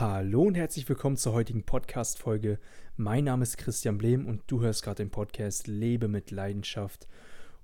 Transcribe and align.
Hallo 0.00 0.42
und 0.42 0.54
herzlich 0.54 0.88
willkommen 0.88 1.16
zur 1.16 1.32
heutigen 1.32 1.64
Podcast-Folge. 1.64 2.60
Mein 2.96 3.24
Name 3.24 3.42
ist 3.42 3.58
Christian 3.58 3.98
Blehm 3.98 4.26
und 4.26 4.44
du 4.46 4.60
hörst 4.60 4.84
gerade 4.84 5.02
den 5.02 5.10
Podcast 5.10 5.66
Lebe 5.66 6.06
mit 6.06 6.30
Leidenschaft. 6.30 7.08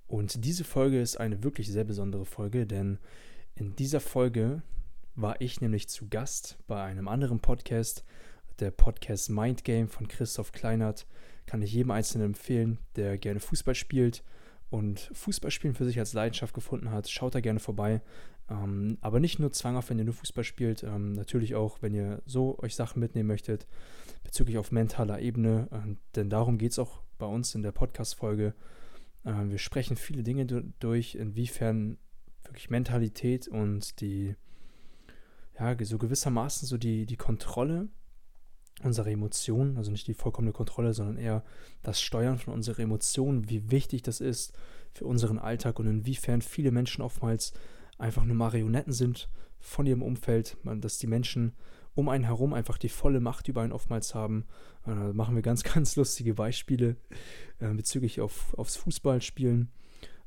Und 0.09 0.45
diese 0.45 0.65
Folge 0.65 1.01
ist 1.01 1.21
eine 1.21 1.45
wirklich 1.45 1.71
sehr 1.71 1.85
besondere 1.85 2.25
Folge, 2.25 2.67
denn 2.67 2.99
in 3.55 3.77
dieser 3.77 4.01
Folge 4.01 4.63
war 5.15 5.41
ich 5.41 5.61
nämlich 5.61 5.89
zu 5.89 6.09
Gast 6.09 6.59
bei 6.67 6.83
einem 6.83 7.07
anderen 7.07 7.39
Podcast, 7.39 8.05
der 8.59 8.73
Podcast 8.73 9.31
Mind 9.31 9.63
Game 9.63 9.87
von 9.87 10.09
Christoph 10.09 10.51
Kleinert. 10.51 11.07
Kann 11.47 11.63
ich 11.63 11.73
jedem 11.73 11.93
Einzelnen 11.93 12.31
empfehlen, 12.31 12.79
der 12.97 13.17
gerne 13.17 13.39
Fußball 13.39 13.77
spielt 13.77 14.25
und 14.75 15.09
Fußballspielen 15.13 15.77
für 15.77 15.85
sich 15.85 16.01
als 16.01 16.15
Leidenschaft 16.15 16.53
gefunden 16.53 16.91
hat. 16.91 17.09
Schaut 17.09 17.37
da 17.37 17.41
gerne 17.41 17.61
vorbei. 17.61 18.03
Ähm, 18.51 18.99
aber 19.03 19.21
nicht 19.21 19.39
nur 19.39 19.53
zwanghaft, 19.53 19.89
wenn 19.89 19.99
ihr 19.99 20.05
nur 20.05 20.15
Fußball 20.15 20.43
spielt, 20.43 20.83
ähm, 20.83 21.13
natürlich 21.13 21.55
auch, 21.55 21.81
wenn 21.81 21.95
ihr 21.95 22.23
so 22.27 22.59
euch 22.59 22.75
Sachen 22.75 22.99
mitnehmen 22.99 23.29
möchtet, 23.29 23.69
bezüglich 24.25 24.59
auf 24.59 24.73
mentaler 24.73 25.21
Ebene. 25.21 25.69
Äh, 25.71 25.95
denn 26.17 26.29
darum 26.29 26.59
geht 26.59 26.73
es 26.73 26.81
auch 26.81 27.03
bei 27.19 27.27
uns 27.27 27.55
in 27.55 27.63
der 27.63 27.71
Podcast-Folge. 27.71 28.53
Äh, 29.23 29.33
wir 29.47 29.59
sprechen 29.59 29.97
viele 29.97 30.25
Dinge 30.25 30.45
durch, 30.81 31.15
inwiefern 31.15 31.97
wirklich 32.43 32.69
Mentalität 32.69 33.47
und 33.47 34.01
die, 34.01 34.35
ja, 35.57 35.77
so 35.85 35.99
gewissermaßen 35.99 36.67
so 36.67 36.79
die, 36.79 37.07
die 37.07 37.17
Kontrolle 37.17 37.89
unserer 38.83 39.11
Emotionen, 39.11 39.77
also 39.77 39.91
nicht 39.91 40.07
die 40.07 40.15
vollkommene 40.15 40.53
Kontrolle, 40.53 40.93
sondern 40.95 41.17
eher 41.17 41.45
das 41.83 42.01
Steuern 42.01 42.39
von 42.39 42.53
unseren 42.55 42.83
Emotionen, 42.83 43.49
wie 43.49 43.71
wichtig 43.71 44.03
das 44.03 44.21
ist 44.21 44.53
für 44.93 45.07
unseren 45.07 45.39
Alltag 45.39 45.79
und 45.79 45.87
inwiefern 45.87 46.43
viele 46.43 46.71
Menschen 46.71 47.03
oftmals 47.03 47.53
einfach 47.99 48.25
nur 48.25 48.37
Marionetten 48.37 48.93
sind 48.93 49.29
von 49.61 49.87
ihrem 49.87 50.03
Umfeld, 50.03 50.57
dass 50.65 50.99
die 50.99 51.07
Menschen 51.07 51.53
um 51.95 52.09
einen 52.09 52.25
herum 52.25 52.53
einfach 52.53 52.77
die 52.77 52.89
volle 52.89 53.21
Macht 53.21 53.49
über 53.49 53.63
einen 53.63 53.73
oftmals 53.73 54.15
haben. 54.15 54.45
Da 54.85 55.13
machen 55.13 55.35
wir 55.35 55.43
ganz, 55.43 55.63
ganz 55.75 55.97
lustige 55.97 56.35
Beispiele 56.35 56.97
äh, 57.61 57.73
bezüglich 57.73 58.21
auf, 58.21 58.53
aufs 58.59 58.77
Fußballspielen. 58.77 59.71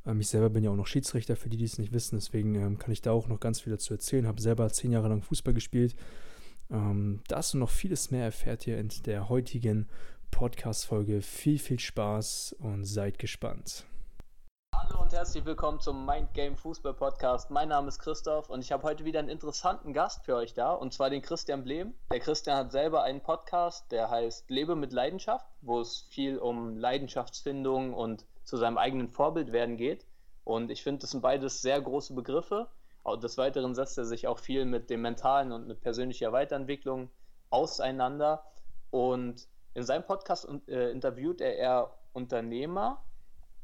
Ähm, 0.05 0.19
ich 0.19 0.29
selber 0.29 0.49
bin 0.49 0.63
ja 0.63 0.71
auch 0.71 0.75
noch 0.75 0.87
Schiedsrichter, 0.87 1.35
für 1.35 1.49
die, 1.49 1.57
die 1.57 1.65
es 1.65 1.77
nicht 1.77 1.93
wissen, 1.93 2.15
deswegen 2.15 2.55
ähm, 2.55 2.79
kann 2.79 2.91
ich 2.91 3.01
da 3.01 3.11
auch 3.11 3.27
noch 3.27 3.39
ganz 3.39 3.59
viel 3.59 3.71
dazu 3.71 3.93
erzählen. 3.93 4.27
Habe 4.27 4.41
selber 4.41 4.69
zehn 4.69 4.91
Jahre 4.91 5.09
lang 5.09 5.21
Fußball 5.21 5.53
gespielt. 5.53 5.95
Ähm, 6.69 7.21
das 7.27 7.53
und 7.53 7.61
noch 7.61 7.69
vieles 7.69 8.11
mehr 8.11 8.25
erfährt 8.25 8.67
ihr 8.67 8.77
in 8.77 8.89
der 9.05 9.29
heutigen 9.29 9.87
Podcast-Folge. 10.31 11.21
Viel, 11.21 11.59
viel 11.59 11.79
Spaß 11.79 12.55
und 12.59 12.85
seid 12.85 13.19
gespannt. 13.19 13.85
Hallo 14.75 15.01
und 15.01 15.11
herzlich 15.11 15.43
willkommen 15.45 15.79
zum 15.79 16.05
Mind 16.05 16.33
Game 16.33 16.55
Fußball 16.55 16.93
Podcast. 16.93 17.49
Mein 17.49 17.69
Name 17.69 17.87
ist 17.87 17.99
Christoph 17.99 18.49
und 18.49 18.61
ich 18.61 18.71
habe 18.71 18.83
heute 18.83 19.05
wieder 19.05 19.19
einen 19.19 19.29
interessanten 19.29 19.93
Gast 19.93 20.23
für 20.25 20.35
euch 20.35 20.53
da 20.53 20.71
und 20.71 20.93
zwar 20.93 21.09
den 21.09 21.21
Christian 21.21 21.63
Blehm. 21.63 21.93
Der 22.11 22.19
Christian 22.19 22.57
hat 22.57 22.71
selber 22.71 23.03
einen 23.03 23.21
Podcast, 23.21 23.91
der 23.91 24.09
heißt 24.09 24.49
Lebe 24.49 24.75
mit 24.75 24.91
Leidenschaft, 24.91 25.47
wo 25.61 25.79
es 25.79 26.01
viel 26.09 26.37
um 26.37 26.77
Leidenschaftsfindung 26.77 27.93
und 27.93 28.25
zu 28.43 28.57
seinem 28.57 28.77
eigenen 28.77 29.09
Vorbild 29.09 29.51
werden 29.51 29.77
geht. 29.77 30.05
Und 30.43 30.69
ich 30.69 30.83
finde, 30.83 31.01
das 31.01 31.11
sind 31.11 31.21
beides 31.21 31.61
sehr 31.61 31.81
große 31.81 32.13
Begriffe. 32.13 32.67
Des 33.15 33.37
Weiteren 33.37 33.73
setzt 33.75 33.97
er 33.97 34.05
sich 34.05 34.27
auch 34.27 34.39
viel 34.39 34.65
mit 34.65 34.89
dem 34.89 35.01
Mentalen 35.01 35.51
und 35.51 35.67
mit 35.67 35.81
persönlicher 35.81 36.31
Weiterentwicklung 36.31 37.09
auseinander. 37.49 38.43
Und 38.89 39.47
in 39.73 39.83
seinem 39.83 40.03
Podcast 40.03 40.47
äh, 40.67 40.91
interviewt 40.91 41.41
er 41.41 41.55
eher 41.55 41.93
Unternehmer 42.13 43.01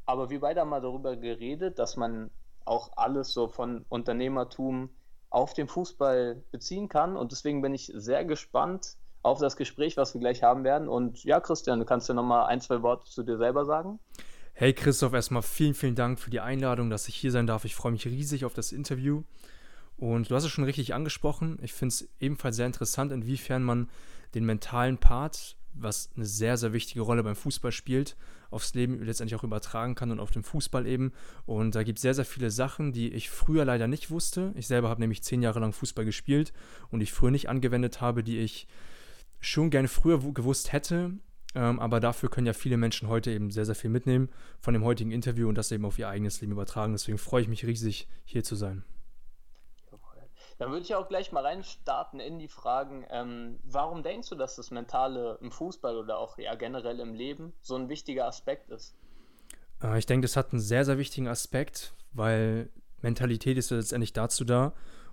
aber 0.06 0.30
wir 0.30 0.40
beide 0.40 0.60
haben 0.60 0.70
mal 0.70 0.80
darüber 0.80 1.16
geredet, 1.16 1.78
dass 1.78 1.96
man 1.96 2.30
auch 2.64 2.90
alles 2.96 3.32
so 3.32 3.48
von 3.48 3.84
Unternehmertum 3.88 4.90
auf 5.30 5.54
den 5.54 5.68
Fußball 5.68 6.42
beziehen 6.50 6.88
kann. 6.88 7.16
Und 7.16 7.32
deswegen 7.32 7.62
bin 7.62 7.74
ich 7.74 7.92
sehr 7.94 8.24
gespannt 8.24 8.96
auf 9.22 9.38
das 9.40 9.56
Gespräch, 9.56 9.96
was 9.96 10.14
wir 10.14 10.20
gleich 10.20 10.42
haben 10.42 10.64
werden. 10.64 10.88
Und 10.88 11.24
ja, 11.24 11.40
Christian, 11.40 11.78
du 11.78 11.84
kannst 11.84 12.08
ja 12.08 12.14
nochmal 12.14 12.46
ein, 12.46 12.60
zwei 12.60 12.82
Worte 12.82 13.06
zu 13.06 13.22
dir 13.22 13.38
selber 13.38 13.64
sagen. 13.64 13.98
Hey 14.56 14.72
Christoph, 14.72 15.12
erstmal 15.12 15.42
vielen, 15.42 15.74
vielen 15.74 15.96
Dank 15.96 16.20
für 16.20 16.30
die 16.30 16.38
Einladung, 16.38 16.88
dass 16.88 17.08
ich 17.08 17.16
hier 17.16 17.32
sein 17.32 17.48
darf. 17.48 17.64
Ich 17.64 17.74
freue 17.74 17.90
mich 17.90 18.06
riesig 18.06 18.44
auf 18.44 18.54
das 18.54 18.70
Interview. 18.70 19.24
Und 19.96 20.30
du 20.30 20.34
hast 20.36 20.44
es 20.44 20.50
schon 20.52 20.62
richtig 20.62 20.94
angesprochen. 20.94 21.58
Ich 21.60 21.72
finde 21.72 21.92
es 21.92 22.08
ebenfalls 22.20 22.54
sehr 22.54 22.66
interessant, 22.66 23.10
inwiefern 23.10 23.64
man 23.64 23.90
den 24.34 24.44
mentalen 24.44 24.98
Part 24.98 25.56
was 25.74 26.10
eine 26.14 26.24
sehr, 26.24 26.56
sehr 26.56 26.72
wichtige 26.72 27.00
Rolle 27.00 27.22
beim 27.22 27.34
Fußball 27.34 27.72
spielt, 27.72 28.16
aufs 28.50 28.74
Leben 28.74 29.02
letztendlich 29.02 29.38
auch 29.38 29.44
übertragen 29.44 29.96
kann 29.96 30.12
und 30.12 30.20
auf 30.20 30.30
dem 30.30 30.44
Fußball 30.44 30.86
eben. 30.86 31.12
Und 31.46 31.74
da 31.74 31.82
gibt 31.82 31.98
es 31.98 32.02
sehr, 32.02 32.14
sehr 32.14 32.24
viele 32.24 32.50
Sachen, 32.52 32.92
die 32.92 33.12
ich 33.12 33.30
früher 33.30 33.64
leider 33.64 33.88
nicht 33.88 34.10
wusste. 34.10 34.52
Ich 34.54 34.68
selber 34.68 34.88
habe 34.88 35.00
nämlich 35.00 35.22
zehn 35.22 35.42
Jahre 35.42 35.60
lang 35.60 35.72
Fußball 35.72 36.04
gespielt 36.04 36.52
und 36.90 37.00
ich 37.00 37.12
früher 37.12 37.32
nicht 37.32 37.48
angewendet 37.48 38.00
habe, 38.00 38.22
die 38.22 38.38
ich 38.38 38.68
schon 39.40 39.70
gerne 39.70 39.88
früher 39.88 40.20
gewusst 40.32 40.72
hätte. 40.72 41.14
Ähm, 41.54 41.78
aber 41.78 42.00
dafür 42.00 42.30
können 42.30 42.46
ja 42.46 42.52
viele 42.52 42.76
Menschen 42.76 43.08
heute 43.08 43.30
eben 43.30 43.50
sehr, 43.50 43.64
sehr 43.64 43.74
viel 43.74 43.90
mitnehmen 43.90 44.28
von 44.60 44.74
dem 44.74 44.84
heutigen 44.84 45.12
Interview 45.12 45.48
und 45.48 45.56
das 45.56 45.70
eben 45.70 45.84
auf 45.84 45.98
ihr 45.98 46.08
eigenes 46.08 46.40
Leben 46.40 46.52
übertragen. 46.52 46.92
Deswegen 46.92 47.18
freue 47.18 47.42
ich 47.42 47.48
mich 47.48 47.64
riesig, 47.64 48.08
hier 48.24 48.42
zu 48.42 48.56
sein. 48.56 48.84
Dann 50.58 50.70
würde 50.70 50.82
ich 50.82 50.94
auch 50.94 51.08
gleich 51.08 51.32
mal 51.32 51.44
reinstarten 51.44 52.20
in 52.20 52.38
die 52.38 52.48
Fragen. 52.48 53.04
Ähm, 53.10 53.58
warum 53.64 54.02
denkst 54.02 54.28
du, 54.28 54.36
dass 54.36 54.54
das 54.56 54.70
Mentale 54.70 55.38
im 55.40 55.50
Fußball 55.50 55.96
oder 55.96 56.18
auch 56.18 56.38
ja, 56.38 56.54
generell 56.54 57.00
im 57.00 57.12
Leben 57.12 57.52
so 57.60 57.74
ein 57.74 57.88
wichtiger 57.88 58.26
Aspekt 58.26 58.70
ist? 58.70 58.94
Äh, 59.82 59.98
ich 59.98 60.06
denke, 60.06 60.26
das 60.26 60.36
hat 60.36 60.52
einen 60.52 60.60
sehr, 60.60 60.84
sehr 60.84 60.98
wichtigen 60.98 61.26
Aspekt, 61.26 61.94
weil 62.12 62.68
Mentalität 63.02 63.58
ist 63.58 63.70
ja 63.70 63.78
letztendlich 63.78 64.12
dazu 64.12 64.44
da, 64.44 64.72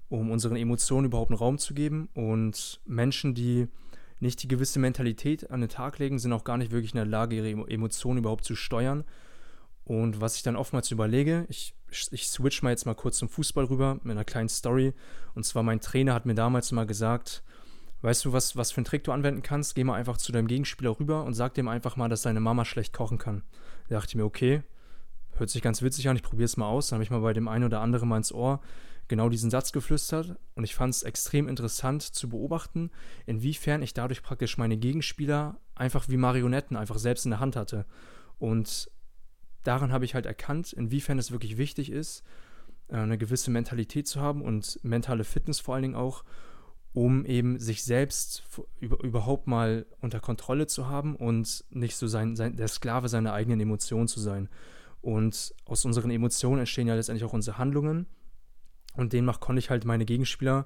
um 0.10 0.30
unseren 0.30 0.56
Emotionen 0.56 1.08
überhaupt 1.08 1.32
einen 1.32 1.40
Raum 1.40 1.58
zu 1.58 1.74
geben. 1.74 2.10
Und 2.14 2.80
Menschen, 2.86 3.34
die 3.34 3.68
nicht 4.22 4.44
die 4.44 4.48
gewisse 4.48 4.80
Mentalität 4.80 5.50
an 5.52 5.62
den 5.62 5.70
Tag 5.70 6.00
legen, 6.00 6.20
sind 6.20 6.32
auch 6.32 6.44
gar 6.44 6.58
nicht 6.58 6.72
wirklich 6.72 6.94
in 6.94 6.98
der 6.98 7.06
Lage, 7.06 7.36
ihre 7.36 7.70
Emotionen 7.70 8.20
überhaupt 8.20 8.46
zu 8.46 8.56
steuern. 8.56 9.04
Und 9.84 10.22
was 10.22 10.36
ich 10.36 10.44
dann 10.44 10.56
oftmals 10.56 10.92
überlege, 10.92 11.46
ich, 11.50 11.74
ich 12.12 12.28
switch 12.28 12.62
mal 12.62 12.70
jetzt 12.70 12.86
mal 12.86 12.94
kurz 12.94 13.18
zum 13.18 13.30
Fußball 13.30 13.66
rüber 13.66 14.00
mit 14.04 14.12
einer 14.12 14.24
kleinen 14.24 14.48
Story. 14.48 14.94
Und 15.34 15.44
zwar 15.44 15.64
mein 15.64 15.82
Trainer 15.82 16.14
hat 16.14 16.28
mir 16.28 16.36
damals 16.36 16.72
mal 16.72 16.86
gesagt, 16.86 17.44
weißt 18.02 18.26
du, 18.26 18.32
was, 18.32 18.56
was 18.56 18.72
für 18.72 18.78
einen 18.78 18.86
Trick 18.86 19.04
du 19.04 19.12
anwenden 19.12 19.42
kannst? 19.42 19.74
Geh 19.74 19.84
mal 19.84 19.96
einfach 19.96 20.18
zu 20.18 20.32
deinem 20.32 20.48
Gegenspieler 20.48 21.00
rüber 21.00 21.24
und 21.24 21.34
sag 21.34 21.56
dem 21.56 21.68
einfach 21.68 21.96
mal, 21.96 22.08
dass 22.08 22.22
seine 22.22 22.40
Mama 22.40 22.64
schlecht 22.64 22.94
kochen 22.94 23.18
kann. 23.18 23.42
Da 23.90 23.96
dachte 23.96 24.10
ich 24.10 24.16
mir, 24.16 24.24
okay, 24.24 24.62
hört 25.34 25.50
sich 25.50 25.64
ganz 25.64 25.82
witzig 25.82 26.08
an, 26.10 26.16
ich 26.16 26.24
probiere 26.24 26.46
es 26.46 26.58
mal 26.58 26.70
aus. 26.70 26.90
Dann 26.90 26.98
habe 26.98 27.04
ich 27.04 27.10
mal 27.10 27.22
bei 27.22 27.34
dem 27.34 27.48
einen 27.48 27.66
oder 27.66 27.82
anderen 27.82 28.08
mal 28.08 28.18
ins 28.18 28.32
Ohr 28.32 28.62
genau 29.12 29.28
diesen 29.28 29.52
Satz 29.52 29.74
geflüstert 29.74 30.38
und 30.56 30.64
ich 30.64 30.74
fand 30.74 30.94
es 30.94 31.04
extrem 31.04 31.50
interessant 31.50 32.02
zu 32.02 32.30
beobachten, 32.30 32.92
inwiefern 33.26 33.82
ich 33.82 33.94
dadurch 33.94 34.24
praktisch 34.24 34.58
meine 34.58 34.78
Gegenspieler 34.78 35.60
einfach 35.76 36.08
wie 36.08 36.16
Marionetten 36.16 36.78
einfach 36.78 36.98
selbst 36.98 37.26
in 37.26 37.32
der 37.32 37.42
Hand 37.42 37.58
hatte. 37.58 37.86
Und 38.40 38.90
daran 39.64 39.92
habe 39.92 40.06
ich 40.06 40.16
halt 40.16 40.26
erkannt, 40.26 40.72
inwiefern 40.72 41.20
es 41.20 41.32
wirklich 41.32 41.58
wichtig 41.58 41.92
ist, 41.92 42.24
äh, 42.88 42.96
eine 42.96 43.18
gewisse 43.18 43.52
Mentalität 43.52 44.08
zu 44.08 44.22
haben 44.22 44.42
und 44.42 44.80
mentale 44.82 45.26
Fitness 45.26 45.60
vor 45.60 45.76
allen 45.76 45.84
Dingen 45.84 45.96
auch, 45.96 46.24
um 46.94 47.26
eben 47.26 47.60
sich 47.60 47.84
selbst 47.84 48.44
überhaupt 48.80 49.46
mal 49.46 49.86
unter 50.00 50.22
Kontrolle 50.22 50.68
zu 50.68 50.88
haben 50.88 51.18
und 51.18 51.66
nicht 51.70 51.98
so 51.98 52.08
sein, 52.08 52.38
sein, 52.38 52.56
der 52.56 52.70
Sklave 52.70 53.10
seiner 53.10 53.34
eigenen 53.34 53.60
Emotionen 53.60 54.08
zu 54.08 54.22
sein. 54.22 54.48
Und 55.02 55.54
aus 55.66 55.84
unseren 55.84 56.12
Emotionen 56.12 56.60
entstehen 56.60 56.88
ja 56.88 56.96
letztendlich 56.96 57.26
auch 57.26 57.34
unsere 57.34 57.58
Handlungen. 57.58 58.08
Und 58.96 59.14
demnach 59.14 59.40
konnte 59.40 59.60
ich 59.60 59.70
halt 59.70 59.86
meine 59.86 60.06
Gegenspieler 60.06 60.66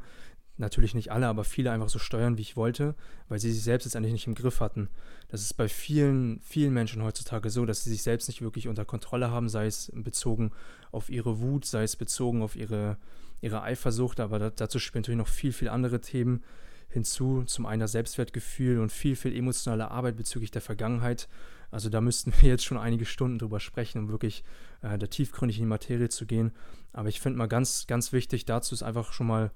natürlich 0.58 0.96
nicht 0.96 1.12
alle, 1.12 1.28
aber 1.28 1.44
viele 1.44 1.72
einfach 1.72 1.90
so 1.90 2.00
steuern, 2.00 2.38
wie 2.38 2.42
ich 2.42 2.56
wollte, 2.56 2.96
weil 3.28 3.40
sie 3.40 3.52
sich 3.52 3.64
selbst 3.64 3.86
jetzt 3.86 3.96
eigentlich 3.96 4.14
nicht 4.14 4.28
im 4.28 4.36
Griff 4.36 4.62
hatten. 4.62 4.90
Das 5.28 5.42
ist 5.42 5.56
bei 5.56 5.68
vielen, 5.68 6.40
vielen 6.42 6.74
Menschen 6.74 7.04
heutzutage 7.04 7.50
so, 7.50 7.66
dass 7.66 7.84
sie 7.84 7.90
sich 7.90 8.04
selbst 8.04 8.28
nicht 8.28 8.42
wirklich 8.42 8.68
unter 8.68 8.86
Kontrolle 8.86 9.32
haben, 9.32 9.50
sei 9.50 9.66
es 9.66 9.92
bezogen 9.94 10.52
auf 10.92 11.10
ihre 11.10 11.40
Wut, 11.40 11.66
sei 11.66 11.84
es 11.84 11.96
bezogen 11.96 12.42
auf 12.42 12.56
ihre, 12.56 12.98
ihre 13.42 13.64
Eifersucht, 13.64 14.20
aber 14.20 14.40
da, 14.40 14.50
dazu 14.50 14.80
spielen 14.80 15.02
natürlich 15.02 15.18
noch 15.18 15.28
viel, 15.28 15.52
viel 15.52 15.70
andere 15.70 16.00
Themen 16.00 16.44
hinzu. 16.90 17.44
Zum 17.44 17.66
einen 17.66 17.82
das 17.82 17.92
Selbstwertgefühl 17.92 18.80
und 18.80 18.92
viel, 18.92 19.16
viel 19.16 19.36
emotionale 19.36 19.92
Arbeit 19.92 20.16
bezüglich 20.16 20.52
der 20.52 20.62
Vergangenheit. 20.62 21.28
Also 21.76 21.90
da 21.90 22.00
müssten 22.00 22.34
wir 22.40 22.48
jetzt 22.48 22.64
schon 22.64 22.78
einige 22.78 23.04
Stunden 23.04 23.38
drüber 23.38 23.60
sprechen, 23.60 24.00
um 24.00 24.08
wirklich 24.08 24.46
äh, 24.82 24.98
da 24.98 25.08
tiefgründig 25.08 25.58
in 25.58 25.64
die 25.64 25.70
Materie 25.70 26.08
zu 26.08 26.26
gehen. 26.26 26.54
Aber 26.94 27.10
ich 27.10 27.20
finde 27.20 27.38
mal 27.38 27.50
ganz, 27.50 27.86
ganz 27.86 28.14
wichtig 28.14 28.46
dazu 28.46 28.74
ist 28.74 28.82
einfach 28.82 29.12
schon 29.12 29.28
mal 29.28 29.52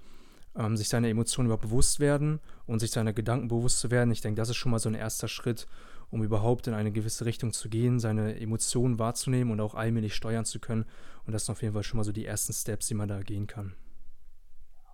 ähm, 0.53 0.75
sich 0.75 0.89
seiner 0.89 1.07
Emotionen 1.07 1.45
überhaupt 1.45 1.63
bewusst 1.63 2.01
werden 2.01 2.41
und 2.65 2.79
sich 2.79 2.91
seiner 2.91 3.13
Gedanken 3.13 3.47
bewusst 3.47 3.79
zu 3.79 3.89
werden. 3.89 4.11
Ich 4.11 4.19
denke, 4.19 4.37
das 4.37 4.49
ist 4.49 4.57
schon 4.57 4.69
mal 4.69 4.79
so 4.79 4.89
ein 4.89 4.95
erster 4.95 5.29
Schritt, 5.29 5.65
um 6.11 6.21
überhaupt 6.21 6.67
in 6.67 6.73
eine 6.73 6.91
gewisse 6.91 7.23
Richtung 7.23 7.53
zu 7.53 7.69
gehen, 7.69 8.01
seine 8.01 8.37
Emotionen 8.37 8.99
wahrzunehmen 8.99 9.53
und 9.53 9.61
auch 9.61 9.73
allmählich 9.73 10.13
steuern 10.13 10.43
zu 10.43 10.59
können. 10.59 10.83
Und 11.25 11.31
das 11.31 11.45
sind 11.45 11.53
auf 11.53 11.61
jeden 11.61 11.73
Fall 11.73 11.83
schon 11.83 11.99
mal 11.99 12.03
so 12.03 12.11
die 12.11 12.25
ersten 12.25 12.51
Steps, 12.51 12.87
die 12.87 12.95
man 12.95 13.07
da 13.07 13.21
gehen 13.21 13.47
kann. 13.47 13.77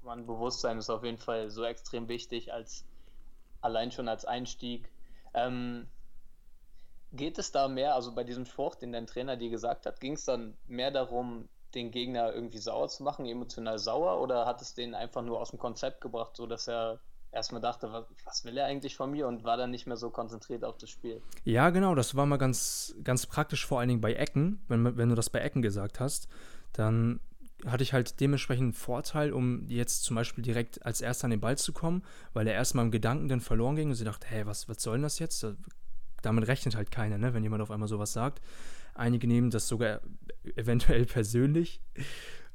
Man 0.04 0.28
Bewusstsein 0.28 0.78
ist 0.78 0.92
auf 0.92 1.04
jeden 1.04 1.18
Fall 1.18 1.50
so 1.50 1.64
extrem 1.64 2.08
wichtig, 2.08 2.54
als 2.54 2.86
allein 3.62 3.92
schon 3.92 4.08
als 4.08 4.26
Einstieg. 4.26 4.92
Ähm, 5.34 5.88
geht 7.16 7.38
es 7.38 7.52
da 7.52 7.68
mehr, 7.68 7.96
also 7.96 8.14
bei 8.14 8.24
diesem 8.24 8.46
Spruch, 8.46 8.76
den 8.76 8.92
dein 8.92 9.08
Trainer 9.08 9.38
dir 9.38 9.50
gesagt 9.50 9.86
hat, 9.86 10.00
ging 10.00 10.14
es 10.14 10.26
dann 10.26 10.56
mehr 10.68 10.92
darum, 10.92 11.50
den 11.74 11.92
Gegner 11.92 12.34
irgendwie 12.34 12.58
sauer 12.58 12.88
zu 12.88 13.04
machen, 13.04 13.26
emotional 13.26 13.80
sauer, 13.80 14.22
oder 14.22 14.46
hat 14.46 14.62
es 14.62 14.74
den 14.74 14.96
einfach 14.96 15.22
nur 15.22 15.40
aus 15.40 15.52
dem 15.52 15.60
Konzept 15.60 16.02
gebracht, 16.02 16.36
so 16.36 16.48
dass 16.48 16.68
er 16.68 17.00
erstmal 17.32 17.62
dachte, 17.62 17.92
was, 17.92 18.06
was, 18.24 18.46
will 18.46 18.58
er 18.58 18.66
eigentlich 18.66 18.96
von 18.96 19.12
mir 19.12 19.28
und 19.28 19.44
war 19.44 19.58
dann 19.58 19.72
nicht 19.72 19.86
mehr 19.86 19.98
so 19.98 20.10
konzentriert 20.10 20.64
auf 20.64 20.78
das 20.78 20.90
Spiel. 20.90 21.22
Ja, 21.44 21.70
genau, 21.70 21.94
das 21.94 22.16
war 22.16 22.26
mal 22.26 22.38
ganz, 22.38 22.96
ganz 23.04 23.26
praktisch, 23.26 23.66
vor 23.66 23.80
allen 23.80 23.90
Dingen 23.90 24.02
bei 24.02 24.14
Ecken. 24.14 24.64
Wenn, 24.68 24.98
wenn 24.98 25.10
du 25.10 25.16
das 25.16 25.30
bei 25.30 25.40
Ecken 25.40 25.62
gesagt 25.62 26.00
hast, 26.00 26.30
dann 26.72 27.20
hatte 27.66 27.84
ich 27.84 27.94
halt 27.94 28.20
dementsprechend 28.20 28.64
einen 28.64 28.74
Vorteil, 28.74 29.34
um 29.34 29.68
jetzt 29.70 30.04
zum 30.04 30.16
Beispiel 30.16 30.44
direkt 30.44 30.86
als 30.86 31.02
erster 31.02 31.26
an 31.26 31.32
den 31.32 31.42
Ball 31.42 31.58
zu 31.58 31.74
kommen, 31.74 32.04
weil 32.34 32.48
er 32.48 32.54
erstmal 32.54 32.86
im 32.86 32.92
Gedanken 32.92 33.28
dann 33.28 33.42
verloren 33.42 33.76
ging 33.76 33.90
und 33.90 33.96
sie 33.96 34.06
dachte, 34.06 34.28
hey, 34.28 34.46
was, 34.46 34.70
was 34.70 34.82
soll 34.82 34.98
denn 34.98 35.04
das 35.04 35.20
jetzt? 35.20 35.46
Damit 36.26 36.48
rechnet 36.48 36.76
halt 36.76 36.92
keiner, 36.92 37.18
ne, 37.18 37.34
wenn 37.34 37.44
jemand 37.44 37.62
auf 37.62 37.72
einmal 37.72 37.88
sowas 37.88 38.14
sagt. 38.14 38.42
Einige 38.94 39.28
nehmen 39.28 39.52
das 39.52 39.68
sogar 39.68 40.02
eventuell 40.56 41.06
persönlich, 41.06 41.82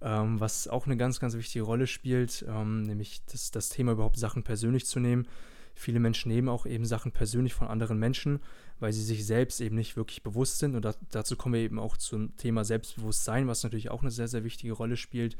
ähm, 0.00 0.40
was 0.40 0.69
auch 0.69 0.87
eine 0.87 0.96
ganz, 0.96 1.20
ganz 1.20 1.34
wichtige 1.34 1.64
Rolle 1.64 1.87
spielt, 1.87 2.44
ähm, 2.49 2.82
nämlich 2.82 3.22
das, 3.26 3.50
das 3.50 3.69
Thema 3.69 3.93
überhaupt 3.93 4.19
Sachen 4.19 4.43
persönlich 4.43 4.87
zu 4.87 5.00
nehmen. 5.00 5.26
Viele 5.75 6.00
Menschen 6.00 6.31
nehmen 6.31 6.49
auch 6.49 6.67
eben 6.67 6.84
Sachen 6.84 7.12
persönlich 7.12 7.55
von 7.55 7.69
anderen 7.69 7.99
Menschen, 7.99 8.40
weil 8.81 8.93
sie 8.93 9.02
sich 9.02 9.25
selbst 9.25 9.61
eben 9.61 9.76
nicht 9.76 9.96
wirklich 9.96 10.23
bewusst 10.23 10.58
sind. 10.58 10.75
Und 10.75 10.84
da, 10.84 10.94
dazu 11.11 11.37
kommen 11.37 11.55
wir 11.55 11.61
eben 11.61 11.78
auch 11.78 11.96
zum 11.96 12.37
Thema 12.37 12.64
Selbstbewusstsein, 12.64 13.46
was 13.46 13.62
natürlich 13.62 13.90
auch 13.90 14.02
eine 14.02 14.11
sehr, 14.11 14.28
sehr 14.28 14.44
wichtige 14.44 14.73
Rolle 14.73 14.96
spielt, 14.96 15.37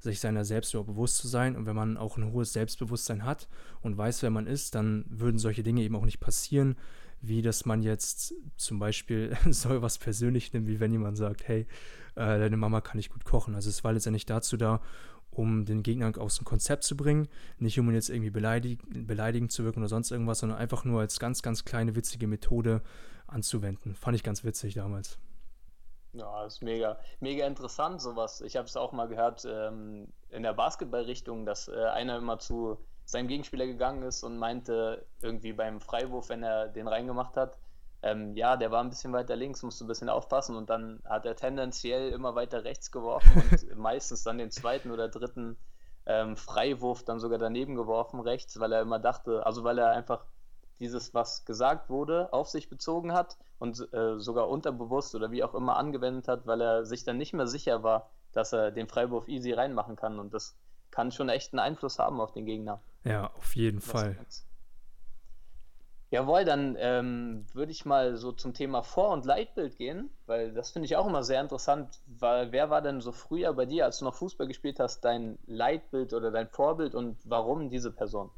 sich 0.00 0.20
seiner 0.20 0.44
selbst 0.44 0.72
überhaupt 0.72 0.90
bewusst 0.90 1.18
zu 1.18 1.28
sein. 1.28 1.56
Und 1.56 1.66
wenn 1.66 1.76
man 1.76 1.96
auch 1.96 2.16
ein 2.16 2.32
hohes 2.32 2.52
Selbstbewusstsein 2.52 3.24
hat 3.24 3.48
und 3.82 3.96
weiß, 3.96 4.22
wer 4.22 4.30
man 4.30 4.46
ist, 4.46 4.74
dann 4.74 5.04
würden 5.08 5.38
solche 5.38 5.62
Dinge 5.62 5.82
eben 5.82 5.96
auch 5.96 6.04
nicht 6.04 6.20
passieren, 6.20 6.76
wie 7.20 7.42
dass 7.42 7.64
man 7.64 7.82
jetzt 7.82 8.34
zum 8.56 8.78
Beispiel 8.78 9.36
so 9.50 9.82
was 9.82 9.98
persönlich 9.98 10.52
nimmt, 10.52 10.68
wie 10.68 10.80
wenn 10.80 10.92
jemand 10.92 11.16
sagt, 11.16 11.46
hey, 11.48 11.66
äh, 12.14 12.38
deine 12.38 12.56
Mama 12.56 12.80
kann 12.80 12.96
nicht 12.96 13.10
gut 13.10 13.24
kochen. 13.24 13.54
Also 13.54 13.68
es 13.70 13.84
war 13.84 13.92
letztendlich 13.92 14.26
dazu 14.26 14.56
da, 14.56 14.80
um 15.30 15.64
den 15.64 15.82
Gegner 15.82 16.12
aus 16.18 16.36
dem 16.36 16.44
Konzept 16.44 16.84
zu 16.84 16.96
bringen, 16.96 17.28
nicht 17.58 17.78
um 17.78 17.88
ihn 17.88 17.94
jetzt 17.94 18.08
irgendwie 18.08 18.30
beleidig 18.30 18.78
beleidigend 18.86 19.52
zu 19.52 19.64
wirken 19.64 19.80
oder 19.80 19.88
sonst 19.88 20.10
irgendwas, 20.10 20.38
sondern 20.38 20.58
einfach 20.58 20.84
nur 20.84 21.00
als 21.00 21.18
ganz, 21.18 21.42
ganz 21.42 21.64
kleine 21.64 21.96
witzige 21.96 22.26
Methode 22.26 22.82
anzuwenden. 23.26 23.94
Fand 23.94 24.16
ich 24.16 24.22
ganz 24.22 24.44
witzig 24.44 24.74
damals. 24.74 25.18
Ja, 26.12 26.44
ist 26.44 26.62
mega, 26.62 26.98
mega 27.18 27.44
interessant 27.46 28.00
sowas. 28.00 28.40
Ich 28.40 28.56
habe 28.56 28.68
es 28.68 28.76
auch 28.76 28.92
mal 28.92 29.08
gehört 29.08 29.44
ähm, 29.50 30.06
in 30.28 30.44
der 30.44 30.52
Basketballrichtung, 30.52 31.44
dass 31.44 31.66
äh, 31.66 31.74
einer 31.86 32.18
immer 32.18 32.38
zu 32.38 32.78
seinem 33.04 33.28
Gegenspieler 33.28 33.66
gegangen 33.66 34.02
ist 34.02 34.22
und 34.22 34.38
meinte 34.38 35.06
irgendwie 35.20 35.52
beim 35.52 35.80
Freiwurf, 35.80 36.28
wenn 36.28 36.42
er 36.42 36.68
den 36.68 36.88
reingemacht 36.88 37.36
hat, 37.36 37.58
ähm, 38.02 38.36
ja, 38.36 38.56
der 38.56 38.70
war 38.70 38.82
ein 38.82 38.90
bisschen 38.90 39.14
weiter 39.14 39.34
links, 39.34 39.62
musst 39.62 39.80
du 39.80 39.84
ein 39.86 39.88
bisschen 39.88 40.10
aufpassen 40.10 40.56
und 40.56 40.68
dann 40.68 41.00
hat 41.06 41.24
er 41.24 41.36
tendenziell 41.36 42.10
immer 42.10 42.34
weiter 42.34 42.62
rechts 42.64 42.90
geworfen 42.90 43.42
und 43.50 43.76
meistens 43.78 44.22
dann 44.22 44.36
den 44.36 44.50
zweiten 44.50 44.90
oder 44.90 45.08
dritten 45.08 45.56
ähm, 46.04 46.36
Freiwurf 46.36 47.02
dann 47.04 47.18
sogar 47.18 47.38
daneben 47.38 47.74
geworfen 47.74 48.20
rechts, 48.20 48.60
weil 48.60 48.72
er 48.72 48.82
immer 48.82 48.98
dachte, 48.98 49.46
also 49.46 49.64
weil 49.64 49.78
er 49.78 49.90
einfach 49.90 50.26
dieses, 50.80 51.14
was 51.14 51.46
gesagt 51.46 51.88
wurde, 51.88 52.30
auf 52.32 52.48
sich 52.48 52.68
bezogen 52.68 53.14
hat 53.14 53.38
und 53.58 53.80
äh, 53.94 54.18
sogar 54.18 54.50
unterbewusst 54.50 55.14
oder 55.14 55.30
wie 55.30 55.42
auch 55.42 55.54
immer 55.54 55.76
angewendet 55.76 56.28
hat, 56.28 56.46
weil 56.46 56.60
er 56.60 56.84
sich 56.84 57.04
dann 57.04 57.16
nicht 57.16 57.32
mehr 57.32 57.46
sicher 57.46 57.82
war, 57.82 58.10
dass 58.32 58.52
er 58.52 58.70
den 58.70 58.88
Freiwurf 58.88 59.28
easy 59.28 59.52
reinmachen 59.52 59.96
kann 59.96 60.18
und 60.18 60.34
das 60.34 60.58
kann 60.90 61.10
schon 61.10 61.30
echt 61.30 61.54
einen 61.54 61.60
Einfluss 61.60 61.98
haben 61.98 62.20
auf 62.20 62.32
den 62.32 62.44
Gegner. 62.44 62.82
Ja, 63.04 63.30
auf 63.34 63.54
jeden 63.54 63.80
Fall. 63.80 64.16
Jawohl, 66.10 66.44
dann 66.44 66.76
ähm, 66.78 67.44
würde 67.54 67.72
ich 67.72 67.84
mal 67.84 68.16
so 68.16 68.30
zum 68.30 68.54
Thema 68.54 68.82
Vor- 68.82 69.10
und 69.10 69.26
Leitbild 69.26 69.76
gehen, 69.76 70.10
weil 70.26 70.54
das 70.54 70.70
finde 70.70 70.86
ich 70.86 70.96
auch 70.96 71.06
immer 71.06 71.24
sehr 71.24 71.40
interessant. 71.40 72.00
Weil, 72.06 72.52
wer 72.52 72.70
war 72.70 72.82
denn 72.82 73.00
so 73.00 73.10
früher 73.10 73.52
bei 73.52 73.66
dir, 73.66 73.84
als 73.84 73.98
du 73.98 74.04
noch 74.04 74.14
Fußball 74.14 74.46
gespielt 74.46 74.78
hast, 74.78 75.04
dein 75.04 75.38
Leitbild 75.46 76.14
oder 76.14 76.30
dein 76.30 76.48
Vorbild 76.48 76.94
und 76.94 77.18
warum 77.24 77.68
diese 77.68 77.90
Person? 77.90 78.30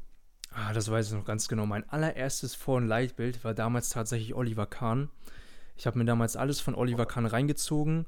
Ah, 0.51 0.73
das 0.73 0.89
weiß 0.89 1.09
ich 1.09 1.13
noch 1.13 1.25
ganz 1.25 1.47
genau. 1.47 1.65
Mein 1.67 1.87
allererstes 1.89 2.55
Vor- 2.55 2.77
und 2.77 2.87
Leitbild 2.87 3.43
war 3.43 3.53
damals 3.53 3.89
tatsächlich 3.89 4.33
Oliver 4.33 4.65
Kahn. 4.65 5.11
Ich 5.75 5.85
habe 5.85 5.99
mir 5.99 6.05
damals 6.05 6.35
alles 6.35 6.59
von 6.59 6.73
Oliver 6.73 7.05
Kahn 7.05 7.27
reingezogen 7.27 8.07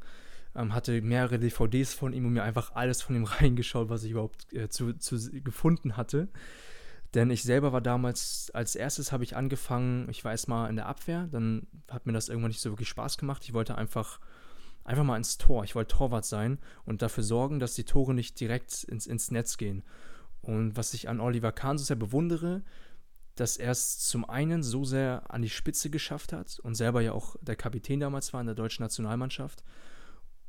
ähm, 0.55 0.73
hatte 0.73 1.01
mehrere 1.01 1.39
DVDs 1.39 1.93
von 1.93 2.13
ihm 2.13 2.25
und 2.25 2.33
mir 2.33 2.43
einfach 2.43 2.75
alles 2.75 3.01
von 3.01 3.15
ihm 3.15 3.23
reingeschaut, 3.39 3.89
was 3.89 4.03
ich 4.03 4.11
überhaupt 4.11 4.51
äh, 4.53 4.69
zu, 4.69 4.93
zu, 4.93 5.17
gefunden 5.41 5.97
hatte. 5.97 6.29
Denn 7.13 7.31
ich 7.31 7.41
selber 7.41 7.73
war 7.73 7.81
damals, 7.81 8.51
als 8.53 8.75
erstes 8.75 9.11
habe 9.11 9.23
ich 9.23 9.35
angefangen, 9.35 10.07
ich 10.09 10.23
war 10.23 10.31
erstmal 10.31 10.69
in 10.69 10.75
der 10.75 10.85
Abwehr, 10.85 11.27
dann 11.31 11.65
hat 11.89 12.05
mir 12.05 12.13
das 12.13 12.29
irgendwann 12.29 12.49
nicht 12.49 12.61
so 12.61 12.69
wirklich 12.69 12.89
Spaß 12.89 13.17
gemacht. 13.17 13.43
Ich 13.45 13.53
wollte 13.53 13.75
einfach, 13.75 14.19
einfach 14.83 15.03
mal 15.03 15.17
ins 15.17 15.39
Tor. 15.39 15.63
Ich 15.63 15.73
wollte 15.73 15.95
Torwart 15.95 16.25
sein 16.25 16.59
und 16.85 17.01
dafür 17.01 17.23
sorgen, 17.23 17.59
dass 17.59 17.73
die 17.73 17.83
Tore 17.83 18.13
nicht 18.13 18.39
direkt 18.39 18.83
ins, 18.83 19.07
ins 19.07 19.31
Netz 19.31 19.57
gehen. 19.57 19.83
Und 20.41 20.77
was 20.77 20.93
ich 20.93 21.09
an 21.09 21.19
Oliver 21.19 21.51
Kahn 21.51 21.79
so 21.79 21.83
sehr 21.83 21.95
bewundere, 21.95 22.61
dass 23.35 23.57
er 23.57 23.71
es 23.71 23.99
zum 23.99 24.29
einen 24.29 24.61
so 24.61 24.83
sehr 24.83 25.23
an 25.29 25.41
die 25.41 25.49
Spitze 25.49 25.89
geschafft 25.89 26.31
hat 26.31 26.59
und 26.59 26.75
selber 26.75 27.01
ja 27.01 27.13
auch 27.13 27.37
der 27.41 27.55
Kapitän 27.55 27.99
damals 27.99 28.33
war 28.33 28.41
in 28.41 28.47
der 28.47 28.55
deutschen 28.55 28.83
Nationalmannschaft 28.83 29.63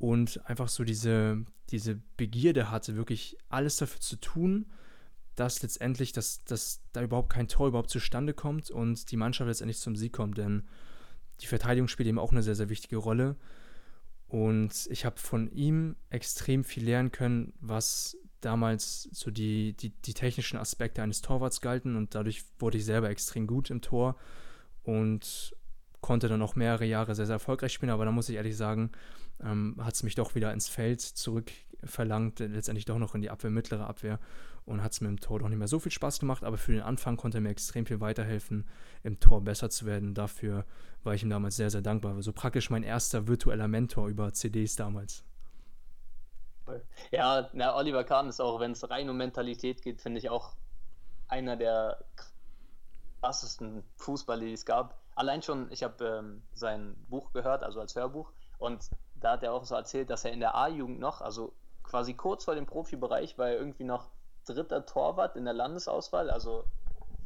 und 0.00 0.44
einfach 0.46 0.70
so 0.70 0.82
diese, 0.82 1.44
diese 1.68 2.00
Begierde 2.16 2.70
hatte, 2.70 2.96
wirklich 2.96 3.36
alles 3.50 3.76
dafür 3.76 4.00
zu 4.00 4.16
tun, 4.16 4.64
dass 5.36 5.62
letztendlich, 5.62 6.12
dass, 6.12 6.42
dass 6.44 6.80
da 6.92 7.02
überhaupt 7.02 7.30
kein 7.30 7.48
Tor 7.48 7.68
überhaupt 7.68 7.90
zustande 7.90 8.32
kommt 8.32 8.70
und 8.70 9.10
die 9.10 9.18
Mannschaft 9.18 9.46
letztendlich 9.46 9.78
zum 9.78 9.96
Sieg 9.96 10.14
kommt. 10.14 10.38
Denn 10.38 10.66
die 11.42 11.46
Verteidigung 11.46 11.86
spielt 11.86 12.08
eben 12.08 12.18
auch 12.18 12.32
eine 12.32 12.42
sehr, 12.42 12.54
sehr 12.54 12.70
wichtige 12.70 12.96
Rolle. 12.96 13.36
Und 14.26 14.88
ich 14.90 15.04
habe 15.04 15.18
von 15.18 15.50
ihm 15.50 15.96
extrem 16.08 16.64
viel 16.64 16.84
lernen 16.84 17.12
können, 17.12 17.52
was 17.60 18.16
damals 18.40 19.02
so 19.12 19.30
die, 19.30 19.74
die, 19.74 19.90
die 19.90 20.14
technischen 20.14 20.56
Aspekte 20.56 21.02
eines 21.02 21.20
Torwarts 21.20 21.60
galten. 21.60 21.94
Und 21.94 22.14
dadurch 22.14 22.42
wurde 22.58 22.78
ich 22.78 22.86
selber 22.86 23.10
extrem 23.10 23.46
gut 23.46 23.68
im 23.68 23.82
Tor 23.82 24.16
und 24.82 25.54
konnte 26.00 26.28
dann 26.28 26.40
auch 26.40 26.56
mehrere 26.56 26.86
Jahre 26.86 27.14
sehr, 27.14 27.26
sehr 27.26 27.34
erfolgreich 27.34 27.74
spielen. 27.74 27.92
Aber 27.92 28.06
da 28.06 28.12
muss 28.12 28.30
ich 28.30 28.36
ehrlich 28.36 28.56
sagen, 28.56 28.92
ähm, 29.44 29.76
hat 29.80 29.94
es 29.94 30.02
mich 30.02 30.14
doch 30.14 30.34
wieder 30.34 30.52
ins 30.52 30.68
Feld 30.68 31.00
zurückverlangt, 31.00 32.40
letztendlich 32.40 32.84
doch 32.84 32.98
noch 32.98 33.14
in 33.14 33.22
die 33.22 33.30
Abwehr, 33.30 33.50
mittlere 33.50 33.86
Abwehr 33.86 34.18
und 34.66 34.82
hat 34.82 34.92
es 34.92 35.00
mir 35.00 35.08
im 35.08 35.20
Tor 35.20 35.40
doch 35.40 35.48
nicht 35.48 35.58
mehr 35.58 35.68
so 35.68 35.78
viel 35.78 35.92
Spaß 35.92 36.20
gemacht, 36.20 36.44
aber 36.44 36.58
für 36.58 36.72
den 36.72 36.82
Anfang 36.82 37.16
konnte 37.16 37.38
er 37.38 37.40
mir 37.40 37.50
extrem 37.50 37.86
viel 37.86 38.00
weiterhelfen, 38.00 38.68
im 39.02 39.18
Tor 39.20 39.42
besser 39.42 39.70
zu 39.70 39.86
werden. 39.86 40.14
Dafür 40.14 40.64
war 41.02 41.14
ich 41.14 41.22
ihm 41.22 41.30
damals 41.30 41.56
sehr, 41.56 41.70
sehr 41.70 41.82
dankbar. 41.82 42.20
So 42.22 42.32
praktisch 42.32 42.70
mein 42.70 42.82
erster 42.82 43.26
virtueller 43.26 43.68
Mentor 43.68 44.08
über 44.08 44.32
CDs 44.32 44.76
damals. 44.76 45.24
Ja, 47.10 47.48
na, 47.52 47.74
Oliver 47.74 48.04
Kahn 48.04 48.28
ist 48.28 48.40
auch, 48.40 48.60
wenn 48.60 48.72
es 48.72 48.88
rein 48.88 49.10
um 49.10 49.16
Mentalität 49.16 49.82
geht, 49.82 50.00
finde 50.00 50.18
ich 50.18 50.30
auch 50.30 50.54
einer 51.26 51.56
der 51.56 52.04
krassesten 53.20 53.82
Fußballer, 53.96 54.44
die 54.44 54.52
es 54.52 54.64
gab. 54.64 55.00
Allein 55.16 55.42
schon, 55.42 55.70
ich 55.72 55.82
habe 55.82 56.04
ähm, 56.04 56.42
sein 56.54 56.96
Buch 57.08 57.32
gehört, 57.32 57.62
also 57.64 57.80
als 57.80 57.96
Hörbuch, 57.96 58.32
und 58.58 58.90
da 59.20 59.32
hat 59.32 59.42
er 59.42 59.52
auch 59.52 59.64
so 59.64 59.74
erzählt, 59.74 60.10
dass 60.10 60.24
er 60.24 60.32
in 60.32 60.40
der 60.40 60.54
A-Jugend 60.54 60.98
noch, 60.98 61.20
also 61.20 61.52
quasi 61.82 62.14
kurz 62.14 62.44
vor 62.44 62.54
dem 62.54 62.66
Profibereich, 62.66 63.38
war 63.38 63.48
er 63.48 63.58
irgendwie 63.58 63.84
noch 63.84 64.10
dritter 64.46 64.86
Torwart 64.86 65.36
in 65.36 65.44
der 65.44 65.54
Landesauswahl, 65.54 66.30
also 66.30 66.64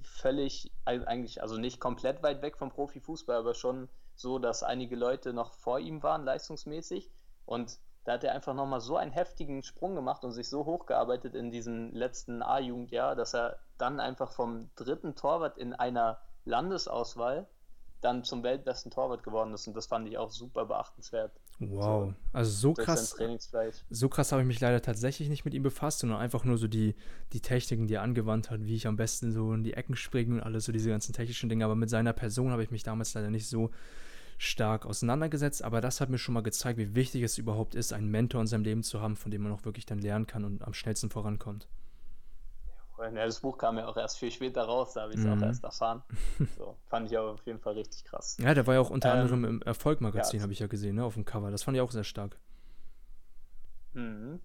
völlig, 0.03 0.73
eigentlich, 0.85 1.43
also 1.43 1.57
nicht 1.57 1.81
komplett 1.81 2.23
weit 2.23 2.43
weg 2.43 2.57
vom 2.57 2.71
Profifußball, 2.71 3.37
aber 3.37 3.55
schon 3.55 3.89
so, 4.17 4.39
dass 4.39 4.63
einige 4.63 4.97
Leute 4.97 5.33
noch 5.33 5.53
vor 5.53 5.79
ihm 5.79 6.03
waren, 6.03 6.25
leistungsmäßig. 6.25 7.11
Und 7.47 7.79
da 8.05 8.13
hat 8.13 8.25
er 8.25 8.35
einfach 8.35 8.55
nochmal 8.55 8.81
so 8.81 8.97
einen 8.97 9.13
heftigen 9.13 9.63
Sprung 9.63 9.95
gemacht 9.95 10.25
und 10.25 10.33
sich 10.33 10.49
so 10.49 10.67
hochgearbeitet 10.67 11.35
in 11.35 11.51
diesem 11.51 11.93
letzten 11.93 12.43
A-Jugendjahr, 12.43 13.17
dass 13.17 13.35
er 13.35 13.59
dann 13.79 13.99
einfach 13.99 14.33
vom 14.33 14.71
dritten 14.77 15.15
Torwart 15.15 15.57
in 15.59 15.73
einer 15.73 16.21
Landesauswahl 16.45 17.49
dann 18.05 18.23
zum 18.23 18.43
weltbesten 18.43 18.91
Torwart 18.91 19.23
geworden 19.23 19.55
ist 19.55 19.67
und 19.67 19.75
das 19.75 19.87
fand 19.87 20.07
ich 20.09 20.19
auch 20.19 20.31
super 20.31 20.67
beachtenswert. 20.67 21.33
Wow, 21.61 22.11
so, 22.11 22.15
also 22.33 22.51
so 22.51 22.75
krass. 22.75 23.17
So 23.91 24.09
krass 24.09 24.33
habe 24.33 24.43
ich 24.43 24.49
mich 24.49 24.61
leider 24.61 24.83
tatsächlich 24.83 25.29
nicht 25.29 25.45
mit 25.45 25.55
ihm 25.55 25.63
befasst, 25.63 26.01
sondern 26.01 26.19
einfach 26.19 26.45
nur 26.45 26.59
so 26.59 26.67
die, 26.67 26.95
die 27.33 27.41
Techniken, 27.41 27.87
die 27.87 27.95
er 27.95 28.03
angewandt 28.03 28.51
hat, 28.51 28.65
wie 28.65 28.75
ich 28.75 28.87
am 28.87 28.97
besten 28.97 29.33
so 29.33 29.53
in 29.53 29.63
die 29.63 29.75
Ecken 29.75 29.97
springe 29.97 30.35
und 30.35 30.41
alles 30.43 30.65
so 30.65 30.73
diese 30.73 30.91
ganzen 30.91 31.13
technischen 31.13 31.49
Dinge. 31.49 31.65
Aber 31.65 31.77
mit 31.77 31.91
seiner 31.91 32.13
Person 32.13 32.51
habe 32.51 32.63
ich 32.63 32.71
mich 32.71 32.83
damals 32.83 33.15
leider 33.15 33.31
nicht 33.31 33.49
so 33.49 33.71
stark 34.37 34.85
auseinandergesetzt. 34.85 35.63
Aber 35.63 35.81
das 35.81 36.01
hat 36.01 36.11
mir 36.11 36.19
schon 36.19 36.35
mal 36.35 36.43
gezeigt, 36.43 36.79
wie 36.79 36.95
wichtig 36.95 37.23
es 37.23 37.39
überhaupt 37.39 37.75
ist, 37.75 37.93
einen 37.93 38.11
Mentor 38.11 38.41
in 38.41 38.47
seinem 38.47 38.65
Leben 38.65 38.83
zu 38.83 39.01
haben, 39.01 39.17
von 39.17 39.31
dem 39.31 39.43
man 39.43 39.53
auch 39.53 39.65
wirklich 39.65 39.87
dann 39.87 39.99
lernen 39.99 40.27
kann 40.27 40.45
und 40.45 40.63
am 40.63 40.75
schnellsten 40.75 41.11
vorankommt. 41.11 41.69
Ja, 42.99 43.11
das 43.11 43.41
Buch 43.41 43.59
kam 43.59 43.77
ja 43.79 43.87
auch 43.87 43.97
erst 43.97 44.19
viel 44.19 44.31
später 44.31 44.63
raus, 44.63 44.95
da 44.95 45.03
habe 45.03 45.13
ich 45.13 45.19
es 45.19 45.25
mhm. 45.25 45.33
auch 45.33 45.47
erst 45.47 45.65
erfahren. 45.65 46.03
So, 46.57 46.77
fand 46.87 47.11
ich 47.11 47.19
aber 47.19 47.33
auf 47.33 47.47
jeden 47.47 47.59
Fall 47.59 47.75
richtig 47.75 48.05
krass. 48.05 48.37
Ja, 48.41 48.55
der 48.55 48.67
war 48.67 48.75
ja 48.75 48.81
auch 48.81 48.91
unter 48.91 49.13
ähm, 49.13 49.21
anderem 49.21 49.45
im 49.45 49.63
Erfolg-Magazin, 49.63 50.39
ja, 50.39 50.43
habe 50.43 50.53
ich 50.53 50.61
ja 50.61 50.67
gesehen, 50.67 50.97
ne, 50.97 51.05
auf 51.05 51.15
dem 51.15 51.25
Cover. 51.25 51.51
Das 51.51 51.63
fand 51.63 51.77
ich 51.77 51.81
auch 51.81 51.91
sehr 51.91 52.05
stark. 52.05 52.39
Mhm. 53.95 54.41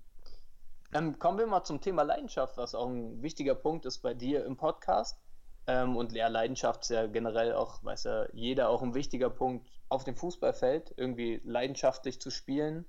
Ähm, 0.94 1.20
kommen 1.20 1.38
wir 1.38 1.46
mal 1.46 1.63
zum 1.63 1.82
Thema 1.82 2.01
Leidenschaft, 2.01 2.58
was 2.58 2.74
auch 2.74 2.88
ein 2.88 3.22
wichtiger 3.22 3.56
Punkt 3.56 3.86
ist 3.86 4.00
bei 4.00 4.13
dir 4.13 4.46
im 4.46 4.58
Podcast. 4.58 5.20
Ähm, 5.68 5.96
und 5.96 6.13
ja, 6.13 6.27
Leidenschaft 6.27 6.82
ist 6.82 6.89
ja 6.89 7.06
generell 7.06 7.53
auch, 7.53 7.84
weiß 7.84 8.06
ja 8.06 8.25
jeder, 8.34 8.70
auch 8.70 8.82
ein 8.82 8.96
wichtiger 8.96 9.29
Punkt 9.29 9.70
auf 9.88 10.03
dem 10.03 10.15
Fußballfeld, 10.15 10.94
irgendwie 10.98 11.41
leidenschaftlich 11.44 12.20
zu 12.20 12.32
spielen. 12.32 12.86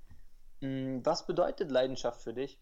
Mhm, 0.60 1.04
was 1.04 1.26
bedeutet 1.26 1.70
Leidenschaft 1.70 2.22
für 2.22 2.32
dich? 2.32 2.58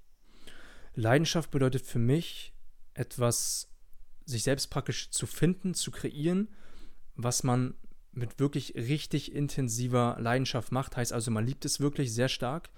Leidenschaft 0.94 1.52
bedeutet 1.52 1.82
für 1.82 2.00
mich, 2.00 2.52
etwas 2.98 3.70
sich 4.24 4.42
selbst 4.42 4.68
praktisch 4.68 5.10
zu 5.10 5.26
finden, 5.26 5.74
zu 5.74 5.90
kreieren, 5.90 6.48
was 7.14 7.42
man 7.42 7.74
mit 8.12 8.38
wirklich 8.38 8.74
richtig 8.74 9.34
intensiver 9.34 10.16
Leidenschaft 10.20 10.72
macht. 10.72 10.96
Heißt 10.96 11.12
also, 11.12 11.30
man 11.30 11.46
liebt 11.46 11.64
es 11.64 11.80
wirklich 11.80 12.12
sehr 12.12 12.28
stark. 12.28 12.70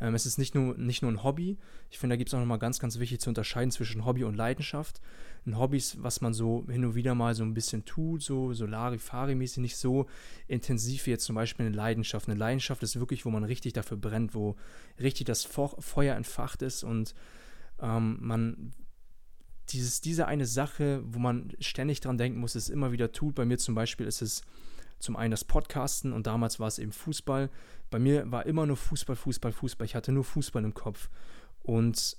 Ähm, 0.00 0.14
es 0.14 0.26
ist 0.26 0.38
nicht 0.38 0.54
nur, 0.54 0.76
nicht 0.76 1.02
nur 1.02 1.12
ein 1.12 1.22
Hobby. 1.22 1.58
Ich 1.90 1.98
finde, 1.98 2.14
da 2.14 2.16
gibt 2.16 2.28
es 2.28 2.34
auch 2.34 2.38
nochmal 2.38 2.58
ganz, 2.58 2.80
ganz 2.80 2.98
wichtig 2.98 3.20
zu 3.20 3.30
unterscheiden 3.30 3.70
zwischen 3.70 4.04
Hobby 4.04 4.24
und 4.24 4.34
Leidenschaft. 4.34 5.00
Ein 5.46 5.58
Hobby 5.58 5.76
ist, 5.76 6.02
was 6.02 6.20
man 6.20 6.34
so 6.34 6.64
hin 6.68 6.84
und 6.84 6.94
wieder 6.94 7.14
mal 7.14 7.34
so 7.34 7.44
ein 7.44 7.54
bisschen 7.54 7.84
tut, 7.84 8.22
so 8.22 8.52
Solari-Fari-mäßig, 8.52 9.58
nicht 9.58 9.76
so 9.76 10.06
intensiv 10.48 11.06
wie 11.06 11.10
jetzt 11.10 11.24
zum 11.24 11.36
Beispiel 11.36 11.66
eine 11.66 11.76
Leidenschaft. 11.76 12.28
Eine 12.28 12.38
Leidenschaft 12.38 12.82
ist 12.82 12.98
wirklich, 12.98 13.24
wo 13.24 13.30
man 13.30 13.44
richtig 13.44 13.74
dafür 13.74 13.96
brennt, 13.96 14.34
wo 14.34 14.56
richtig 14.98 15.26
das 15.26 15.44
Feuer 15.44 16.16
entfacht 16.16 16.62
ist 16.62 16.82
und 16.82 17.14
ähm, 17.80 18.18
man 18.20 18.72
dieses, 19.72 20.00
diese 20.00 20.26
eine 20.26 20.46
Sache, 20.46 21.02
wo 21.04 21.18
man 21.18 21.52
ständig 21.60 22.00
dran 22.00 22.18
denken 22.18 22.38
muss, 22.40 22.54
es 22.54 22.68
immer 22.68 22.92
wieder 22.92 23.12
tut. 23.12 23.34
Bei 23.34 23.44
mir 23.44 23.58
zum 23.58 23.74
Beispiel 23.74 24.06
ist 24.06 24.22
es 24.22 24.42
zum 24.98 25.16
einen 25.16 25.30
das 25.30 25.44
Podcasten 25.44 26.12
und 26.12 26.26
damals 26.26 26.58
war 26.58 26.68
es 26.68 26.78
eben 26.78 26.92
Fußball. 26.92 27.50
Bei 27.90 27.98
mir 27.98 28.30
war 28.30 28.46
immer 28.46 28.66
nur 28.66 28.76
Fußball, 28.76 29.16
Fußball, 29.16 29.52
Fußball. 29.52 29.84
Ich 29.84 29.94
hatte 29.94 30.12
nur 30.12 30.24
Fußball 30.24 30.64
im 30.64 30.74
Kopf. 30.74 31.10
Und 31.62 32.16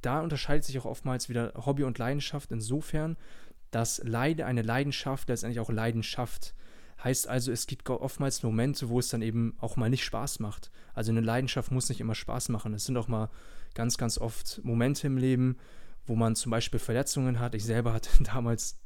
da 0.00 0.20
unterscheidet 0.20 0.64
sich 0.64 0.78
auch 0.78 0.84
oftmals 0.84 1.28
wieder 1.28 1.52
Hobby 1.56 1.84
und 1.84 1.98
Leidenschaft 1.98 2.52
insofern, 2.52 3.16
dass 3.70 4.02
Leide, 4.04 4.46
eine 4.46 4.62
Leidenschaft 4.62 5.28
letztendlich 5.28 5.60
auch 5.60 5.70
Leidenschaft 5.70 6.54
heißt 7.02 7.28
also, 7.28 7.52
es 7.52 7.66
gibt 7.66 7.88
oftmals 7.88 8.42
Momente, 8.42 8.88
wo 8.88 8.98
es 8.98 9.08
dann 9.08 9.22
eben 9.22 9.54
auch 9.60 9.76
mal 9.76 9.90
nicht 9.90 10.04
Spaß 10.04 10.40
macht. 10.40 10.70
Also 10.94 11.12
eine 11.12 11.20
Leidenschaft 11.20 11.70
muss 11.70 11.88
nicht 11.88 12.00
immer 12.00 12.14
Spaß 12.14 12.48
machen. 12.48 12.72
Es 12.72 12.86
sind 12.86 12.96
auch 12.96 13.08
mal 13.08 13.30
ganz, 13.74 13.98
ganz 13.98 14.18
oft 14.18 14.60
Momente 14.64 15.06
im 15.06 15.18
Leben, 15.18 15.58
wo 16.06 16.14
man 16.14 16.36
zum 16.36 16.50
Beispiel 16.50 16.80
Verletzungen 16.80 17.40
hat. 17.40 17.54
Ich 17.54 17.64
selber 17.64 17.92
hatte 17.92 18.10
damals, 18.22 18.78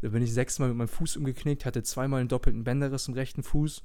da 0.00 0.08
bin 0.08 0.22
ich 0.22 0.32
sechsmal 0.32 0.68
mit 0.68 0.78
meinem 0.78 0.88
Fuß 0.88 1.16
umgeknickt, 1.16 1.64
hatte 1.64 1.82
zweimal 1.82 2.20
einen 2.20 2.28
doppelten 2.28 2.64
Bänderriss 2.64 3.08
im 3.08 3.14
rechten 3.14 3.42
Fuß 3.42 3.82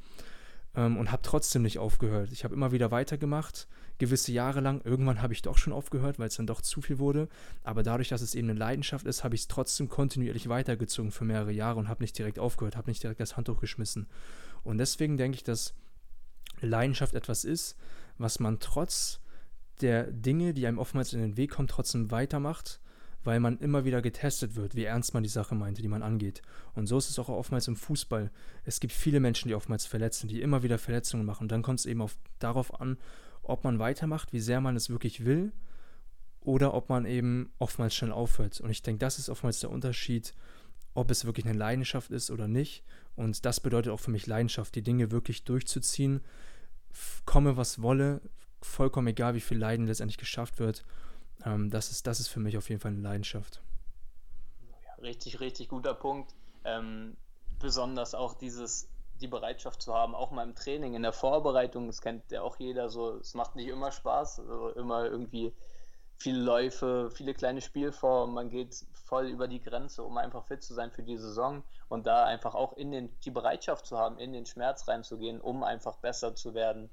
ähm, 0.75 0.97
und 0.97 1.11
habe 1.11 1.21
trotzdem 1.21 1.61
nicht 1.63 1.79
aufgehört. 1.79 2.31
Ich 2.31 2.43
habe 2.43 2.53
immer 2.55 2.71
wieder 2.71 2.91
weitergemacht, 2.91 3.67
gewisse 3.97 4.31
Jahre 4.31 4.61
lang. 4.61 4.81
Irgendwann 4.83 5.21
habe 5.21 5.33
ich 5.33 5.41
doch 5.41 5.57
schon 5.57 5.73
aufgehört, 5.73 6.19
weil 6.19 6.27
es 6.27 6.35
dann 6.35 6.47
doch 6.47 6.61
zu 6.61 6.81
viel 6.81 6.99
wurde. 6.99 7.27
Aber 7.63 7.83
dadurch, 7.83 8.09
dass 8.09 8.21
es 8.21 8.35
eben 8.35 8.49
eine 8.49 8.59
Leidenschaft 8.59 9.05
ist, 9.05 9.23
habe 9.23 9.35
ich 9.35 9.41
es 9.41 9.47
trotzdem 9.47 9.89
kontinuierlich 9.89 10.49
weitergezogen 10.49 11.11
für 11.11 11.25
mehrere 11.25 11.51
Jahre 11.51 11.79
und 11.79 11.87
habe 11.87 12.03
nicht 12.03 12.17
direkt 12.17 12.39
aufgehört, 12.39 12.75
habe 12.75 12.89
nicht 12.89 13.03
direkt 13.03 13.19
das 13.19 13.37
Handtuch 13.37 13.59
geschmissen. 13.59 14.07
Und 14.63 14.77
deswegen 14.77 15.17
denke 15.17 15.35
ich, 15.35 15.43
dass 15.43 15.73
Leidenschaft 16.61 17.15
etwas 17.15 17.43
ist, 17.43 17.75
was 18.17 18.39
man 18.39 18.59
trotz 18.59 19.20
der 19.81 20.11
Dinge, 20.11 20.53
die 20.53 20.67
einem 20.67 20.79
oftmals 20.79 21.13
in 21.13 21.21
den 21.21 21.37
Weg 21.37 21.51
kommen, 21.51 21.67
trotzdem 21.67 22.11
weitermacht, 22.11 22.79
weil 23.23 23.39
man 23.39 23.57
immer 23.59 23.85
wieder 23.85 24.01
getestet 24.01 24.55
wird, 24.55 24.75
wie 24.75 24.85
ernst 24.85 25.13
man 25.13 25.23
die 25.23 25.29
Sache 25.29 25.55
meinte, 25.55 25.81
die 25.81 25.87
man 25.87 26.01
angeht. 26.01 26.41
Und 26.73 26.87
so 26.87 26.97
ist 26.97 27.09
es 27.09 27.19
auch 27.19 27.29
oftmals 27.29 27.67
im 27.67 27.75
Fußball. 27.75 28.31
Es 28.63 28.79
gibt 28.79 28.93
viele 28.93 29.19
Menschen, 29.19 29.47
die 29.47 29.55
oftmals 29.55 29.85
verletzen, 29.85 30.27
die 30.27 30.41
immer 30.41 30.63
wieder 30.63 30.77
Verletzungen 30.77 31.25
machen. 31.25 31.43
Und 31.43 31.51
dann 31.51 31.61
kommt 31.61 31.79
es 31.79 31.85
eben 31.85 32.01
auf, 32.01 32.17
darauf 32.39 32.79
an, 32.79 32.97
ob 33.43 33.63
man 33.63 33.79
weitermacht, 33.79 34.33
wie 34.33 34.39
sehr 34.39 34.61
man 34.61 34.75
es 34.75 34.89
wirklich 34.89 35.25
will, 35.25 35.51
oder 36.41 36.73
ob 36.73 36.89
man 36.89 37.05
eben 37.05 37.51
oftmals 37.59 37.95
schnell 37.95 38.11
aufhört. 38.11 38.59
Und 38.61 38.71
ich 38.71 38.81
denke, 38.81 38.99
das 38.99 39.19
ist 39.19 39.29
oftmals 39.29 39.59
der 39.59 39.69
Unterschied, 39.69 40.33
ob 40.93 41.11
es 41.11 41.25
wirklich 41.25 41.45
eine 41.45 41.57
Leidenschaft 41.57 42.11
ist 42.11 42.31
oder 42.31 42.47
nicht. 42.47 42.83
Und 43.15 43.45
das 43.45 43.59
bedeutet 43.59 43.93
auch 43.93 43.99
für 43.99 44.11
mich 44.11 44.27
Leidenschaft, 44.27 44.75
die 44.75 44.81
Dinge 44.81 45.11
wirklich 45.11 45.43
durchzuziehen, 45.43 46.21
komme 47.25 47.57
was 47.57 47.81
wolle, 47.81 48.21
vollkommen 48.61 49.07
egal, 49.07 49.33
wie 49.35 49.41
viel 49.41 49.57
Leiden 49.57 49.87
letztendlich 49.87 50.17
geschafft 50.17 50.59
wird. 50.59 50.83
Ähm, 51.45 51.69
das, 51.69 51.91
ist, 51.91 52.07
das 52.07 52.19
ist 52.19 52.27
für 52.27 52.39
mich 52.39 52.57
auf 52.57 52.69
jeden 52.69 52.81
Fall 52.81 52.91
eine 52.91 53.01
Leidenschaft. 53.01 53.61
Richtig, 55.01 55.39
richtig 55.39 55.69
guter 55.69 55.93
Punkt. 55.93 56.35
Ähm, 56.63 57.17
besonders 57.59 58.13
auch 58.13 58.35
dieses, 58.35 58.89
die 59.19 59.27
Bereitschaft 59.27 59.81
zu 59.81 59.93
haben, 59.93 60.15
auch 60.15 60.31
mal 60.31 60.43
im 60.43 60.55
Training, 60.55 60.93
in 60.93 61.03
der 61.03 61.13
Vorbereitung, 61.13 61.87
das 61.87 62.01
kennt 62.01 62.31
ja 62.31 62.41
auch 62.41 62.57
jeder 62.57 62.89
so, 62.89 63.17
es 63.17 63.33
macht 63.33 63.55
nicht 63.55 63.67
immer 63.67 63.91
Spaß, 63.91 64.39
also 64.39 64.69
immer 64.69 65.05
irgendwie 65.05 65.53
viele 66.17 66.39
Läufe, 66.39 67.09
viele 67.11 67.33
kleine 67.33 67.61
Spielformen, 67.61 68.35
man 68.35 68.49
geht 68.49 68.85
voll 68.93 69.27
über 69.27 69.47
die 69.47 69.61
Grenze, 69.61 70.03
um 70.03 70.17
einfach 70.17 70.45
fit 70.45 70.63
zu 70.63 70.73
sein 70.73 70.91
für 70.91 71.03
die 71.03 71.17
Saison 71.17 71.63
und 71.89 72.05
da 72.05 72.25
einfach 72.25 72.53
auch 72.53 72.73
in 72.73 72.91
den, 72.91 73.09
die 73.21 73.31
Bereitschaft 73.31 73.85
zu 73.85 73.97
haben, 73.97 74.19
in 74.19 74.33
den 74.33 74.45
Schmerz 74.45 74.87
reinzugehen, 74.87 75.41
um 75.41 75.63
einfach 75.63 75.97
besser 75.97 76.35
zu 76.35 76.53
werden, 76.53 76.89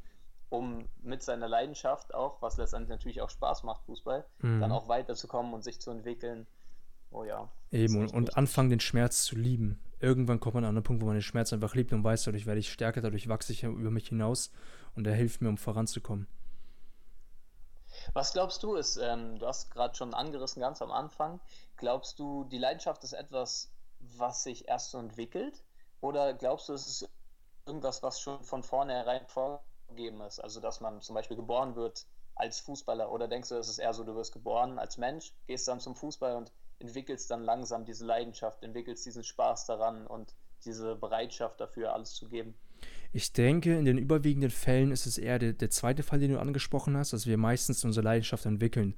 um 0.50 0.88
mit 1.02 1.22
seiner 1.22 1.48
Leidenschaft 1.48 2.14
auch, 2.14 2.40
was 2.40 2.56
letztendlich 2.56 2.90
natürlich 2.90 3.20
auch 3.20 3.30
Spaß 3.30 3.64
macht, 3.64 3.84
Fußball, 3.84 4.24
mhm. 4.40 4.60
dann 4.60 4.72
auch 4.72 4.88
weiterzukommen 4.88 5.52
und 5.52 5.62
sich 5.62 5.80
zu 5.80 5.90
entwickeln. 5.90 6.46
Oh 7.10 7.24
ja. 7.24 7.48
Eben, 7.70 7.98
und, 7.98 8.12
und 8.12 8.36
anfangen, 8.36 8.70
den 8.70 8.80
Schmerz 8.80 9.24
zu 9.24 9.36
lieben. 9.36 9.80
Irgendwann 10.00 10.40
kommt 10.40 10.54
man 10.54 10.64
an 10.64 10.76
einen 10.76 10.82
Punkt, 10.82 11.02
wo 11.02 11.06
man 11.06 11.16
den 11.16 11.22
Schmerz 11.22 11.52
einfach 11.52 11.74
liebt 11.74 11.92
und 11.92 12.04
weiß, 12.04 12.24
dadurch 12.24 12.46
werde 12.46 12.60
ich 12.60 12.72
stärker, 12.72 13.00
dadurch 13.00 13.28
wachse 13.28 13.52
ich 13.52 13.64
über 13.64 13.90
mich 13.90 14.08
hinaus 14.08 14.52
und 14.94 15.06
er 15.06 15.14
hilft 15.14 15.40
mir, 15.42 15.48
um 15.48 15.58
voranzukommen. 15.58 16.28
Was 18.12 18.32
glaubst 18.32 18.62
du 18.62 18.76
ist, 18.76 18.96
ähm, 18.96 19.38
du 19.38 19.46
hast 19.46 19.70
gerade 19.70 19.94
schon 19.94 20.14
angerissen 20.14 20.60
ganz 20.60 20.80
am 20.80 20.90
Anfang, 20.90 21.40
glaubst 21.76 22.18
du, 22.18 22.44
die 22.44 22.58
Leidenschaft 22.58 23.02
ist 23.04 23.12
etwas, 23.12 23.70
was 23.98 24.44
sich 24.44 24.68
erst 24.68 24.90
so 24.90 24.98
entwickelt? 24.98 25.62
Oder 26.00 26.32
glaubst 26.34 26.68
du, 26.68 26.74
es 26.74 26.86
ist 26.86 27.10
irgendwas, 27.66 28.02
was 28.02 28.20
schon 28.20 28.42
von 28.44 28.62
vornherein 28.62 29.26
vor 29.26 29.64
gegeben 29.88 30.20
ist. 30.20 30.38
Also, 30.38 30.60
dass 30.60 30.80
man 30.80 31.00
zum 31.00 31.14
Beispiel 31.14 31.36
geboren 31.36 31.76
wird 31.76 32.06
als 32.34 32.60
Fußballer 32.60 33.10
oder 33.10 33.26
denkst 33.26 33.48
du, 33.48 33.56
es 33.56 33.68
ist 33.68 33.78
eher 33.78 33.92
so, 33.92 34.04
du 34.04 34.14
wirst 34.14 34.32
geboren 34.32 34.78
als 34.78 34.96
Mensch, 34.96 35.32
gehst 35.46 35.66
dann 35.66 35.80
zum 35.80 35.96
Fußball 35.96 36.36
und 36.36 36.52
entwickelst 36.78 37.30
dann 37.30 37.42
langsam 37.42 37.84
diese 37.84 38.06
Leidenschaft, 38.06 38.62
entwickelst 38.62 39.04
diesen 39.04 39.24
Spaß 39.24 39.66
daran 39.66 40.06
und 40.06 40.34
diese 40.64 40.94
Bereitschaft 40.94 41.60
dafür, 41.60 41.92
alles 41.92 42.14
zu 42.14 42.28
geben? 42.28 42.54
Ich 43.12 43.32
denke, 43.32 43.76
in 43.76 43.84
den 43.84 43.98
überwiegenden 43.98 44.50
Fällen 44.50 44.92
ist 44.92 45.06
es 45.06 45.18
eher 45.18 45.38
der, 45.38 45.52
der 45.52 45.70
zweite 45.70 46.02
Fall, 46.02 46.20
den 46.20 46.32
du 46.32 46.38
angesprochen 46.38 46.96
hast, 46.96 47.12
dass 47.12 47.26
wir 47.26 47.38
meistens 47.38 47.84
unsere 47.84 48.04
Leidenschaft 48.04 48.46
entwickeln. 48.46 48.94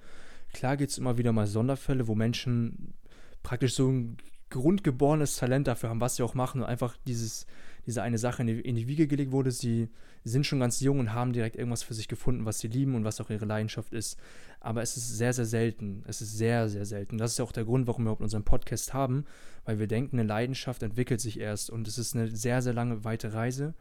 Klar 0.52 0.76
gibt 0.76 0.90
es 0.90 0.98
immer 0.98 1.16
wieder 1.16 1.32
mal 1.32 1.46
Sonderfälle, 1.46 2.08
wo 2.08 2.14
Menschen 2.14 2.94
praktisch 3.42 3.74
so 3.74 3.88
ein 3.88 4.18
grundgeborenes 4.50 5.36
Talent 5.36 5.66
dafür 5.66 5.88
haben, 5.88 6.00
was 6.00 6.16
sie 6.16 6.22
auch 6.22 6.34
machen 6.34 6.60
und 6.60 6.66
einfach 6.66 6.96
dieses, 7.06 7.46
diese 7.86 8.02
eine 8.02 8.18
Sache 8.18 8.42
in 8.42 8.48
die, 8.48 8.60
in 8.60 8.76
die 8.76 8.88
Wiege 8.88 9.06
gelegt 9.06 9.32
wurde. 9.32 9.50
Sie 9.50 9.88
sind 10.24 10.44
schon 10.44 10.60
ganz 10.60 10.80
jung 10.80 10.98
und 10.98 11.14
haben 11.14 11.32
direkt 11.32 11.56
irgendwas 11.56 11.82
für 11.82 11.94
sich 11.94 12.08
gefunden, 12.08 12.44
was 12.44 12.58
sie 12.58 12.68
lieben 12.68 12.94
und 12.94 13.04
was 13.04 13.20
auch 13.20 13.30
ihre 13.30 13.46
Leidenschaft 13.46 13.92
ist. 13.92 14.18
Aber 14.60 14.82
es 14.82 14.96
ist 14.96 15.16
sehr, 15.16 15.32
sehr 15.32 15.46
selten. 15.46 16.04
Es 16.06 16.20
ist 16.20 16.36
sehr, 16.36 16.68
sehr 16.68 16.84
selten. 16.84 17.16
Das 17.16 17.32
ist 17.32 17.38
ja 17.38 17.44
auch 17.44 17.52
der 17.52 17.64
Grund, 17.64 17.86
warum 17.86 18.02
wir 18.02 18.08
überhaupt 18.08 18.22
unseren 18.22 18.44
Podcast 18.44 18.92
haben, 18.92 19.24
weil 19.64 19.78
wir 19.78 19.86
denken, 19.86 20.18
eine 20.18 20.28
Leidenschaft 20.28 20.82
entwickelt 20.82 21.20
sich 21.20 21.40
erst 21.40 21.70
und 21.70 21.88
es 21.88 21.96
ist 21.96 22.14
eine 22.14 22.28
sehr, 22.28 22.60
sehr 22.60 22.74
lange, 22.74 23.04
weite 23.04 23.32
Reise, 23.32 23.74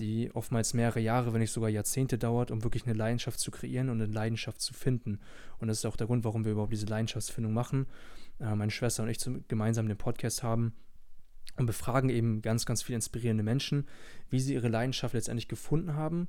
die 0.00 0.30
oftmals 0.34 0.74
mehrere 0.74 1.00
Jahre, 1.00 1.32
wenn 1.32 1.40
nicht 1.40 1.52
sogar 1.52 1.70
Jahrzehnte 1.70 2.18
dauert, 2.18 2.50
um 2.50 2.64
wirklich 2.64 2.86
eine 2.86 2.94
Leidenschaft 2.94 3.38
zu 3.38 3.50
kreieren 3.50 3.90
und 3.90 4.00
eine 4.00 4.12
Leidenschaft 4.12 4.60
zu 4.60 4.72
finden. 4.74 5.20
Und 5.58 5.68
das 5.68 5.78
ist 5.78 5.84
auch 5.84 5.96
der 5.96 6.06
Grund, 6.06 6.24
warum 6.24 6.44
wir 6.44 6.52
überhaupt 6.52 6.72
diese 6.72 6.86
Leidenschaftsfindung 6.86 7.52
machen. 7.52 7.86
Äh, 8.40 8.54
meine 8.54 8.70
Schwester 8.70 9.02
und 9.02 9.08
ich 9.08 9.20
zum, 9.20 9.44
gemeinsam 9.48 9.88
den 9.88 9.98
Podcast 9.98 10.42
haben 10.42 10.74
und 11.56 11.66
befragen 11.66 12.10
eben 12.10 12.42
ganz, 12.42 12.66
ganz 12.66 12.82
viele 12.82 12.96
inspirierende 12.96 13.42
Menschen, 13.42 13.86
wie 14.28 14.40
sie 14.40 14.54
ihre 14.54 14.68
Leidenschaft 14.68 15.14
letztendlich 15.14 15.48
gefunden 15.48 15.94
haben 15.94 16.28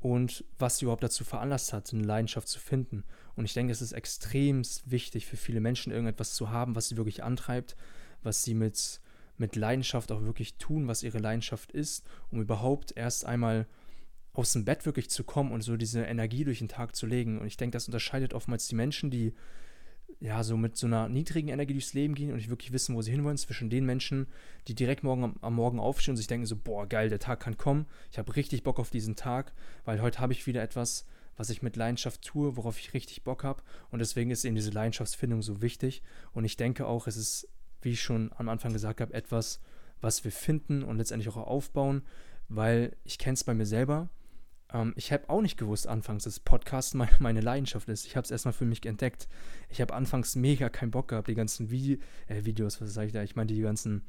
und 0.00 0.44
was 0.58 0.78
sie 0.78 0.84
überhaupt 0.84 1.02
dazu 1.02 1.24
veranlasst 1.24 1.72
hat, 1.72 1.92
eine 1.92 2.04
Leidenschaft 2.04 2.48
zu 2.48 2.58
finden. 2.58 3.04
Und 3.34 3.44
ich 3.44 3.54
denke, 3.54 3.72
es 3.72 3.82
ist 3.82 3.92
extrem 3.92 4.62
wichtig 4.84 5.26
für 5.26 5.36
viele 5.36 5.60
Menschen, 5.60 5.92
irgendetwas 5.92 6.34
zu 6.34 6.50
haben, 6.50 6.74
was 6.76 6.88
sie 6.88 6.96
wirklich 6.96 7.22
antreibt, 7.22 7.76
was 8.22 8.44
sie 8.44 8.54
mit, 8.54 9.00
mit 9.36 9.56
Leidenschaft 9.56 10.12
auch 10.12 10.22
wirklich 10.22 10.56
tun, 10.56 10.88
was 10.88 11.02
ihre 11.02 11.18
Leidenschaft 11.18 11.72
ist, 11.72 12.04
um 12.30 12.40
überhaupt 12.40 12.96
erst 12.96 13.24
einmal 13.24 13.66
aus 14.32 14.52
dem 14.52 14.64
Bett 14.64 14.86
wirklich 14.86 15.10
zu 15.10 15.24
kommen 15.24 15.50
und 15.50 15.62
so 15.62 15.76
diese 15.76 16.02
Energie 16.02 16.44
durch 16.44 16.58
den 16.60 16.68
Tag 16.68 16.94
zu 16.94 17.06
legen. 17.06 17.38
Und 17.38 17.46
ich 17.46 17.56
denke, 17.56 17.74
das 17.74 17.86
unterscheidet 17.86 18.34
oftmals 18.34 18.68
die 18.68 18.76
Menschen, 18.76 19.10
die 19.10 19.34
ja, 20.20 20.42
so 20.42 20.56
mit 20.56 20.76
so 20.76 20.86
einer 20.86 21.08
niedrigen 21.08 21.48
Energie 21.48 21.74
durchs 21.74 21.94
Leben 21.94 22.14
gehen 22.14 22.30
und 22.30 22.36
nicht 22.36 22.50
wirklich 22.50 22.72
wissen, 22.72 22.96
wo 22.96 23.02
sie 23.02 23.12
hinwollen, 23.12 23.36
zwischen 23.36 23.70
den 23.70 23.84
Menschen, 23.86 24.26
die 24.66 24.74
direkt 24.74 25.04
morgen 25.04 25.36
am, 25.40 25.54
Morgen 25.54 25.78
aufstehen 25.78 26.12
und 26.12 26.16
sich 26.16 26.26
denken 26.26 26.46
so, 26.46 26.56
boah, 26.56 26.88
geil, 26.88 27.08
der 27.08 27.20
Tag 27.20 27.40
kann 27.40 27.56
kommen, 27.56 27.86
ich 28.10 28.18
habe 28.18 28.34
richtig 28.34 28.64
Bock 28.64 28.80
auf 28.80 28.90
diesen 28.90 29.14
Tag, 29.14 29.52
weil 29.84 30.02
heute 30.02 30.18
habe 30.18 30.32
ich 30.32 30.46
wieder 30.46 30.62
etwas, 30.62 31.06
was 31.36 31.50
ich 31.50 31.62
mit 31.62 31.76
Leidenschaft 31.76 32.22
tue, 32.22 32.56
worauf 32.56 32.80
ich 32.80 32.94
richtig 32.94 33.22
Bock 33.22 33.44
habe. 33.44 33.62
Und 33.90 34.00
deswegen 34.00 34.32
ist 34.32 34.44
eben 34.44 34.56
diese 34.56 34.72
Leidenschaftsfindung 34.72 35.40
so 35.40 35.62
wichtig. 35.62 36.02
Und 36.32 36.44
ich 36.44 36.56
denke 36.56 36.84
auch, 36.84 37.06
es 37.06 37.16
ist, 37.16 37.48
wie 37.80 37.90
ich 37.90 38.02
schon 38.02 38.32
am 38.36 38.48
Anfang 38.48 38.72
gesagt 38.72 39.00
habe, 39.00 39.14
etwas, 39.14 39.60
was 40.00 40.24
wir 40.24 40.32
finden 40.32 40.82
und 40.82 40.98
letztendlich 40.98 41.28
auch 41.28 41.36
aufbauen, 41.36 42.02
weil 42.48 42.96
ich 43.04 43.18
kenne 43.18 43.34
es 43.34 43.44
bei 43.44 43.54
mir 43.54 43.66
selber, 43.66 44.08
ähm, 44.72 44.92
ich 44.96 45.12
habe 45.12 45.28
auch 45.28 45.40
nicht 45.40 45.56
gewusst 45.56 45.86
anfangs, 45.86 46.24
dass 46.24 46.40
Podcast 46.40 46.94
meine, 46.94 47.12
meine 47.18 47.40
Leidenschaft 47.40 47.88
ist. 47.88 48.06
Ich 48.06 48.16
habe 48.16 48.24
es 48.24 48.30
erstmal 48.30 48.52
für 48.52 48.64
mich 48.64 48.84
entdeckt. 48.86 49.28
Ich 49.68 49.80
habe 49.80 49.94
anfangs 49.94 50.36
mega 50.36 50.68
keinen 50.68 50.90
Bock 50.90 51.08
gehabt, 51.08 51.28
die 51.28 51.34
ganzen 51.34 51.70
Vide 51.70 52.02
äh, 52.26 52.44
Videos, 52.44 52.80
was 52.80 52.92
sage 52.92 53.08
ich 53.08 53.12
da? 53.12 53.22
Ich 53.22 53.36
meine, 53.36 53.52
die 53.52 53.60
ganzen 53.60 54.02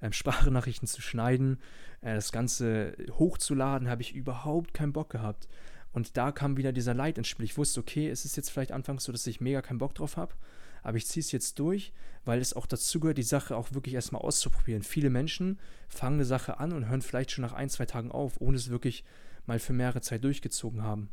äh, 0.00 0.12
Sprachnachrichten 0.12 0.88
zu 0.88 1.00
schneiden, 1.00 1.58
äh, 2.00 2.14
das 2.14 2.32
Ganze 2.32 2.96
hochzuladen, 3.18 3.88
habe 3.88 4.02
ich 4.02 4.14
überhaupt 4.14 4.74
keinen 4.74 4.92
Bock 4.92 5.10
gehabt. 5.10 5.48
Und 5.92 6.16
da 6.16 6.30
kam 6.30 6.56
wieder 6.56 6.72
dieser 6.72 6.94
Leid 6.94 7.18
ins 7.18 7.28
Spiel. 7.28 7.44
Ich 7.44 7.58
wusste, 7.58 7.80
okay, 7.80 8.08
es 8.08 8.24
ist 8.24 8.36
jetzt 8.36 8.50
vielleicht 8.50 8.72
anfangs 8.72 9.04
so, 9.04 9.12
dass 9.12 9.26
ich 9.26 9.40
mega 9.40 9.60
keinen 9.60 9.78
Bock 9.78 9.94
drauf 9.94 10.16
habe. 10.16 10.34
aber 10.82 10.96
ich 10.96 11.06
ziehe 11.06 11.20
es 11.20 11.32
jetzt 11.32 11.58
durch, 11.58 11.92
weil 12.24 12.40
es 12.40 12.54
auch 12.54 12.66
dazu 12.66 13.00
gehört, 13.00 13.18
die 13.18 13.22
Sache 13.22 13.56
auch 13.56 13.72
wirklich 13.72 13.94
erstmal 13.94 14.22
auszuprobieren. 14.22 14.82
Viele 14.82 15.10
Menschen 15.10 15.58
fangen 15.88 16.14
eine 16.14 16.24
Sache 16.24 16.58
an 16.58 16.72
und 16.72 16.88
hören 16.88 17.02
vielleicht 17.02 17.32
schon 17.32 17.42
nach 17.42 17.52
ein, 17.52 17.68
zwei 17.68 17.86
Tagen 17.86 18.10
auf, 18.10 18.40
ohne 18.40 18.56
es 18.56 18.70
wirklich 18.70 19.04
mal 19.46 19.58
für 19.58 19.72
mehrere 19.72 20.00
Zeit 20.00 20.24
durchgezogen 20.24 20.82
haben. 20.82 21.10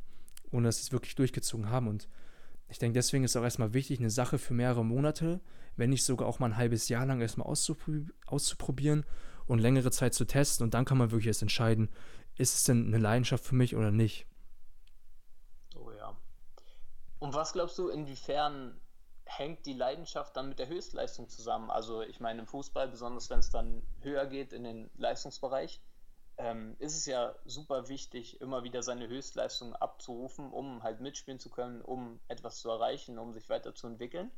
Ohne 0.52 0.68
dass 0.68 0.78
sie 0.78 0.84
es 0.84 0.92
wirklich 0.92 1.16
durchgezogen 1.16 1.70
haben. 1.70 1.88
Und 1.88 2.08
ich 2.70 2.80
denke, 2.80 2.94
deswegen 2.94 3.24
ist 3.24 3.36
auch 3.36 3.44
erstmal 3.44 3.74
wichtig, 3.74 4.00
eine 4.00 4.10
Sache 4.10 4.38
für 4.38 4.54
mehrere 4.54 4.84
Monate, 4.84 5.42
wenn 5.76 5.90
nicht 5.90 6.04
sogar 6.04 6.28
auch 6.28 6.40
mal 6.40 6.48
ein 6.48 6.58
halbes 6.58 6.90
Jahr 6.90 7.06
lang 7.06 7.22
erstmal 7.22 7.48
auszuprobieren, 7.48 8.12
auszuprobieren 8.26 9.06
und 9.46 9.60
längere 9.60 9.92
Zeit 9.92 10.14
zu 10.14 10.26
testen. 10.26 10.66
Und 10.66 10.74
dann 10.74 10.86
kann 10.86 10.98
man 10.98 11.12
wirklich 11.12 11.28
erst 11.28 11.42
entscheiden, 11.42 11.90
ist 12.36 12.56
es 12.56 12.64
denn 12.64 12.88
eine 12.88 12.98
Leidenschaft 12.98 13.46
für 13.46 13.56
mich 13.56 13.76
oder 13.76 13.92
nicht. 13.92 14.28
Oh 15.76 15.92
ja. 15.92 16.16
Und 17.20 17.34
was 17.34 17.54
glaubst 17.54 17.78
du, 17.78 17.90
inwiefern 17.90 18.80
hängt 19.26 19.66
die 19.66 19.74
Leidenschaft 19.74 20.36
dann 20.36 20.50
mit 20.50 20.60
der 20.60 20.68
Höchstleistung 20.68 21.30
zusammen? 21.30 21.70
Also 21.70 22.02
ich 22.02 22.20
meine 22.20 22.42
im 22.42 22.48
Fußball, 22.48 22.88
besonders 22.88 23.30
wenn 23.30 23.40
es 23.40 23.50
dann 23.50 23.82
höher 24.02 24.26
geht 24.28 24.54
in 24.54 24.64
den 24.64 24.90
Leistungsbereich, 24.98 25.82
ähm, 26.38 26.76
ist 26.80 26.96
es 26.96 27.06
ja 27.06 27.36
super 27.46 27.90
wichtig, 27.90 28.42
immer 28.42 28.64
wieder 28.64 28.84
seine 28.84 29.08
Höchstleistung 29.08 29.76
abzurufen, 29.76 30.52
um 30.52 30.84
halt 30.84 31.02
mitspielen 31.02 31.40
zu 31.40 31.50
können, 31.50 31.82
um 31.82 32.20
etwas 32.28 32.60
zu 32.60 32.70
erreichen, 32.70 33.18
um 33.18 33.34
sich 33.34 33.50
weiterzuentwickeln. 33.50 34.32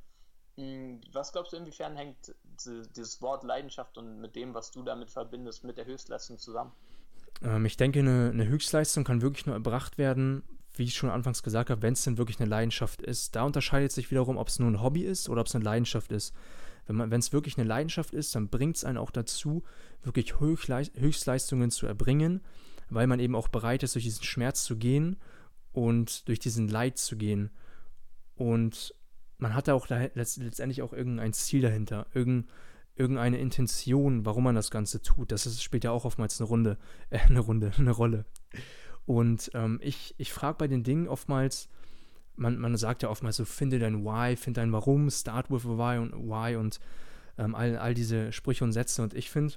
Hm, 0.55 1.01
was 1.11 1.31
glaubst 1.31 1.53
du, 1.53 1.57
inwiefern 1.57 1.95
hängt 1.95 2.35
dieses 2.65 3.21
Wort 3.21 3.43
Leidenschaft 3.43 3.97
und 3.97 4.19
mit 4.19 4.35
dem, 4.35 4.53
was 4.53 4.71
du 4.71 4.83
damit 4.83 5.11
verbindest, 5.11 5.63
mit 5.63 5.77
der 5.77 5.85
Höchstleistung 5.85 6.37
zusammen? 6.37 6.71
Ähm, 7.41 7.65
ich 7.65 7.77
denke, 7.77 7.99
eine, 7.99 8.29
eine 8.33 8.47
Höchstleistung 8.47 9.03
kann 9.03 9.21
wirklich 9.21 9.45
nur 9.45 9.55
erbracht 9.55 9.97
werden, 9.97 10.43
wie 10.75 10.83
ich 10.83 10.95
schon 10.95 11.09
anfangs 11.09 11.43
gesagt 11.43 11.69
habe, 11.69 11.81
wenn 11.81 11.93
es 11.93 12.03
denn 12.03 12.17
wirklich 12.17 12.39
eine 12.39 12.49
Leidenschaft 12.49 13.01
ist. 13.01 13.35
Da 13.35 13.43
unterscheidet 13.43 13.91
sich 13.91 14.09
wiederum, 14.11 14.37
ob 14.37 14.47
es 14.47 14.59
nur 14.59 14.69
ein 14.69 14.81
Hobby 14.81 15.03
ist 15.03 15.29
oder 15.29 15.41
ob 15.41 15.47
es 15.47 15.55
eine 15.55 15.65
Leidenschaft 15.65 16.11
ist. 16.11 16.33
Wenn 16.89 17.19
es 17.19 17.31
wirklich 17.31 17.57
eine 17.57 17.67
Leidenschaft 17.67 18.13
ist, 18.13 18.35
dann 18.35 18.49
bringt 18.49 18.77
es 18.77 18.83
einen 18.83 18.97
auch 18.97 19.11
dazu, 19.11 19.63
wirklich 20.03 20.39
Höchstleistungen 20.39 21.71
zu 21.71 21.85
erbringen, 21.85 22.41
weil 22.89 23.07
man 23.07 23.19
eben 23.19 23.35
auch 23.35 23.47
bereit 23.47 23.83
ist, 23.83 23.95
durch 23.95 24.05
diesen 24.05 24.23
Schmerz 24.23 24.63
zu 24.63 24.75
gehen 24.75 25.17
und 25.71 26.27
durch 26.27 26.39
diesen 26.39 26.67
Leid 26.67 26.97
zu 26.97 27.15
gehen. 27.15 27.51
Und 28.35 28.95
man 29.37 29.53
hat 29.53 29.67
da 29.67 29.73
auch 29.73 29.87
letztendlich 29.89 30.81
auch 30.81 30.93
irgendein 30.93 31.33
Ziel 31.33 31.61
dahinter, 31.61 32.07
irgendein 32.13 32.49
irgendeine 32.99 33.39
Intention, 33.39 34.25
warum 34.25 34.43
man 34.43 34.55
das 34.55 34.69
Ganze 34.71 35.01
tut. 35.01 35.31
Das 35.31 35.63
spielt 35.63 35.85
ja 35.85 35.91
auch 35.91 36.05
oftmals 36.05 36.39
eine 36.39 36.49
Runde, 36.49 36.77
äh, 37.09 37.19
eine 37.29 37.39
Runde, 37.39 37.71
eine 37.77 37.91
Rolle. 37.91 38.25
Und 39.05 39.49
ähm, 39.55 39.79
ich, 39.81 40.13
ich 40.17 40.33
frage 40.33 40.57
bei 40.59 40.67
den 40.67 40.83
Dingen 40.83 41.07
oftmals, 41.07 41.69
man, 42.39 42.57
man 42.57 42.75
sagt 42.77 43.03
ja 43.03 43.09
oftmals 43.09 43.37
so, 43.37 43.45
finde 43.45 43.79
dein 43.79 44.03
Why, 44.03 44.35
finde 44.35 44.61
dein 44.61 44.71
Warum, 44.71 45.09
start 45.09 45.51
with 45.51 45.65
a 45.65 45.77
Why 45.77 45.99
und 45.99 46.13
Why 46.13 46.55
und 46.55 46.79
ähm, 47.37 47.55
all, 47.55 47.77
all 47.77 47.93
diese 47.93 48.31
Sprüche 48.31 48.63
und 48.63 48.71
Sätze. 48.71 49.01
Und 49.01 49.13
ich 49.13 49.29
finde, 49.29 49.55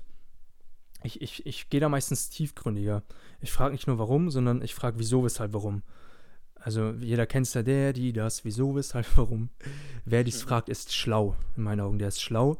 ich, 1.02 1.20
ich, 1.20 1.46
ich 1.46 1.70
gehe 1.70 1.80
da 1.80 1.88
meistens 1.88 2.28
tiefgründiger. 2.30 3.02
Ich 3.40 3.52
frage 3.52 3.72
nicht 3.72 3.86
nur 3.86 3.98
warum, 3.98 4.30
sondern 4.30 4.62
ich 4.62 4.74
frage 4.74 4.98
wieso, 4.98 5.24
weshalb, 5.24 5.52
warum. 5.52 5.82
Also 6.54 6.92
jeder 6.92 7.26
kennt 7.26 7.46
es 7.46 7.54
ja, 7.54 7.62
der, 7.62 7.92
die, 7.92 8.12
das, 8.12 8.44
wieso, 8.44 8.74
weshalb, 8.74 9.06
warum. 9.16 9.48
Wer 10.04 10.24
dies 10.24 10.42
mhm. 10.44 10.48
fragt, 10.48 10.68
ist 10.68 10.94
schlau, 10.94 11.36
in 11.56 11.62
meinen 11.62 11.80
Augen. 11.80 11.98
Der 11.98 12.08
ist 12.08 12.20
schlau, 12.22 12.58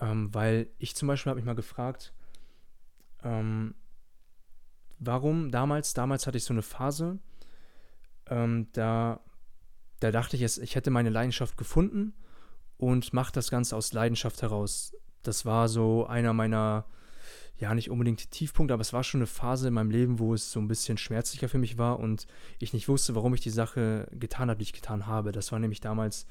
ähm, 0.00 0.32
weil 0.34 0.68
ich 0.78 0.94
zum 0.96 1.08
Beispiel 1.08 1.30
habe 1.30 1.38
mich 1.38 1.46
mal 1.46 1.54
gefragt, 1.54 2.12
ähm, 3.22 3.74
warum 4.98 5.50
damals, 5.50 5.94
damals 5.94 6.26
hatte 6.26 6.38
ich 6.38 6.44
so 6.44 6.54
eine 6.54 6.62
Phase, 6.62 7.18
ähm, 8.26 8.68
da, 8.72 9.20
da 10.02 10.10
dachte 10.10 10.36
ich, 10.36 10.42
ich 10.60 10.74
hätte 10.74 10.90
meine 10.90 11.10
Leidenschaft 11.10 11.56
gefunden 11.56 12.14
und 12.76 13.12
mache 13.12 13.32
das 13.32 13.50
Ganze 13.50 13.76
aus 13.76 13.92
Leidenschaft 13.92 14.42
heraus. 14.42 14.96
Das 15.22 15.46
war 15.46 15.68
so 15.68 16.06
einer 16.06 16.32
meiner, 16.32 16.86
ja, 17.56 17.74
nicht 17.74 17.90
unbedingt 17.90 18.30
Tiefpunkte, 18.32 18.74
aber 18.74 18.80
es 18.80 18.92
war 18.92 19.04
schon 19.04 19.20
eine 19.20 19.26
Phase 19.26 19.68
in 19.68 19.74
meinem 19.74 19.90
Leben, 19.90 20.18
wo 20.18 20.34
es 20.34 20.50
so 20.50 20.58
ein 20.58 20.66
bisschen 20.66 20.98
schmerzlicher 20.98 21.48
für 21.48 21.58
mich 21.58 21.78
war 21.78 22.00
und 22.00 22.26
ich 22.58 22.72
nicht 22.72 22.88
wusste, 22.88 23.14
warum 23.14 23.32
ich 23.34 23.40
die 23.40 23.50
Sache 23.50 24.08
getan 24.12 24.50
habe, 24.50 24.58
die 24.58 24.64
ich 24.64 24.72
getan 24.72 25.06
habe. 25.06 25.30
Das 25.30 25.52
war 25.52 25.60
nämlich 25.60 25.80
damals 25.80 26.26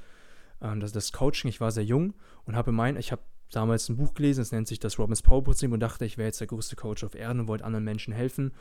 ähm, 0.61 0.81
das, 0.81 0.91
das 0.91 1.13
Coaching. 1.13 1.49
Ich 1.49 1.61
war 1.61 1.71
sehr 1.71 1.85
jung 1.85 2.13
und 2.43 2.57
habe 2.57 2.73
mein, 2.73 2.97
ich 2.97 3.13
habe 3.13 3.21
damals 3.51 3.87
ein 3.87 3.95
Buch 3.95 4.13
gelesen, 4.13 4.41
es 4.41 4.51
nennt 4.51 4.67
sich 4.67 4.79
das 4.79 4.99
Robbins 4.99 5.21
Power 5.21 5.43
Prinzip 5.43 5.71
und 5.71 5.79
dachte, 5.79 6.03
ich 6.03 6.17
wäre 6.17 6.27
jetzt 6.27 6.41
der 6.41 6.47
größte 6.47 6.75
Coach 6.75 7.05
auf 7.05 7.15
Erden 7.15 7.41
und 7.41 7.47
wollte 7.47 7.63
anderen 7.63 7.85
Menschen 7.85 8.13
helfen 8.13 8.53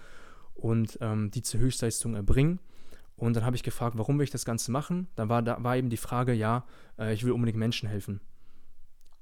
und 0.54 0.98
ähm, 1.00 1.32
die 1.32 1.42
zur 1.42 1.58
Höchstleistung 1.58 2.14
erbringen. 2.14 2.61
Und 3.20 3.37
dann 3.37 3.44
habe 3.44 3.54
ich 3.54 3.62
gefragt, 3.62 3.98
warum 3.98 4.18
will 4.18 4.24
ich 4.24 4.30
das 4.30 4.46
Ganze 4.46 4.70
machen? 4.70 5.06
Dann 5.14 5.28
war, 5.28 5.42
da 5.42 5.62
war 5.62 5.76
eben 5.76 5.90
die 5.90 5.98
Frage, 5.98 6.33
ja, 6.33 6.64
äh, 6.98 7.12
ich 7.12 7.22
will 7.22 7.33
unbedingt 7.33 7.59
Menschen 7.59 7.87
helfen. 7.87 8.20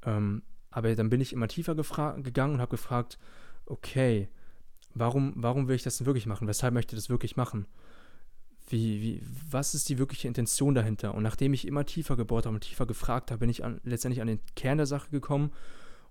Ähm, 0.04 0.42
aber 0.70 0.94
dann 0.94 1.10
bin 1.10 1.20
ich 1.20 1.32
immer 1.32 1.48
tiefer 1.48 1.74
gegangen 1.74 2.54
und 2.54 2.60
habe 2.60 2.70
gefragt, 2.70 3.18
okay, 3.66 4.28
warum, 4.94 5.32
warum 5.36 5.66
will 5.66 5.74
ich 5.74 5.82
das 5.82 5.98
denn 5.98 6.06
wirklich 6.06 6.26
machen? 6.26 6.46
Weshalb 6.46 6.74
möchte 6.74 6.94
ich 6.94 7.02
das 7.02 7.10
wirklich 7.10 7.36
machen? 7.36 7.66
Wie, 8.68 9.02
wie, 9.02 9.22
was 9.50 9.74
ist 9.74 9.88
die 9.88 9.98
wirkliche 9.98 10.28
Intention 10.28 10.76
dahinter? 10.76 11.14
Und 11.14 11.24
nachdem 11.24 11.52
ich 11.52 11.66
immer 11.66 11.84
tiefer 11.84 12.16
gebohrt 12.16 12.46
habe 12.46 12.54
und 12.54 12.60
tiefer 12.60 12.86
gefragt 12.86 13.32
habe, 13.32 13.40
bin 13.40 13.50
ich 13.50 13.64
an, 13.64 13.80
letztendlich 13.82 14.20
an 14.20 14.28
den 14.28 14.40
Kern 14.54 14.76
der 14.76 14.86
Sache 14.86 15.10
gekommen 15.10 15.50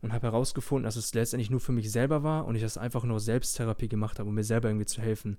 und 0.02 0.12
habe 0.12 0.28
herausgefunden, 0.28 0.84
dass 0.84 0.97
es 0.97 1.13
letztendlich 1.13 1.50
nur 1.50 1.62
für 1.62 1.71
mich 1.71 1.89
selber 1.89 2.23
war 2.23 2.45
und 2.45 2.56
ich 2.56 2.63
das 2.63 2.78
einfach 2.78 3.06
nur 3.06 3.21
Selbsttherapie 3.21 3.88
gemacht 3.88 4.19
habe, 4.19 4.28
um 4.28 4.36
mir 4.36 4.43
selber 4.43 4.67
irgendwie 4.67 4.88
zu 4.88 5.02
helfen. 5.02 5.38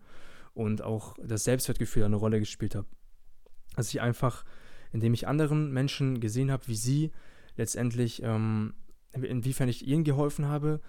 Und 0.58 0.82
auch 0.82 1.14
das 1.22 1.44
Selbstwertgefühl 1.44 2.02
eine 2.02 2.16
Rolle 2.16 2.40
gespielt 2.40 2.74
habe. 2.74 2.88
Dass 3.76 3.90
ich 3.90 4.00
einfach, 4.00 4.44
indem 4.90 5.14
ich 5.14 5.28
anderen 5.28 5.72
Menschen 5.72 6.18
gesehen 6.18 6.50
habe, 6.50 6.66
wie 6.66 6.74
sie 6.74 7.12
letztendlich, 7.56 8.24
ähm, 8.24 8.74
inwiefern 9.12 9.68
ich 9.68 9.86
ihnen 9.86 10.02
geholfen 10.02 10.46
habe, 10.48 10.80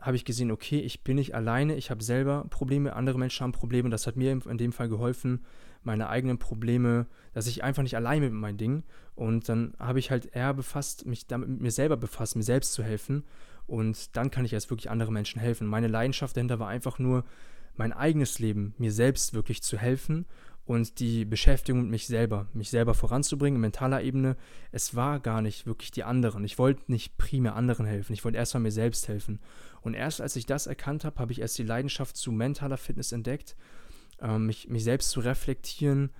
habe 0.00 0.14
ich 0.14 0.24
gesehen, 0.24 0.52
okay, 0.52 0.78
ich 0.78 1.02
bin 1.02 1.16
nicht 1.16 1.34
alleine, 1.34 1.74
ich 1.74 1.90
habe 1.90 2.04
selber 2.04 2.46
Probleme, 2.50 2.94
andere 2.94 3.18
Menschen 3.18 3.42
haben 3.42 3.50
Probleme 3.50 3.90
das 3.90 4.06
hat 4.06 4.14
mir 4.14 4.30
in 4.30 4.58
dem 4.58 4.72
Fall 4.72 4.88
geholfen, 4.88 5.44
meine 5.82 6.08
eigenen 6.08 6.38
Probleme, 6.38 7.08
dass 7.32 7.48
ich 7.48 7.64
einfach 7.64 7.82
nicht 7.82 7.96
alleine 7.96 8.26
mit 8.26 8.34
meinem 8.38 8.58
Ding 8.58 8.84
und 9.16 9.48
dann 9.48 9.74
habe 9.80 9.98
ich 9.98 10.12
halt 10.12 10.36
eher 10.36 10.54
befasst, 10.54 11.04
mich 11.04 11.26
damit 11.26 11.48
mit 11.48 11.60
mir 11.62 11.72
selber 11.72 11.96
befasst, 11.96 12.36
mir 12.36 12.44
selbst 12.44 12.74
zu 12.74 12.84
helfen 12.84 13.24
und 13.66 14.16
dann 14.16 14.30
kann 14.30 14.44
ich 14.44 14.52
erst 14.52 14.70
wirklich 14.70 14.88
anderen 14.88 15.14
Menschen 15.14 15.40
helfen. 15.40 15.66
Meine 15.66 15.88
Leidenschaft 15.88 16.36
dahinter 16.36 16.60
war 16.60 16.68
einfach 16.68 17.00
nur 17.00 17.24
mein 17.78 17.92
eigenes 17.92 18.38
Leben, 18.38 18.74
mir 18.78 18.92
selbst 18.92 19.34
wirklich 19.34 19.62
zu 19.62 19.78
helfen 19.78 20.26
und 20.66 20.98
die 20.98 21.24
Beschäftigung 21.24 21.82
mit 21.82 21.90
mich 21.90 22.06
selber, 22.08 22.48
mich 22.52 22.70
selber 22.70 22.92
voranzubringen, 22.94 23.60
mentaler 23.60 24.02
Ebene, 24.02 24.36
es 24.72 24.96
war 24.96 25.20
gar 25.20 25.40
nicht 25.40 25.64
wirklich 25.64 25.92
die 25.92 26.02
anderen. 26.02 26.44
Ich 26.44 26.58
wollte 26.58 26.82
nicht 26.88 27.16
primär 27.16 27.54
anderen 27.54 27.86
helfen, 27.86 28.12
ich 28.12 28.24
wollte 28.24 28.38
erstmal 28.38 28.62
mir 28.62 28.72
selbst 28.72 29.06
helfen. 29.06 29.38
Und 29.80 29.94
erst 29.94 30.20
als 30.20 30.34
ich 30.34 30.44
das 30.44 30.66
erkannt 30.66 31.04
habe, 31.04 31.20
habe 31.20 31.32
ich 31.32 31.40
erst 31.40 31.56
die 31.58 31.62
Leidenschaft 31.62 32.16
zu 32.16 32.32
mentaler 32.32 32.78
Fitness 32.78 33.12
entdeckt, 33.12 33.54
äh, 34.20 34.38
mich, 34.38 34.68
mich 34.68 34.82
selbst 34.82 35.10
zu 35.10 35.20
reflektieren, 35.20 36.10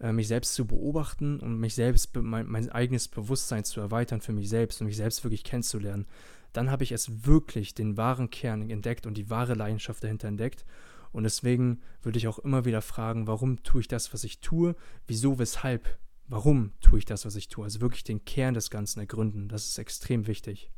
äh, 0.00 0.12
mich 0.12 0.28
selbst 0.28 0.54
zu 0.54 0.64
beobachten 0.64 1.40
und 1.40 1.58
mich 1.58 1.74
selbst, 1.74 2.14
mein, 2.14 2.46
mein 2.46 2.70
eigenes 2.70 3.08
Bewusstsein 3.08 3.64
zu 3.64 3.80
erweitern 3.80 4.20
für 4.20 4.32
mich 4.32 4.48
selbst 4.48 4.80
und 4.80 4.86
mich 4.86 4.96
selbst 4.96 5.24
wirklich 5.24 5.42
kennenzulernen. 5.42 6.06
Dann 6.52 6.70
habe 6.70 6.84
ich 6.84 6.92
es 6.92 7.26
wirklich 7.26 7.74
den 7.74 7.96
wahren 7.96 8.30
Kern 8.30 8.70
entdeckt 8.70 9.06
und 9.06 9.14
die 9.14 9.28
wahre 9.28 9.54
Leidenschaft 9.54 10.04
dahinter 10.04 10.28
entdeckt 10.28 10.64
und 11.12 11.24
deswegen 11.24 11.82
würde 12.02 12.18
ich 12.18 12.28
auch 12.28 12.38
immer 12.38 12.64
wieder 12.64 12.82
fragen, 12.82 13.26
warum 13.26 13.62
tue 13.62 13.80
ich 13.80 13.88
das, 13.88 14.12
was 14.12 14.24
ich 14.24 14.40
tue? 14.40 14.74
Wieso, 15.06 15.38
weshalb? 15.38 15.98
Warum 16.26 16.72
tue 16.80 16.98
ich 16.98 17.04
das, 17.06 17.24
was 17.24 17.36
ich 17.36 17.48
tue? 17.48 17.64
Also 17.64 17.80
wirklich 17.80 18.04
den 18.04 18.24
Kern 18.24 18.54
des 18.54 18.70
Ganzen 18.70 19.00
ergründen. 19.00 19.48
Das 19.48 19.64
ist 19.64 19.78
extrem 19.78 20.26
wichtig. 20.26 20.70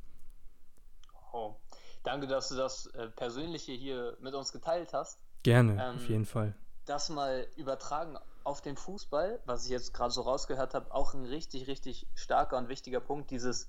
Oh. 1.33 1.57
Danke, 2.05 2.27
dass 2.27 2.49
du 2.49 2.55
das 2.55 2.87
äh, 2.87 3.09
Persönliche 3.09 3.73
hier 3.73 4.17
mit 4.21 4.35
uns 4.35 4.53
geteilt 4.53 4.93
hast. 4.93 5.19
Gerne, 5.43 5.73
ähm, 5.73 5.97
auf 5.97 6.09
jeden 6.09 6.25
Fall. 6.25 6.55
Das 6.87 7.09
mal 7.09 7.47
übertragen 7.57 8.17
auf 8.45 8.61
den 8.61 8.77
Fußball, 8.77 9.41
was 9.45 9.65
ich 9.65 9.71
jetzt 9.71 9.93
gerade 9.93 10.13
so 10.13 10.23
rausgehört 10.23 10.75
habe, 10.75 10.93
auch 10.95 11.15
ein 11.15 11.27
richtig, 11.27 11.67
richtig 11.67 12.07
starker 12.15 12.57
und 12.57 12.69
wichtiger 12.69 13.01
Punkt, 13.01 13.31
dieses 13.31 13.69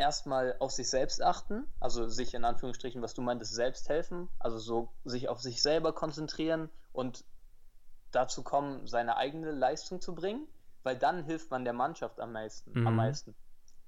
erstmal 0.00 0.56
auf 0.58 0.72
sich 0.72 0.88
selbst 0.88 1.22
achten, 1.22 1.66
also 1.78 2.08
sich 2.08 2.32
in 2.32 2.44
Anführungsstrichen, 2.44 3.02
was 3.02 3.12
du 3.12 3.20
meintest, 3.20 3.54
selbst 3.54 3.88
helfen, 3.90 4.28
also 4.38 4.58
so 4.58 4.88
sich 5.04 5.28
auf 5.28 5.40
sich 5.40 5.60
selber 5.60 5.92
konzentrieren 5.92 6.70
und 6.92 7.24
dazu 8.10 8.42
kommen, 8.42 8.86
seine 8.86 9.16
eigene 9.18 9.50
Leistung 9.50 10.00
zu 10.00 10.14
bringen, 10.14 10.48
weil 10.82 10.96
dann 10.96 11.22
hilft 11.22 11.50
man 11.50 11.64
der 11.64 11.74
Mannschaft 11.74 12.18
am 12.18 12.32
meisten. 12.32 12.72
Mhm. 12.72 12.86
Am 12.86 12.96
meisten. 12.96 13.36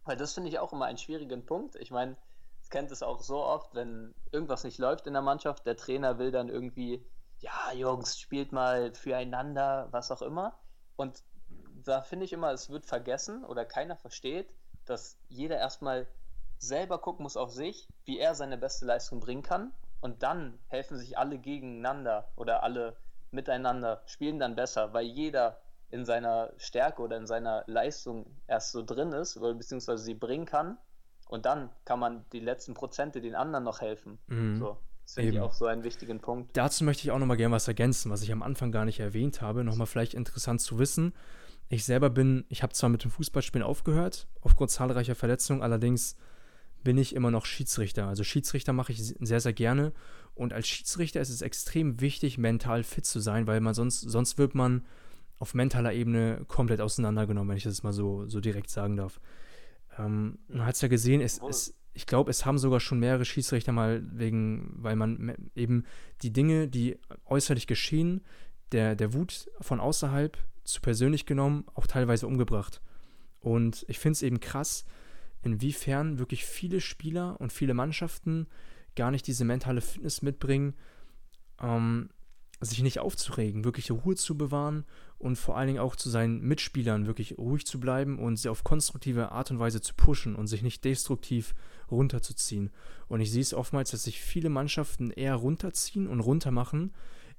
Weil 0.04 0.16
das 0.16 0.34
finde 0.34 0.50
ich 0.50 0.58
auch 0.58 0.72
immer 0.72 0.84
einen 0.84 0.98
schwierigen 0.98 1.46
Punkt. 1.46 1.76
Ich 1.76 1.90
meine, 1.90 2.16
es 2.60 2.68
kennt 2.68 2.90
es 2.90 3.02
auch 3.02 3.22
so 3.22 3.42
oft, 3.42 3.74
wenn 3.74 4.14
irgendwas 4.32 4.64
nicht 4.64 4.78
läuft 4.78 5.06
in 5.06 5.14
der 5.14 5.22
Mannschaft, 5.22 5.64
der 5.64 5.76
Trainer 5.76 6.18
will 6.18 6.30
dann 6.30 6.50
irgendwie, 6.50 7.04
ja, 7.38 7.72
Jungs, 7.72 8.18
spielt 8.18 8.52
mal 8.52 8.94
füreinander, 8.94 9.88
was 9.90 10.10
auch 10.10 10.22
immer. 10.22 10.58
Und 10.96 11.24
da 11.84 12.02
finde 12.02 12.26
ich 12.26 12.34
immer, 12.34 12.52
es 12.52 12.68
wird 12.68 12.84
vergessen 12.84 13.44
oder 13.44 13.64
keiner 13.64 13.96
versteht, 13.96 14.52
dass 14.86 15.18
jeder 15.28 15.58
erstmal 15.58 16.06
selber 16.58 16.98
gucken 16.98 17.24
muss 17.24 17.36
auf 17.36 17.50
sich, 17.52 17.88
wie 18.04 18.18
er 18.18 18.34
seine 18.34 18.56
beste 18.56 18.86
Leistung 18.86 19.20
bringen 19.20 19.42
kann. 19.42 19.72
Und 20.00 20.22
dann 20.22 20.58
helfen 20.68 20.98
sich 20.98 21.18
alle 21.18 21.38
gegeneinander 21.38 22.28
oder 22.36 22.62
alle 22.62 22.96
miteinander, 23.30 24.02
spielen 24.06 24.38
dann 24.38 24.54
besser, 24.54 24.92
weil 24.92 25.06
jeder 25.06 25.60
in 25.90 26.04
seiner 26.04 26.52
Stärke 26.56 27.02
oder 27.02 27.16
in 27.16 27.26
seiner 27.26 27.64
Leistung 27.66 28.26
erst 28.46 28.72
so 28.72 28.82
drin 28.82 29.12
ist, 29.12 29.36
oder 29.36 29.54
beziehungsweise 29.54 30.02
sie 30.02 30.14
bringen 30.14 30.46
kann. 30.46 30.78
Und 31.28 31.46
dann 31.46 31.70
kann 31.84 31.98
man 31.98 32.24
die 32.32 32.40
letzten 32.40 32.74
Prozente 32.74 33.20
den 33.20 33.34
anderen 33.34 33.64
noch 33.64 33.80
helfen. 33.80 34.18
Mhm. 34.26 34.56
So. 34.58 34.78
Das 35.04 35.14
finde 35.14 35.32
ich 35.32 35.40
auch 35.40 35.52
so 35.52 35.66
einen 35.66 35.82
wichtigen 35.82 36.20
Punkt. 36.20 36.56
Dazu 36.56 36.84
möchte 36.84 37.02
ich 37.02 37.10
auch 37.10 37.18
nochmal 37.18 37.36
gerne 37.36 37.54
was 37.54 37.68
ergänzen, 37.68 38.10
was 38.10 38.22
ich 38.22 38.32
am 38.32 38.42
Anfang 38.42 38.72
gar 38.72 38.84
nicht 38.84 39.00
erwähnt 39.00 39.40
habe. 39.40 39.64
Nochmal 39.64 39.86
vielleicht 39.86 40.14
interessant 40.14 40.60
zu 40.60 40.78
wissen. 40.78 41.12
Ich 41.68 41.84
selber 41.84 42.10
bin, 42.10 42.44
ich 42.48 42.62
habe 42.62 42.72
zwar 42.72 42.90
mit 42.90 43.04
dem 43.04 43.10
Fußballspielen 43.10 43.66
aufgehört, 43.66 44.28
aufgrund 44.40 44.70
zahlreicher 44.70 45.14
Verletzungen, 45.14 45.62
allerdings 45.62 46.16
bin 46.84 46.98
ich 46.98 47.14
immer 47.14 47.30
noch 47.30 47.46
Schiedsrichter. 47.46 48.06
Also 48.08 48.24
Schiedsrichter 48.24 48.72
mache 48.72 48.92
ich 48.92 49.02
sehr, 49.02 49.40
sehr 49.40 49.52
gerne. 49.52 49.92
Und 50.34 50.52
als 50.52 50.66
Schiedsrichter 50.68 51.20
ist 51.20 51.30
es 51.30 51.42
extrem 51.42 52.00
wichtig, 52.00 52.38
mental 52.38 52.82
fit 52.82 53.06
zu 53.06 53.20
sein, 53.20 53.46
weil 53.46 53.60
man 53.60 53.74
sonst, 53.74 54.00
sonst 54.00 54.38
wird 54.38 54.54
man 54.54 54.84
auf 55.38 55.54
mentaler 55.54 55.92
Ebene 55.92 56.44
komplett 56.46 56.80
auseinandergenommen, 56.80 57.50
wenn 57.50 57.56
ich 57.56 57.64
das 57.64 57.82
mal 57.82 57.92
so, 57.92 58.26
so 58.28 58.40
direkt 58.40 58.70
sagen 58.70 58.96
darf. 58.96 59.20
Ähm, 59.98 60.38
man 60.48 60.66
hat 60.66 60.76
es 60.76 60.80
ja 60.80 60.88
gesehen, 60.88 61.20
es, 61.20 61.40
es, 61.48 61.74
ich 61.94 62.06
glaube, 62.06 62.30
es 62.30 62.46
haben 62.46 62.58
sogar 62.58 62.80
schon 62.80 63.00
mehrere 63.00 63.24
Schiedsrichter 63.24 63.72
mal 63.72 64.02
wegen, 64.12 64.72
weil 64.76 64.96
man 64.96 65.34
eben 65.54 65.84
die 66.22 66.32
Dinge, 66.32 66.68
die 66.68 66.98
äußerlich 67.26 67.66
geschehen, 67.66 68.22
der, 68.72 68.96
der 68.96 69.12
Wut 69.12 69.50
von 69.60 69.80
außerhalb 69.80 70.38
zu 70.64 70.80
persönlich 70.80 71.26
genommen, 71.26 71.64
auch 71.74 71.86
teilweise 71.86 72.26
umgebracht. 72.26 72.80
Und 73.40 73.84
ich 73.88 73.98
finde 73.98 74.12
es 74.12 74.22
eben 74.22 74.40
krass, 74.40 74.84
inwiefern 75.42 76.18
wirklich 76.18 76.44
viele 76.44 76.80
Spieler 76.80 77.40
und 77.40 77.52
viele 77.52 77.74
Mannschaften 77.74 78.46
gar 78.94 79.10
nicht 79.10 79.26
diese 79.26 79.44
mentale 79.44 79.80
Fitness 79.80 80.22
mitbringen, 80.22 80.74
ähm, 81.60 82.10
sich 82.60 82.82
nicht 82.82 83.00
aufzuregen, 83.00 83.64
wirklich 83.64 83.90
Ruhe 83.90 84.14
zu 84.14 84.38
bewahren 84.38 84.84
und 85.18 85.36
vor 85.36 85.56
allen 85.56 85.66
Dingen 85.66 85.78
auch 85.80 85.96
zu 85.96 86.08
seinen 86.10 86.40
Mitspielern 86.42 87.06
wirklich 87.06 87.36
ruhig 87.38 87.66
zu 87.66 87.80
bleiben 87.80 88.18
und 88.18 88.36
sie 88.36 88.48
auf 88.48 88.62
konstruktive 88.62 89.32
Art 89.32 89.50
und 89.50 89.58
Weise 89.58 89.80
zu 89.80 89.94
pushen 89.94 90.36
und 90.36 90.46
sich 90.46 90.62
nicht 90.62 90.84
destruktiv 90.84 91.54
runterzuziehen. 91.90 92.70
Und 93.08 93.20
ich 93.20 93.32
sehe 93.32 93.42
es 93.42 93.54
oftmals, 93.54 93.90
dass 93.90 94.04
sich 94.04 94.20
viele 94.20 94.48
Mannschaften 94.48 95.10
eher 95.10 95.34
runterziehen 95.34 96.06
und 96.06 96.20
runtermachen 96.20 96.92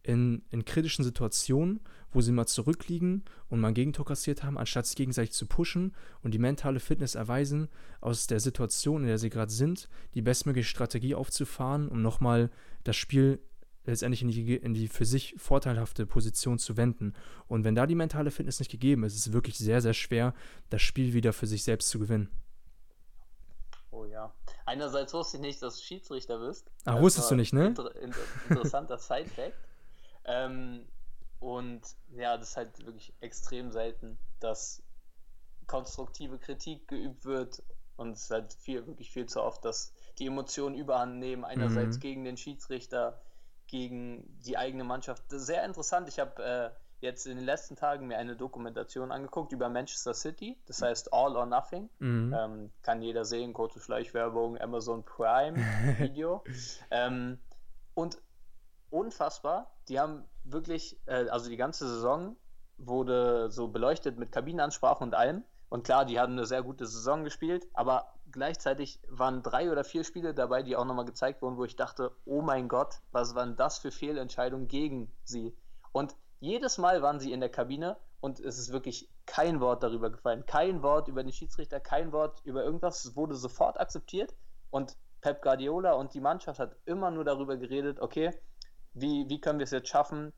in, 0.03 0.43
in 0.49 0.65
kritischen 0.65 1.03
Situationen, 1.03 1.79
wo 2.11 2.21
sie 2.21 2.31
mal 2.31 2.45
zurückliegen 2.45 3.23
und 3.49 3.59
mal 3.59 3.69
ein 3.69 3.73
Gegentor 3.73 4.05
kassiert 4.05 4.43
haben, 4.43 4.57
anstatt 4.57 4.85
sich 4.85 4.95
gegenseitig 4.95 5.31
zu 5.31 5.47
pushen 5.47 5.95
und 6.21 6.33
die 6.33 6.39
mentale 6.39 6.79
Fitness 6.79 7.15
erweisen, 7.15 7.69
aus 8.01 8.27
der 8.27 8.39
Situation, 8.39 9.01
in 9.01 9.07
der 9.07 9.17
sie 9.17 9.29
gerade 9.29 9.51
sind, 9.51 9.89
die 10.13 10.21
bestmögliche 10.21 10.69
Strategie 10.69 11.15
aufzufahren, 11.15 11.87
um 11.87 12.01
nochmal 12.01 12.51
das 12.83 12.95
Spiel 12.95 13.39
letztendlich 13.85 14.21
in 14.21 14.29
die, 14.29 14.55
in 14.55 14.73
die 14.73 14.87
für 14.87 15.05
sich 15.05 15.35
vorteilhafte 15.37 16.05
Position 16.05 16.59
zu 16.59 16.77
wenden. 16.77 17.13
Und 17.47 17.63
wenn 17.63 17.75
da 17.75 17.85
die 17.87 17.95
mentale 17.95 18.31
Fitness 18.31 18.59
nicht 18.59 18.71
gegeben 18.71 19.03
ist, 19.03 19.13
ist 19.13 19.27
es 19.27 19.33
wirklich 19.33 19.57
sehr, 19.57 19.81
sehr 19.81 19.93
schwer, 19.93 20.33
das 20.69 20.81
Spiel 20.81 21.13
wieder 21.13 21.33
für 21.33 21.47
sich 21.47 21.63
selbst 21.63 21.89
zu 21.89 21.99
gewinnen. 21.99 22.29
Oh 23.91 24.05
ja. 24.05 24.33
Einerseits 24.65 25.13
wusste 25.13 25.37
ich 25.37 25.41
nicht, 25.41 25.61
dass 25.61 25.77
du 25.77 25.83
Schiedsrichter 25.83 26.39
bist. 26.39 26.71
Ach, 26.85 26.99
wusstest 27.01 27.29
du 27.29 27.35
nicht, 27.35 27.53
ne? 27.53 27.67
Inter 27.67 27.95
inter 28.01 28.19
interessanter 28.49 28.97
Side-Fact. 28.99 29.53
Ähm, 30.25 30.87
und 31.39 31.81
ja, 32.15 32.37
das 32.37 32.51
ist 32.51 32.57
halt 32.57 32.85
wirklich 32.85 33.13
extrem 33.19 33.71
selten, 33.71 34.17
dass 34.39 34.81
konstruktive 35.67 36.37
Kritik 36.37 36.87
geübt 36.87 37.25
wird. 37.25 37.63
Und 37.95 38.11
es 38.11 38.23
ist 38.23 38.31
halt 38.31 38.53
viel, 38.53 38.87
wirklich 38.87 39.11
viel 39.11 39.27
zu 39.27 39.41
oft, 39.41 39.63
dass 39.65 39.93
die 40.17 40.25
Emotionen 40.25 40.75
überhand 40.75 41.17
nehmen. 41.19 41.43
Einerseits 41.43 41.97
mhm. 41.97 42.01
gegen 42.01 42.23
den 42.23 42.37
Schiedsrichter, 42.37 43.21
gegen 43.67 44.39
die 44.39 44.57
eigene 44.57 44.83
Mannschaft. 44.83 45.23
Das 45.29 45.41
ist 45.41 45.47
sehr 45.47 45.63
interessant. 45.63 46.07
Ich 46.07 46.19
habe 46.19 46.43
äh, 46.43 46.69
jetzt 47.01 47.27
in 47.27 47.35
den 47.35 47.45
letzten 47.45 47.75
Tagen 47.75 48.07
mir 48.07 48.17
eine 48.17 48.35
Dokumentation 48.35 49.11
angeguckt 49.11 49.51
über 49.51 49.69
Manchester 49.69 50.13
City. 50.13 50.57
Das 50.65 50.81
heißt 50.81 51.13
All 51.13 51.35
or 51.35 51.45
Nothing. 51.45 51.89
Mhm. 51.99 52.35
Ähm, 52.37 52.71
kann 52.81 53.01
jeder 53.01 53.25
sehen, 53.25 53.53
kurze 53.53 53.79
Schleichwerbung, 53.79 54.59
Amazon 54.59 55.03
Prime 55.03 55.57
Video. 55.99 56.43
ähm, 56.91 57.37
und 57.93 58.17
unfassbar, 58.89 59.72
die 59.89 59.99
haben 59.99 60.23
wirklich, 60.43 60.99
äh, 61.05 61.27
also 61.29 61.49
die 61.49 61.57
ganze 61.57 61.87
Saison 61.87 62.35
wurde 62.77 63.51
so 63.51 63.67
beleuchtet 63.67 64.17
mit 64.17 64.31
Kabinenansprachen 64.31 65.07
und 65.07 65.15
allem. 65.15 65.43
Und 65.69 65.83
klar, 65.83 66.05
die 66.05 66.19
haben 66.19 66.33
eine 66.33 66.45
sehr 66.45 66.61
gute 66.61 66.85
Saison 66.85 67.23
gespielt, 67.23 67.67
aber 67.73 68.13
gleichzeitig 68.31 68.99
waren 69.07 69.41
drei 69.41 69.71
oder 69.71 69.83
vier 69.83 70.03
Spiele 70.03 70.33
dabei, 70.33 70.63
die 70.63 70.75
auch 70.75 70.85
nochmal 70.85 71.05
gezeigt 71.05 71.41
wurden, 71.41 71.57
wo 71.57 71.65
ich 71.65 71.75
dachte, 71.75 72.11
oh 72.25 72.41
mein 72.41 72.67
Gott, 72.67 72.99
was 73.11 73.35
waren 73.35 73.55
das 73.55 73.79
für 73.79 73.91
Fehlentscheidungen 73.91 74.67
gegen 74.67 75.11
sie? 75.23 75.55
Und 75.91 76.15
jedes 76.39 76.77
Mal 76.77 77.01
waren 77.01 77.19
sie 77.19 77.31
in 77.31 77.39
der 77.39 77.49
Kabine 77.49 77.97
und 78.19 78.39
es 78.39 78.57
ist 78.57 78.71
wirklich 78.71 79.09
kein 79.25 79.61
Wort 79.61 79.83
darüber 79.83 80.09
gefallen. 80.09 80.45
Kein 80.45 80.83
Wort 80.83 81.07
über 81.07 81.23
den 81.23 81.31
Schiedsrichter, 81.31 81.79
kein 81.79 82.11
Wort 82.11 82.41
über 82.43 82.63
irgendwas. 82.63 83.05
Es 83.05 83.15
wurde 83.15 83.35
sofort 83.35 83.79
akzeptiert 83.79 84.35
und 84.69 84.95
Pep 85.21 85.41
Guardiola 85.41 85.93
und 85.93 86.13
die 86.13 86.19
Mannschaft 86.19 86.59
hat 86.59 86.75
immer 86.85 87.09
nur 87.09 87.23
darüber 87.23 87.55
geredet, 87.57 87.99
okay, 87.99 88.31
wie, 88.93 89.29
wie 89.29 89.39
können 89.39 89.59
wir 89.59 89.63
es 89.65 89.71
jetzt 89.71 89.89
schaffen, 89.89 90.33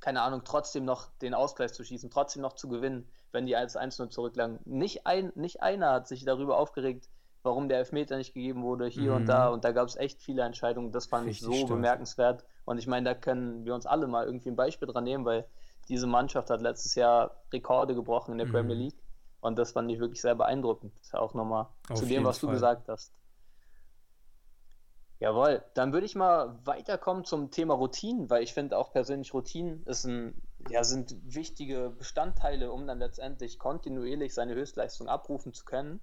keine 0.00 0.22
Ahnung, 0.22 0.42
trotzdem 0.44 0.84
noch 0.84 1.08
den 1.22 1.34
Ausgleich 1.34 1.72
zu 1.72 1.84
schießen, 1.84 2.10
trotzdem 2.10 2.42
noch 2.42 2.52
zu 2.52 2.68
gewinnen, 2.68 3.08
wenn 3.32 3.46
die 3.46 3.56
als 3.56 3.76
1-0 3.76 4.10
zurücklagen. 4.10 4.60
Nicht, 4.64 5.06
ein, 5.06 5.32
nicht 5.34 5.62
einer 5.62 5.92
hat 5.92 6.08
sich 6.08 6.24
darüber 6.24 6.58
aufgeregt, 6.58 7.08
warum 7.42 7.68
der 7.68 7.78
Elfmeter 7.78 8.16
nicht 8.16 8.34
gegeben 8.34 8.62
wurde, 8.62 8.86
hier 8.86 9.12
mhm. 9.12 9.16
und 9.16 9.26
da. 9.26 9.48
Und 9.48 9.64
da 9.64 9.72
gab 9.72 9.88
es 9.88 9.96
echt 9.96 10.20
viele 10.20 10.42
Entscheidungen. 10.42 10.92
Das 10.92 11.06
fand 11.06 11.26
Richtig 11.26 11.42
ich 11.42 11.46
so 11.46 11.52
stimmt. 11.52 11.70
bemerkenswert. 11.70 12.44
Und 12.64 12.78
ich 12.78 12.86
meine, 12.86 13.04
da 13.04 13.14
können 13.14 13.64
wir 13.64 13.74
uns 13.74 13.86
alle 13.86 14.06
mal 14.06 14.26
irgendwie 14.26 14.50
ein 14.50 14.56
Beispiel 14.56 14.88
dran 14.88 15.04
nehmen, 15.04 15.24
weil 15.24 15.46
diese 15.88 16.06
Mannschaft 16.06 16.50
hat 16.50 16.60
letztes 16.60 16.94
Jahr 16.96 17.42
Rekorde 17.52 17.94
gebrochen 17.94 18.32
in 18.32 18.38
der 18.38 18.48
mhm. 18.48 18.52
Premier 18.52 18.76
League. 18.76 19.02
Und 19.40 19.56
das 19.58 19.72
fand 19.72 19.90
ich 19.90 20.00
wirklich 20.00 20.20
sehr 20.20 20.34
beeindruckend. 20.34 20.92
Auch 21.12 21.34
nochmal 21.34 21.68
zu 21.94 22.04
dem, 22.04 22.24
was 22.24 22.38
Fall. 22.38 22.48
du 22.48 22.54
gesagt 22.54 22.88
hast. 22.88 23.12
Jawohl, 25.18 25.64
dann 25.72 25.94
würde 25.94 26.04
ich 26.04 26.14
mal 26.14 26.58
weiterkommen 26.66 27.24
zum 27.24 27.50
Thema 27.50 27.74
Routinen, 27.74 28.28
weil 28.28 28.42
ich 28.42 28.52
finde 28.52 28.76
auch 28.76 28.92
persönlich 28.92 29.32
Routinen 29.32 29.82
ist 29.84 30.04
ein, 30.04 30.34
ja, 30.68 30.84
sind 30.84 31.16
wichtige 31.24 31.88
Bestandteile, 31.88 32.70
um 32.70 32.86
dann 32.86 32.98
letztendlich 32.98 33.58
kontinuierlich 33.58 34.34
seine 34.34 34.54
Höchstleistung 34.54 35.08
abrufen 35.08 35.54
zu 35.54 35.64
können. 35.64 36.00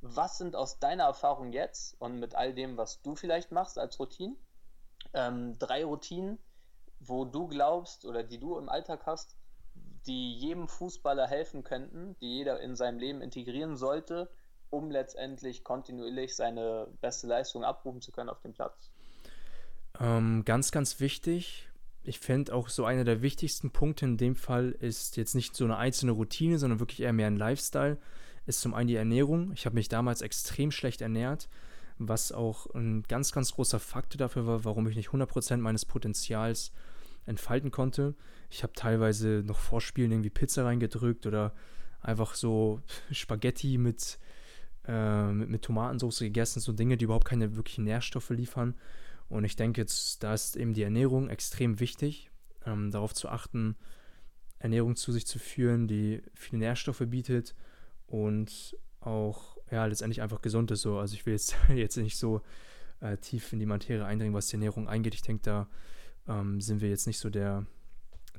Was 0.00 0.36
sind 0.36 0.56
aus 0.56 0.80
deiner 0.80 1.04
Erfahrung 1.04 1.52
jetzt 1.52 1.94
und 2.00 2.18
mit 2.18 2.34
all 2.34 2.52
dem, 2.52 2.76
was 2.76 3.02
du 3.02 3.14
vielleicht 3.14 3.52
machst 3.52 3.78
als 3.78 4.00
Routinen, 4.00 4.36
ähm, 5.12 5.56
drei 5.60 5.84
Routinen, 5.84 6.38
wo 6.98 7.24
du 7.24 7.46
glaubst 7.46 8.04
oder 8.04 8.24
die 8.24 8.40
du 8.40 8.58
im 8.58 8.68
Alltag 8.68 9.06
hast, 9.06 9.36
die 10.06 10.34
jedem 10.34 10.68
Fußballer 10.68 11.28
helfen 11.28 11.62
könnten, 11.62 12.16
die 12.20 12.34
jeder 12.34 12.60
in 12.60 12.74
seinem 12.74 12.98
Leben 12.98 13.22
integrieren 13.22 13.76
sollte, 13.76 14.28
um 14.74 14.90
letztendlich 14.90 15.64
kontinuierlich 15.64 16.34
seine 16.34 16.88
beste 17.00 17.26
Leistung 17.26 17.64
abrufen 17.64 18.00
zu 18.00 18.12
können 18.12 18.28
auf 18.28 18.40
dem 18.40 18.52
Platz? 18.52 18.90
Ähm, 20.00 20.44
ganz, 20.44 20.72
ganz 20.72 21.00
wichtig. 21.00 21.68
Ich 22.02 22.18
fände 22.18 22.54
auch 22.54 22.68
so 22.68 22.84
einer 22.84 23.04
der 23.04 23.22
wichtigsten 23.22 23.70
Punkte 23.70 24.04
in 24.04 24.16
dem 24.16 24.36
Fall 24.36 24.72
ist 24.72 25.16
jetzt 25.16 25.34
nicht 25.34 25.56
so 25.56 25.64
eine 25.64 25.76
einzelne 25.76 26.12
Routine, 26.12 26.58
sondern 26.58 26.80
wirklich 26.80 27.00
eher 27.00 27.12
mehr 27.12 27.28
ein 27.28 27.36
Lifestyle. 27.36 27.98
Ist 28.46 28.60
zum 28.60 28.74
einen 28.74 28.88
die 28.88 28.96
Ernährung. 28.96 29.52
Ich 29.54 29.64
habe 29.64 29.74
mich 29.74 29.88
damals 29.88 30.20
extrem 30.20 30.70
schlecht 30.70 31.00
ernährt, 31.00 31.48
was 31.96 32.32
auch 32.32 32.66
ein 32.74 33.04
ganz, 33.04 33.32
ganz 33.32 33.52
großer 33.52 33.80
Faktor 33.80 34.18
dafür 34.18 34.46
war, 34.46 34.64
warum 34.64 34.86
ich 34.86 34.96
nicht 34.96 35.10
100% 35.10 35.58
meines 35.58 35.86
Potenzials 35.86 36.72
entfalten 37.24 37.70
konnte. 37.70 38.14
Ich 38.50 38.62
habe 38.62 38.74
teilweise 38.74 39.42
noch 39.46 39.60
vor 39.60 39.80
Spielen 39.80 40.12
irgendwie 40.12 40.30
Pizza 40.30 40.66
reingedrückt 40.66 41.26
oder 41.26 41.54
einfach 42.02 42.34
so 42.34 42.80
Spaghetti 43.10 43.78
mit 43.78 44.18
äh, 44.86 45.32
mit, 45.32 45.48
mit 45.48 45.62
Tomatensauce 45.62 46.20
gegessen, 46.20 46.60
so 46.60 46.72
Dinge, 46.72 46.96
die 46.96 47.04
überhaupt 47.04 47.26
keine 47.26 47.56
wirklichen 47.56 47.84
Nährstoffe 47.84 48.30
liefern. 48.30 48.74
Und 49.28 49.44
ich 49.44 49.56
denke 49.56 49.80
jetzt, 49.80 50.22
da 50.22 50.34
ist 50.34 50.56
eben 50.56 50.74
die 50.74 50.82
Ernährung 50.82 51.28
extrem 51.28 51.80
wichtig, 51.80 52.30
ähm, 52.66 52.90
darauf 52.90 53.14
zu 53.14 53.28
achten, 53.28 53.76
Ernährung 54.58 54.96
zu 54.96 55.12
sich 55.12 55.26
zu 55.26 55.38
führen, 55.38 55.88
die 55.88 56.22
viele 56.34 56.60
Nährstoffe 56.60 57.02
bietet 57.06 57.54
und 58.06 58.76
auch 59.00 59.56
ja 59.70 59.84
letztendlich 59.86 60.22
einfach 60.22 60.40
gesund 60.40 60.70
ist. 60.70 60.82
So. 60.82 60.98
Also 60.98 61.14
ich 61.14 61.26
will 61.26 61.34
jetzt, 61.34 61.56
jetzt 61.74 61.96
nicht 61.96 62.16
so 62.16 62.42
äh, 63.00 63.16
tief 63.18 63.52
in 63.52 63.58
die 63.58 63.66
Materie 63.66 64.04
eindringen, 64.04 64.34
was 64.34 64.48
die 64.48 64.56
Ernährung 64.56 64.88
eingeht. 64.88 65.14
Ich 65.14 65.22
denke, 65.22 65.42
da 65.42 65.68
ähm, 66.28 66.60
sind 66.60 66.80
wir 66.80 66.88
jetzt 66.88 67.06
nicht 67.06 67.18
so 67.18 67.30
der, 67.30 67.66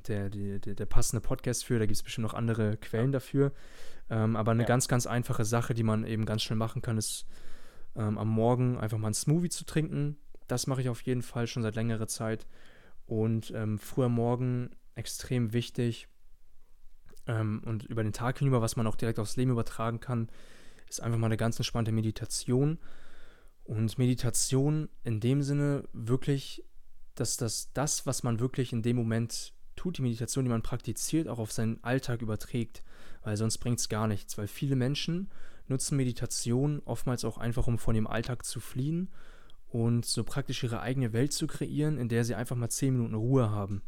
der, 0.08 0.30
der, 0.30 0.58
der, 0.58 0.86
passende 0.86 1.20
Podcast 1.20 1.64
für. 1.64 1.78
Da 1.78 1.86
gibt 1.86 1.96
es 1.96 2.02
bestimmt 2.02 2.26
noch 2.26 2.34
andere 2.34 2.76
Quellen 2.76 3.12
dafür. 3.12 3.52
Ähm, 4.08 4.36
aber 4.36 4.52
eine 4.52 4.62
ja. 4.62 4.68
ganz, 4.68 4.88
ganz 4.88 5.06
einfache 5.06 5.44
Sache, 5.44 5.74
die 5.74 5.82
man 5.82 6.04
eben 6.04 6.26
ganz 6.26 6.42
schnell 6.42 6.58
machen 6.58 6.82
kann, 6.82 6.96
ist 6.96 7.26
ähm, 7.96 8.18
am 8.18 8.28
Morgen 8.28 8.78
einfach 8.78 8.98
mal 8.98 9.08
einen 9.08 9.14
Smoothie 9.14 9.48
zu 9.48 9.64
trinken. 9.64 10.16
Das 10.46 10.66
mache 10.66 10.80
ich 10.80 10.88
auf 10.88 11.00
jeden 11.02 11.22
Fall 11.22 11.46
schon 11.46 11.62
seit 11.62 11.74
längerer 11.74 12.06
Zeit. 12.06 12.46
Und 13.06 13.52
ähm, 13.54 13.78
früher 13.78 14.08
Morgen 14.08 14.70
extrem 14.94 15.52
wichtig 15.52 16.08
ähm, 17.26 17.62
und 17.64 17.84
über 17.84 18.02
den 18.02 18.12
Tag 18.12 18.38
hinüber, 18.38 18.62
was 18.62 18.76
man 18.76 18.86
auch 18.86 18.96
direkt 18.96 19.18
aufs 19.18 19.36
Leben 19.36 19.50
übertragen 19.50 20.00
kann, 20.00 20.28
ist 20.88 21.02
einfach 21.02 21.18
mal 21.18 21.26
eine 21.26 21.36
ganz 21.36 21.58
entspannte 21.58 21.92
Meditation. 21.92 22.78
Und 23.64 23.98
Meditation 23.98 24.88
in 25.02 25.18
dem 25.18 25.42
Sinne 25.42 25.88
wirklich, 25.92 26.64
dass 27.16 27.36
das, 27.36 27.72
das, 27.72 28.06
was 28.06 28.22
man 28.22 28.38
wirklich 28.38 28.72
in 28.72 28.82
dem 28.82 28.96
Moment 28.96 29.52
tut, 29.76 29.98
die 29.98 30.02
Meditation, 30.02 30.44
die 30.44 30.50
man 30.50 30.62
praktiziert, 30.62 31.28
auch 31.28 31.38
auf 31.38 31.52
seinen 31.52 31.82
Alltag 31.84 32.22
überträgt, 32.22 32.82
weil 33.22 33.36
sonst 33.36 33.58
bringt 33.58 33.78
es 33.78 33.88
gar 33.88 34.08
nichts, 34.08 34.36
weil 34.38 34.48
viele 34.48 34.76
Menschen 34.76 35.28
nutzen 35.68 35.96
Meditation 35.96 36.82
oftmals 36.84 37.24
auch 37.24 37.38
einfach, 37.38 37.66
um 37.66 37.78
von 37.78 37.94
dem 37.94 38.06
Alltag 38.06 38.44
zu 38.44 38.60
fliehen 38.60 39.08
und 39.68 40.04
so 40.04 40.24
praktisch 40.24 40.62
ihre 40.62 40.80
eigene 40.80 41.12
Welt 41.12 41.32
zu 41.32 41.46
kreieren, 41.46 41.98
in 41.98 42.08
der 42.08 42.24
sie 42.24 42.34
einfach 42.34 42.56
mal 42.56 42.68
zehn 42.68 42.94
Minuten 42.94 43.14
Ruhe 43.14 43.50
haben. 43.50 43.82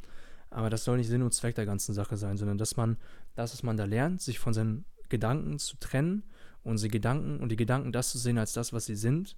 Aber 0.50 0.70
das 0.70 0.84
soll 0.84 0.96
nicht 0.96 1.08
Sinn 1.08 1.22
und 1.22 1.34
Zweck 1.34 1.54
der 1.54 1.66
ganzen 1.66 1.94
Sache 1.94 2.16
sein, 2.16 2.36
sondern 2.36 2.58
dass 2.58 2.76
man 2.76 2.96
das, 3.34 3.52
was 3.52 3.62
man 3.62 3.76
da 3.76 3.84
lernt, 3.84 4.22
sich 4.22 4.38
von 4.38 4.54
seinen 4.54 4.84
Gedanken 5.08 5.58
zu 5.58 5.76
trennen, 5.78 6.24
unsere 6.64 6.90
Gedanken 6.90 7.40
und 7.40 7.50
die 7.50 7.56
Gedanken 7.56 7.92
das 7.92 8.10
zu 8.10 8.18
sehen 8.18 8.38
als 8.38 8.52
das, 8.52 8.72
was 8.72 8.86
sie 8.86 8.96
sind 8.96 9.36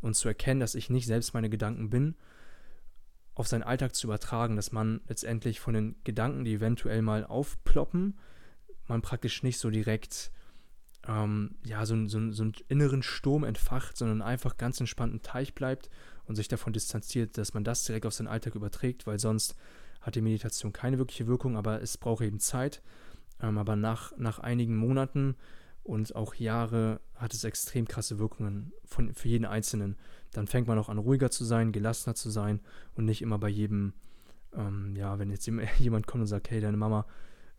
und 0.00 0.14
zu 0.14 0.28
erkennen, 0.28 0.60
dass 0.60 0.74
ich 0.74 0.90
nicht 0.90 1.06
selbst 1.06 1.34
meine 1.34 1.50
Gedanken 1.50 1.90
bin, 1.90 2.16
auf 3.38 3.46
seinen 3.46 3.62
Alltag 3.62 3.94
zu 3.94 4.06
übertragen, 4.06 4.56
dass 4.56 4.72
man 4.72 5.00
letztendlich 5.06 5.60
von 5.60 5.74
den 5.74 5.96
Gedanken, 6.04 6.44
die 6.44 6.54
eventuell 6.54 7.02
mal 7.02 7.24
aufploppen, 7.24 8.18
man 8.86 9.02
praktisch 9.02 9.42
nicht 9.42 9.58
so 9.58 9.70
direkt 9.70 10.32
ähm, 11.06 11.56
ja, 11.64 11.86
so, 11.86 12.06
so, 12.06 12.32
so 12.32 12.42
einen 12.42 12.54
inneren 12.68 13.02
Sturm 13.02 13.44
entfacht, 13.44 13.96
sondern 13.96 14.22
einfach 14.22 14.56
ganz 14.56 14.80
entspannt 14.80 15.12
im 15.12 15.22
Teich 15.22 15.54
bleibt 15.54 15.88
und 16.26 16.34
sich 16.34 16.48
davon 16.48 16.72
distanziert, 16.72 17.38
dass 17.38 17.54
man 17.54 17.64
das 17.64 17.84
direkt 17.84 18.06
auf 18.06 18.14
seinen 18.14 18.26
Alltag 18.28 18.54
überträgt, 18.54 19.06
weil 19.06 19.18
sonst 19.20 19.54
hat 20.00 20.16
die 20.16 20.20
Meditation 20.20 20.72
keine 20.72 20.98
wirkliche 20.98 21.26
Wirkung, 21.26 21.56
aber 21.56 21.80
es 21.80 21.96
braucht 21.96 22.24
eben 22.24 22.40
Zeit. 22.40 22.82
Ähm, 23.40 23.56
aber 23.58 23.76
nach, 23.76 24.16
nach 24.16 24.38
einigen 24.38 24.76
Monaten 24.76 25.36
und 25.88 26.14
auch 26.14 26.34
Jahre 26.34 27.00
hat 27.14 27.32
es 27.32 27.44
extrem 27.44 27.88
krasse 27.88 28.18
Wirkungen 28.18 28.72
von, 28.84 29.14
für 29.14 29.28
jeden 29.28 29.46
Einzelnen. 29.46 29.96
Dann 30.32 30.46
fängt 30.46 30.68
man 30.68 30.78
auch 30.78 30.90
an, 30.90 30.98
ruhiger 30.98 31.30
zu 31.30 31.44
sein, 31.44 31.72
gelassener 31.72 32.14
zu 32.14 32.28
sein 32.28 32.60
und 32.94 33.06
nicht 33.06 33.22
immer 33.22 33.38
bei 33.38 33.48
jedem, 33.48 33.94
ähm, 34.52 34.94
ja, 34.96 35.18
wenn 35.18 35.30
jetzt 35.30 35.46
jemand 35.78 36.06
kommt 36.06 36.20
und 36.20 36.26
sagt, 36.26 36.50
hey, 36.50 36.60
deine 36.60 36.76
Mama 36.76 37.06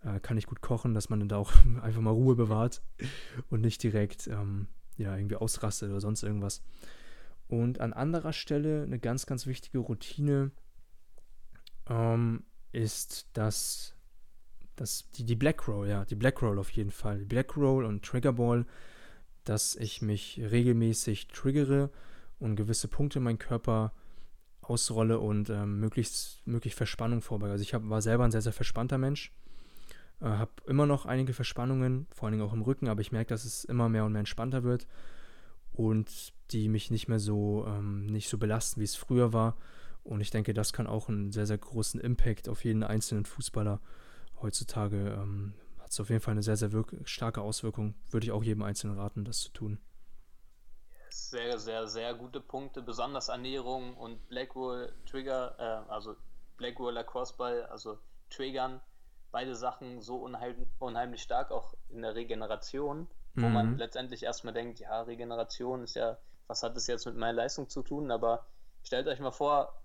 äh, 0.03 0.19
kann 0.19 0.37
ich 0.37 0.45
gut 0.45 0.61
kochen, 0.61 0.93
dass 0.93 1.09
man 1.09 1.19
dann 1.19 1.29
da 1.29 1.37
auch 1.37 1.51
einfach 1.81 2.01
mal 2.01 2.11
Ruhe 2.11 2.35
bewahrt 2.35 2.83
und 3.49 3.61
nicht 3.61 3.81
direkt, 3.81 4.27
ähm, 4.27 4.67
ja, 4.97 5.17
irgendwie 5.17 5.37
ausrastet 5.37 5.89
oder 5.89 5.99
sonst 5.99 6.21
irgendwas. 6.21 6.61
Und 7.47 7.81
an 7.81 7.93
anderer 7.93 8.33
Stelle 8.33 8.83
eine 8.83 8.99
ganz, 8.99 9.25
ganz 9.25 9.47
wichtige 9.47 9.79
Routine 9.79 10.51
ähm, 11.87 12.43
ist 12.73 13.27
das 13.33 13.95
das, 14.79 15.09
die, 15.11 15.23
die 15.23 15.35
Black 15.35 15.67
Roll, 15.67 15.87
ja, 15.87 16.05
die 16.05 16.15
Black 16.15 16.41
Roll 16.41 16.57
auf 16.57 16.69
jeden 16.71 16.91
Fall. 16.91 17.19
Die 17.19 17.25
Black 17.25 17.57
Roll 17.57 17.85
und 17.85 18.03
Trigger 18.03 18.33
Ball, 18.33 18.65
dass 19.43 19.75
ich 19.75 20.01
mich 20.01 20.39
regelmäßig 20.39 21.27
triggere 21.27 21.89
und 22.39 22.55
gewisse 22.55 22.87
Punkte 22.87 23.19
in 23.19 23.23
meinem 23.23 23.39
Körper 23.39 23.91
ausrolle 24.61 25.19
und 25.19 25.49
ähm, 25.49 25.79
möglichst 25.79 26.45
möglich 26.45 26.75
Verspannung 26.75 27.21
vorbeuge. 27.21 27.51
Also 27.51 27.63
ich 27.63 27.73
hab, 27.73 27.89
war 27.89 28.01
selber 28.01 28.23
ein 28.23 28.31
sehr, 28.31 28.41
sehr 28.41 28.53
verspannter 28.53 28.97
Mensch. 28.97 29.33
Äh, 30.21 30.25
habe 30.25 30.51
immer 30.67 30.85
noch 30.85 31.05
einige 31.05 31.33
Verspannungen, 31.33 32.07
vor 32.11 32.27
allen 32.27 32.37
Dingen 32.37 32.47
auch 32.47 32.53
im 32.53 32.61
Rücken, 32.61 32.87
aber 32.87 33.01
ich 33.01 33.11
merke, 33.11 33.29
dass 33.29 33.45
es 33.45 33.65
immer 33.65 33.89
mehr 33.89 34.05
und 34.05 34.13
mehr 34.13 34.19
entspannter 34.19 34.63
wird 34.63 34.87
und 35.73 36.33
die 36.51 36.69
mich 36.69 36.91
nicht 36.91 37.07
mehr 37.07 37.19
so, 37.19 37.65
ähm, 37.67 38.05
nicht 38.05 38.29
so 38.29 38.37
belasten, 38.37 38.79
wie 38.79 38.85
es 38.85 38.95
früher 38.95 39.33
war. 39.33 39.57
Und 40.03 40.21
ich 40.21 40.31
denke, 40.31 40.53
das 40.53 40.71
kann 40.71 40.87
auch 40.87 41.09
einen 41.09 41.31
sehr, 41.31 41.45
sehr 41.45 41.57
großen 41.57 41.99
Impact 41.99 42.47
auf 42.47 42.63
jeden 42.63 42.83
einzelnen 42.83 43.25
Fußballer 43.25 43.81
heutzutage 44.41 44.97
ähm, 45.13 45.53
hat 45.79 45.91
es 45.91 45.99
auf 45.99 46.09
jeden 46.09 46.21
Fall 46.21 46.33
eine 46.33 46.43
sehr, 46.43 46.57
sehr 46.57 46.69
starke 47.03 47.41
Auswirkung. 47.41 47.95
Würde 48.09 48.25
ich 48.25 48.31
auch 48.31 48.43
jedem 48.43 48.63
Einzelnen 48.63 48.97
raten, 48.99 49.25
das 49.25 49.39
zu 49.39 49.51
tun. 49.51 49.79
Sehr, 51.09 51.57
sehr, 51.57 51.87
sehr 51.87 52.13
gute 52.13 52.39
Punkte, 52.39 52.81
besonders 52.81 53.29
Ernährung 53.29 53.95
und 53.97 54.27
Blackwall 54.29 54.93
Trigger, 55.05 55.55
äh, 55.57 55.91
also 55.91 56.15
Blackwall 56.57 56.93
Lacrosse 56.93 57.35
Ball, 57.35 57.63
also 57.65 57.97
Triggern, 58.29 58.81
beide 59.31 59.55
Sachen 59.55 60.01
so 60.01 60.17
unheim, 60.17 60.67
unheimlich 60.77 61.23
stark, 61.23 61.51
auch 61.51 61.73
in 61.89 62.01
der 62.01 62.15
Regeneration, 62.15 63.07
wo 63.35 63.47
mhm. 63.47 63.53
man 63.53 63.77
letztendlich 63.77 64.23
erstmal 64.23 64.53
denkt, 64.53 64.79
ja, 64.79 65.01
Regeneration 65.01 65.83
ist 65.83 65.95
ja, 65.95 66.17
was 66.47 66.63
hat 66.63 66.75
das 66.75 66.87
jetzt 66.87 67.05
mit 67.05 67.15
meiner 67.15 67.33
Leistung 67.33 67.69
zu 67.69 67.81
tun? 67.81 68.11
Aber 68.11 68.45
stellt 68.83 69.07
euch 69.07 69.19
mal 69.19 69.31
vor, 69.31 69.81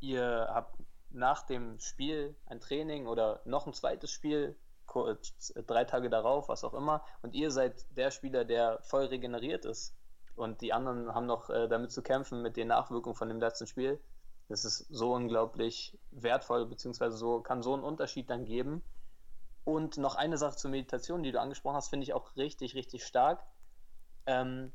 ihr 0.00 0.48
habt 0.50 0.78
nach 1.14 1.42
dem 1.42 1.78
Spiel 1.78 2.36
ein 2.46 2.60
Training 2.60 3.06
oder 3.06 3.40
noch 3.44 3.66
ein 3.66 3.72
zweites 3.72 4.10
Spiel, 4.10 4.56
drei 5.66 5.84
Tage 5.84 6.10
darauf, 6.10 6.48
was 6.48 6.64
auch 6.64 6.74
immer, 6.74 7.04
und 7.22 7.34
ihr 7.34 7.50
seid 7.50 7.86
der 7.96 8.10
Spieler, 8.10 8.44
der 8.44 8.80
voll 8.82 9.06
regeneriert 9.06 9.64
ist 9.64 9.96
und 10.36 10.60
die 10.60 10.72
anderen 10.72 11.14
haben 11.14 11.26
noch 11.26 11.48
äh, 11.50 11.68
damit 11.68 11.92
zu 11.92 12.02
kämpfen 12.02 12.42
mit 12.42 12.56
den 12.56 12.68
Nachwirkungen 12.68 13.16
von 13.16 13.28
dem 13.28 13.40
letzten 13.40 13.66
Spiel. 13.66 14.00
Das 14.48 14.64
ist 14.64 14.86
so 14.90 15.14
unglaublich 15.14 15.98
wertvoll, 16.10 16.66
beziehungsweise 16.66 17.16
so 17.16 17.40
kann 17.40 17.62
so 17.62 17.72
einen 17.72 17.84
Unterschied 17.84 18.28
dann 18.28 18.44
geben. 18.44 18.82
Und 19.64 19.96
noch 19.96 20.16
eine 20.16 20.36
Sache 20.36 20.56
zur 20.56 20.70
Meditation, 20.70 21.22
die 21.22 21.32
du 21.32 21.40
angesprochen 21.40 21.76
hast, 21.76 21.88
finde 21.88 22.04
ich 22.04 22.12
auch 22.12 22.36
richtig, 22.36 22.74
richtig 22.74 23.06
stark. 23.06 23.42
Ähm, 24.26 24.72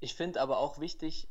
ich 0.00 0.14
finde 0.14 0.40
aber 0.40 0.58
auch 0.58 0.80
wichtig, 0.80 1.28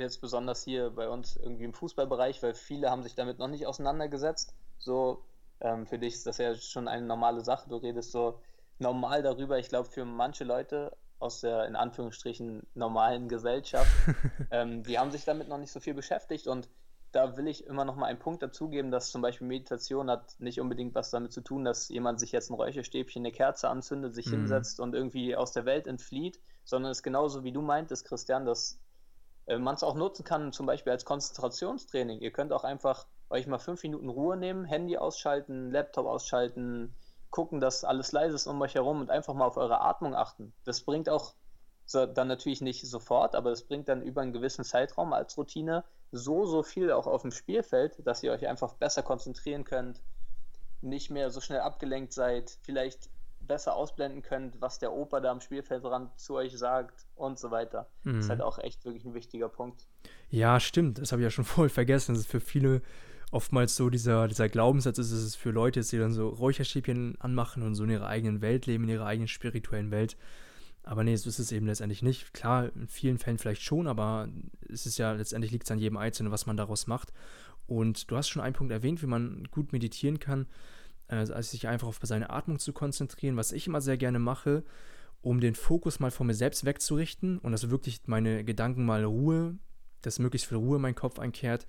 jetzt 0.00 0.20
besonders 0.20 0.62
hier 0.64 0.90
bei 0.90 1.08
uns 1.08 1.36
irgendwie 1.36 1.64
im 1.64 1.74
Fußballbereich, 1.74 2.42
weil 2.42 2.54
viele 2.54 2.90
haben 2.90 3.02
sich 3.02 3.14
damit 3.14 3.38
noch 3.38 3.48
nicht 3.48 3.66
auseinandergesetzt. 3.66 4.54
So, 4.78 5.24
ähm, 5.60 5.86
für 5.86 5.98
dich 5.98 6.14
ist 6.14 6.26
das 6.26 6.38
ja 6.38 6.54
schon 6.54 6.88
eine 6.88 7.06
normale 7.06 7.42
Sache. 7.42 7.68
Du 7.68 7.76
redest 7.76 8.12
so 8.12 8.40
normal 8.78 9.22
darüber. 9.22 9.58
Ich 9.58 9.68
glaube, 9.68 9.88
für 9.88 10.04
manche 10.04 10.44
Leute 10.44 10.96
aus 11.18 11.40
der 11.40 11.66
in 11.66 11.76
Anführungsstrichen 11.76 12.66
normalen 12.74 13.28
Gesellschaft, 13.28 13.90
ähm, 14.50 14.82
die 14.84 14.98
haben 14.98 15.10
sich 15.10 15.24
damit 15.24 15.48
noch 15.48 15.58
nicht 15.58 15.72
so 15.72 15.80
viel 15.80 15.94
beschäftigt 15.94 16.46
und 16.46 16.68
da 17.12 17.36
will 17.36 17.48
ich 17.48 17.66
immer 17.66 17.84
noch 17.84 17.96
mal 17.96 18.06
einen 18.06 18.18
Punkt 18.18 18.42
dazugeben, 18.42 18.90
dass 18.90 19.10
zum 19.10 19.22
Beispiel 19.22 19.46
Meditation 19.46 20.10
hat 20.10 20.38
nicht 20.38 20.60
unbedingt 20.60 20.94
was 20.94 21.10
damit 21.10 21.32
zu 21.32 21.40
tun, 21.40 21.64
dass 21.64 21.88
jemand 21.88 22.20
sich 22.20 22.32
jetzt 22.32 22.50
ein 22.50 22.54
Räucherstäbchen, 22.54 23.22
eine 23.22 23.32
Kerze 23.32 23.68
anzündet, 23.68 24.14
sich 24.14 24.26
mhm. 24.26 24.32
hinsetzt 24.32 24.78
und 24.78 24.94
irgendwie 24.94 25.34
aus 25.34 25.52
der 25.52 25.64
Welt 25.64 25.86
entflieht, 25.86 26.38
sondern 26.64 26.92
es 26.92 26.98
ist 26.98 27.02
genauso 27.02 27.44
wie 27.44 27.52
du 27.52 27.62
meintest, 27.62 28.04
Christian, 28.04 28.44
dass 28.44 28.78
man 29.56 29.74
es 29.74 29.82
auch 29.82 29.94
nutzen 29.94 30.24
kann, 30.24 30.52
zum 30.52 30.66
Beispiel 30.66 30.92
als 30.92 31.04
Konzentrationstraining. 31.04 32.20
Ihr 32.20 32.32
könnt 32.32 32.52
auch 32.52 32.64
einfach 32.64 33.06
euch 33.30 33.46
mal 33.46 33.58
fünf 33.58 33.82
Minuten 33.82 34.08
Ruhe 34.08 34.36
nehmen, 34.36 34.64
Handy 34.64 34.98
ausschalten, 34.98 35.70
Laptop 35.70 36.06
ausschalten, 36.06 36.94
gucken, 37.30 37.60
dass 37.60 37.84
alles 37.84 38.12
leise 38.12 38.34
ist 38.34 38.46
um 38.46 38.60
euch 38.60 38.74
herum 38.74 39.00
und 39.00 39.10
einfach 39.10 39.34
mal 39.34 39.46
auf 39.46 39.56
eure 39.56 39.80
Atmung 39.80 40.14
achten. 40.14 40.52
Das 40.64 40.82
bringt 40.82 41.08
auch 41.08 41.34
so, 41.84 42.04
dann 42.04 42.28
natürlich 42.28 42.60
nicht 42.60 42.86
sofort, 42.86 43.34
aber 43.34 43.50
das 43.50 43.62
bringt 43.62 43.88
dann 43.88 44.02
über 44.02 44.20
einen 44.20 44.34
gewissen 44.34 44.64
Zeitraum 44.64 45.12
als 45.12 45.36
Routine 45.38 45.84
so, 46.12 46.44
so 46.44 46.62
viel 46.62 46.90
auch 46.92 47.06
auf 47.06 47.22
dem 47.22 47.30
Spielfeld, 47.30 48.06
dass 48.06 48.22
ihr 48.22 48.32
euch 48.32 48.46
einfach 48.46 48.74
besser 48.74 49.02
konzentrieren 49.02 49.64
könnt, 49.64 50.02
nicht 50.80 51.10
mehr 51.10 51.30
so 51.30 51.40
schnell 51.40 51.60
abgelenkt 51.60 52.12
seid, 52.12 52.58
vielleicht 52.62 53.08
besser 53.48 53.74
ausblenden 53.74 54.22
könnt, 54.22 54.60
was 54.60 54.78
der 54.78 54.92
Opa 54.92 55.20
da 55.20 55.32
am 55.32 55.40
Spielfeldrand 55.40 56.18
zu 56.18 56.34
euch 56.34 56.56
sagt 56.56 57.06
und 57.16 57.38
so 57.38 57.50
weiter. 57.50 57.88
Mhm. 58.04 58.14
Das 58.14 58.24
ist 58.24 58.30
halt 58.30 58.42
auch 58.42 58.58
echt 58.58 58.84
wirklich 58.84 59.04
ein 59.04 59.14
wichtiger 59.14 59.48
Punkt. 59.48 59.86
Ja, 60.30 60.60
stimmt. 60.60 60.98
Das 60.98 61.10
habe 61.10 61.22
ich 61.22 61.24
ja 61.24 61.30
schon 61.30 61.44
voll 61.46 61.68
vergessen. 61.68 62.14
Das 62.14 62.20
ist 62.20 62.30
für 62.30 62.40
viele 62.40 62.82
oftmals 63.30 63.76
so 63.76 63.90
dieser, 63.90 64.28
dieser 64.28 64.48
Glaubenssatz 64.48 64.98
ist 64.98 65.12
es 65.12 65.34
für 65.34 65.50
Leute, 65.50 65.80
die 65.80 65.98
dann 65.98 66.12
so 66.12 66.28
Räucherstäbchen 66.28 67.20
anmachen 67.20 67.62
und 67.62 67.74
so 67.74 67.84
in 67.84 67.90
ihrer 67.90 68.06
eigenen 68.06 68.40
Welt 68.40 68.66
leben, 68.66 68.84
in 68.84 68.90
ihrer 68.90 69.06
eigenen 69.06 69.28
spirituellen 69.28 69.90
Welt. 69.90 70.16
Aber 70.82 71.04
nee, 71.04 71.16
so 71.16 71.28
ist 71.28 71.38
es 71.38 71.52
eben 71.52 71.66
letztendlich 71.66 72.02
nicht. 72.02 72.32
Klar, 72.32 72.70
in 72.74 72.88
vielen 72.88 73.18
Fällen 73.18 73.36
vielleicht 73.36 73.62
schon, 73.62 73.86
aber 73.86 74.28
es 74.72 74.86
ist 74.86 74.96
ja 74.96 75.12
letztendlich 75.12 75.52
liegt 75.52 75.64
es 75.64 75.70
an 75.70 75.78
jedem 75.78 75.98
Einzelnen, 75.98 76.32
was 76.32 76.46
man 76.46 76.56
daraus 76.56 76.86
macht. 76.86 77.12
Und 77.66 78.10
du 78.10 78.16
hast 78.16 78.28
schon 78.28 78.40
einen 78.40 78.54
Punkt 78.54 78.72
erwähnt, 78.72 79.02
wie 79.02 79.06
man 79.06 79.46
gut 79.50 79.72
meditieren 79.72 80.18
kann 80.18 80.46
also 81.08 81.40
sich 81.40 81.66
einfach 81.68 81.88
auf 81.88 81.98
seine 82.02 82.30
Atmung 82.30 82.58
zu 82.58 82.72
konzentrieren, 82.72 83.36
was 83.36 83.52
ich 83.52 83.66
immer 83.66 83.80
sehr 83.80 83.96
gerne 83.96 84.18
mache, 84.18 84.62
um 85.20 85.40
den 85.40 85.54
Fokus 85.54 86.00
mal 86.00 86.10
von 86.10 86.26
mir 86.26 86.34
selbst 86.34 86.64
wegzurichten 86.64 87.38
und 87.38 87.52
dass 87.52 87.70
wirklich 87.70 88.02
meine 88.06 88.44
Gedanken 88.44 88.84
mal 88.84 89.04
Ruhe, 89.04 89.56
dass 90.02 90.18
möglichst 90.18 90.48
viel 90.48 90.58
Ruhe 90.58 90.76
in 90.76 90.82
meinen 90.82 90.94
Kopf 90.94 91.18
einkehrt, 91.18 91.66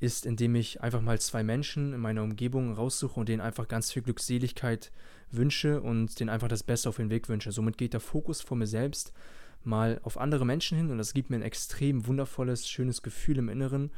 ist, 0.00 0.26
indem 0.26 0.54
ich 0.54 0.82
einfach 0.82 1.00
mal 1.00 1.20
zwei 1.20 1.42
Menschen 1.42 1.94
in 1.94 2.00
meiner 2.00 2.22
Umgebung 2.22 2.74
raussuche 2.74 3.18
und 3.18 3.28
denen 3.28 3.40
einfach 3.40 3.68
ganz 3.68 3.92
viel 3.92 4.02
Glückseligkeit 4.02 4.92
wünsche 5.30 5.80
und 5.80 6.18
denen 6.20 6.30
einfach 6.30 6.48
das 6.48 6.62
Beste 6.62 6.88
auf 6.88 6.96
den 6.96 7.10
Weg 7.10 7.28
wünsche. 7.28 7.52
Somit 7.52 7.78
geht 7.78 7.92
der 7.92 8.00
Fokus 8.00 8.42
von 8.42 8.58
mir 8.58 8.66
selbst 8.66 9.12
mal 9.62 10.00
auf 10.02 10.18
andere 10.18 10.44
Menschen 10.44 10.76
hin 10.76 10.90
und 10.90 10.98
das 10.98 11.14
gibt 11.14 11.30
mir 11.30 11.36
ein 11.36 11.42
extrem 11.42 12.06
wundervolles, 12.06 12.68
schönes 12.68 13.02
Gefühl 13.02 13.38
im 13.38 13.48
Inneren 13.48 13.90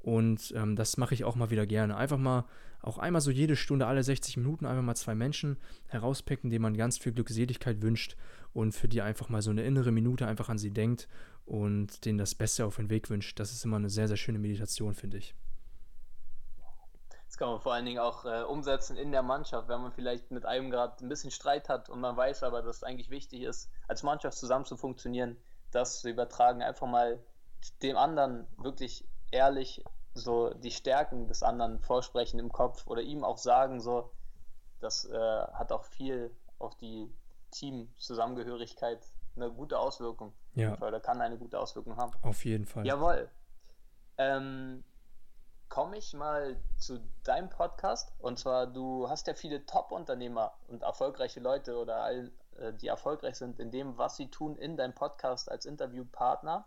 und 0.00 0.52
ähm, 0.56 0.76
das 0.76 0.96
mache 0.96 1.14
ich 1.14 1.24
auch 1.24 1.34
mal 1.34 1.50
wieder 1.50 1.66
gerne. 1.66 1.96
Einfach 1.96 2.18
mal, 2.18 2.44
auch 2.80 2.98
einmal 2.98 3.20
so 3.20 3.30
jede 3.30 3.56
Stunde, 3.56 3.86
alle 3.86 4.02
60 4.02 4.36
Minuten, 4.36 4.66
einfach 4.66 4.82
mal 4.82 4.94
zwei 4.94 5.14
Menschen 5.14 5.58
herauspicken, 5.86 6.50
denen 6.50 6.62
man 6.62 6.76
ganz 6.76 6.98
viel 6.98 7.12
Glückseligkeit 7.12 7.82
wünscht 7.82 8.16
und 8.52 8.72
für 8.72 8.88
die 8.88 9.02
einfach 9.02 9.28
mal 9.28 9.42
so 9.42 9.50
eine 9.50 9.64
innere 9.64 9.90
Minute 9.90 10.26
einfach 10.26 10.48
an 10.48 10.58
sie 10.58 10.70
denkt 10.70 11.08
und 11.44 12.04
denen 12.04 12.18
das 12.18 12.34
Beste 12.34 12.64
auf 12.64 12.76
den 12.76 12.90
Weg 12.90 13.10
wünscht. 13.10 13.40
Das 13.40 13.52
ist 13.52 13.64
immer 13.64 13.76
eine 13.76 13.90
sehr, 13.90 14.08
sehr 14.08 14.16
schöne 14.16 14.38
Meditation, 14.38 14.94
finde 14.94 15.18
ich. 15.18 15.34
Das 17.26 17.36
kann 17.36 17.48
man 17.48 17.60
vor 17.60 17.74
allen 17.74 17.84
Dingen 17.84 17.98
auch 17.98 18.24
äh, 18.24 18.42
umsetzen 18.42 18.96
in 18.96 19.12
der 19.12 19.22
Mannschaft, 19.22 19.68
wenn 19.68 19.82
man 19.82 19.92
vielleicht 19.92 20.30
mit 20.30 20.46
einem 20.46 20.70
gerade 20.70 21.04
ein 21.04 21.08
bisschen 21.08 21.30
Streit 21.30 21.68
hat 21.68 21.90
und 21.90 22.00
man 22.00 22.16
weiß 22.16 22.42
aber, 22.42 22.62
dass 22.62 22.76
es 22.76 22.82
eigentlich 22.82 23.10
wichtig 23.10 23.42
ist, 23.42 23.70
als 23.86 24.02
Mannschaft 24.02 24.38
zusammen 24.38 24.64
zu 24.64 24.76
funktionieren, 24.76 25.36
das 25.70 26.00
zu 26.00 26.08
übertragen, 26.08 26.62
einfach 26.62 26.86
mal 26.86 27.22
dem 27.82 27.96
anderen 27.96 28.46
wirklich 28.56 29.04
ehrlich 29.30 29.82
so 30.14 30.52
die 30.54 30.70
Stärken 30.70 31.26
des 31.26 31.42
anderen 31.42 31.78
vorsprechen 31.80 32.38
im 32.40 32.50
Kopf 32.50 32.86
oder 32.86 33.02
ihm 33.02 33.24
auch 33.24 33.38
sagen, 33.38 33.80
so, 33.80 34.10
das 34.80 35.04
äh, 35.04 35.16
hat 35.52 35.72
auch 35.72 35.84
viel 35.84 36.34
auf 36.58 36.76
die 36.76 37.12
Team-Zusammengehörigkeit 37.52 39.00
eine 39.36 39.50
gute 39.50 39.78
Auswirkung. 39.78 40.32
Ja. 40.54 40.76
Oder 40.80 41.00
kann 41.00 41.20
eine 41.20 41.38
gute 41.38 41.58
Auswirkung 41.58 41.96
haben. 41.96 42.12
Auf 42.22 42.44
jeden 42.44 42.66
Fall. 42.66 42.84
Jawohl. 42.84 43.30
Ähm, 44.18 44.82
komme 45.68 45.96
ich 45.96 46.12
mal 46.14 46.60
zu 46.76 47.00
deinem 47.22 47.48
Podcast. 47.48 48.12
Und 48.18 48.38
zwar, 48.38 48.66
du 48.66 49.08
hast 49.08 49.26
ja 49.28 49.34
viele 49.34 49.64
Top-Unternehmer 49.66 50.52
und 50.66 50.82
erfolgreiche 50.82 51.40
Leute 51.40 51.76
oder 51.76 52.02
all, 52.02 52.32
äh, 52.58 52.72
die 52.72 52.88
erfolgreich 52.88 53.36
sind 53.36 53.60
in 53.60 53.70
dem, 53.70 53.96
was 53.96 54.16
sie 54.16 54.28
tun, 54.28 54.56
in 54.56 54.76
deinem 54.76 54.94
Podcast 54.94 55.50
als 55.50 55.66
Interviewpartner. 55.66 56.66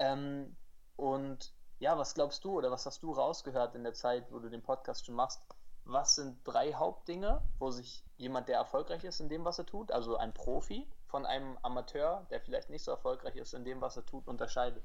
Ähm, 0.00 0.56
und 0.96 1.53
ja, 1.84 1.98
was 1.98 2.14
glaubst 2.14 2.42
du 2.46 2.52
oder 2.52 2.70
was 2.70 2.86
hast 2.86 3.02
du 3.02 3.12
rausgehört 3.12 3.74
in 3.74 3.84
der 3.84 3.92
Zeit, 3.92 4.24
wo 4.30 4.38
du 4.38 4.48
den 4.48 4.62
Podcast 4.62 5.04
schon 5.04 5.14
machst? 5.14 5.42
Was 5.84 6.14
sind 6.14 6.38
drei 6.44 6.72
Hauptdinge, 6.72 7.42
wo 7.58 7.70
sich 7.70 8.02
jemand, 8.16 8.48
der 8.48 8.56
erfolgreich 8.56 9.04
ist 9.04 9.20
in 9.20 9.28
dem, 9.28 9.44
was 9.44 9.58
er 9.58 9.66
tut, 9.66 9.92
also 9.92 10.16
ein 10.16 10.32
Profi, 10.32 10.86
von 11.08 11.26
einem 11.26 11.58
Amateur, 11.62 12.26
der 12.30 12.40
vielleicht 12.40 12.70
nicht 12.70 12.82
so 12.82 12.90
erfolgreich 12.90 13.36
ist 13.36 13.52
in 13.52 13.66
dem, 13.66 13.82
was 13.82 13.98
er 13.98 14.06
tut, 14.06 14.26
unterscheidet? 14.26 14.82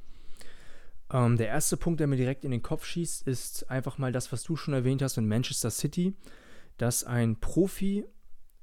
Ähm, 1.10 1.38
der 1.38 1.48
erste 1.48 1.78
Punkt, 1.78 2.02
der 2.02 2.08
mir 2.08 2.18
direkt 2.18 2.44
in 2.44 2.52
den 2.52 2.62
Kopf 2.62 2.84
schießt, 2.84 3.26
ist 3.26 3.72
einfach 3.72 3.98
mal 3.98 4.12
das, 4.12 4.34
was 4.34 4.44
du 4.44 4.58
schon 4.58 4.74
erwähnt 4.74 5.02
hast 5.02 5.18
in 5.18 5.26
Manchester 5.26 5.72
City, 5.72 6.18
dass 6.78 7.06
ein 7.06 7.40
Profi 7.40 8.06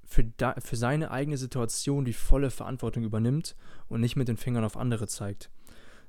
für, 0.05 0.25
da, 0.25 0.55
für 0.59 0.77
seine 0.77 1.11
eigene 1.11 1.38
Situation 1.38 2.05
die 2.05 2.12
volle 2.12 2.51
Verantwortung 2.51 3.03
übernimmt 3.03 3.57
und 3.88 4.03
nicht 4.03 4.14
mit 4.14 4.29
den 4.29 4.37
Fingern 4.37 4.64
auf 4.64 4.77
andere 4.77 5.09
zeigt. 5.09 5.51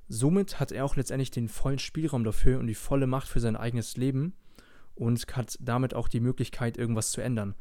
Somit 0.09 0.59
hat 0.59 0.71
er 0.71 0.85
auch 0.85 0.95
letztendlich 0.95 1.31
den 1.31 1.49
vollen 1.49 1.79
Spielraum 1.79 2.23
dafür 2.23 2.59
und 2.59 2.67
die 2.67 2.75
volle 2.75 3.07
Macht 3.07 3.27
für 3.27 3.39
sein 3.39 3.55
eigenes 3.55 3.97
Leben 3.97 4.33
und 4.95 5.25
hat 5.35 5.57
damit 5.59 5.93
auch 5.93 6.07
die 6.07 6.21
Möglichkeit, 6.21 6.77
irgendwas 6.77 7.11
zu 7.11 7.21
ändern. 7.21 7.55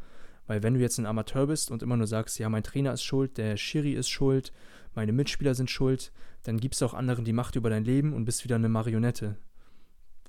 Weil 0.47 0.63
wenn 0.63 0.75
du 0.75 0.81
jetzt 0.81 0.99
ein 0.99 1.07
Amateur 1.07 1.49
bist 1.49 1.71
und 1.71 1.83
immer 1.83 1.97
nur 1.97 2.07
sagst, 2.07 2.39
ja, 2.39 2.49
mein 2.49 2.63
Trainer 2.63 2.93
ist 2.93 3.03
schuld, 3.03 3.37
der 3.37 3.57
Schiri 3.57 3.93
ist 3.93 4.09
schuld, 4.09 4.53
meine 4.95 5.13
Mitspieler 5.13 5.55
sind 5.55 5.71
schuld, 5.71 6.13
dann 6.45 6.59
gibst 6.59 6.81
du 6.81 6.87
auch 6.87 6.95
anderen 6.95 7.25
die 7.25 7.33
Macht 7.33 7.57
über 7.57 7.69
dein 7.69 7.85
Leben 7.85 8.13
und 8.13 8.25
bist 8.25 8.45
wieder 8.45 8.57
eine 8.57 8.69
Marionette. 8.69 9.37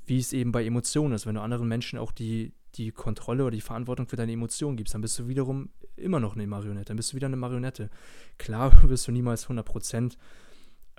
Wie 0.05 0.17
es 0.17 0.33
eben 0.33 0.51
bei 0.51 0.65
Emotionen 0.65 1.13
ist. 1.13 1.27
Wenn 1.27 1.35
du 1.35 1.41
anderen 1.41 1.67
Menschen 1.67 1.99
auch 1.99 2.11
die, 2.11 2.53
die 2.75 2.91
Kontrolle 2.91 3.43
oder 3.43 3.55
die 3.55 3.61
Verantwortung 3.61 4.07
für 4.07 4.15
deine 4.15 4.31
Emotionen 4.31 4.77
gibst, 4.77 4.93
dann 4.93 5.01
bist 5.01 5.19
du 5.19 5.27
wiederum 5.27 5.69
immer 5.95 6.19
noch 6.19 6.35
eine 6.35 6.47
Marionette. 6.47 6.85
Dann 6.85 6.97
bist 6.97 7.11
du 7.11 7.15
wieder 7.15 7.27
eine 7.27 7.35
Marionette. 7.35 7.89
Klar 8.37 8.71
wirst 8.89 9.07
du 9.07 9.11
niemals 9.11 9.43
100 9.43 9.65
Prozent 9.65 10.17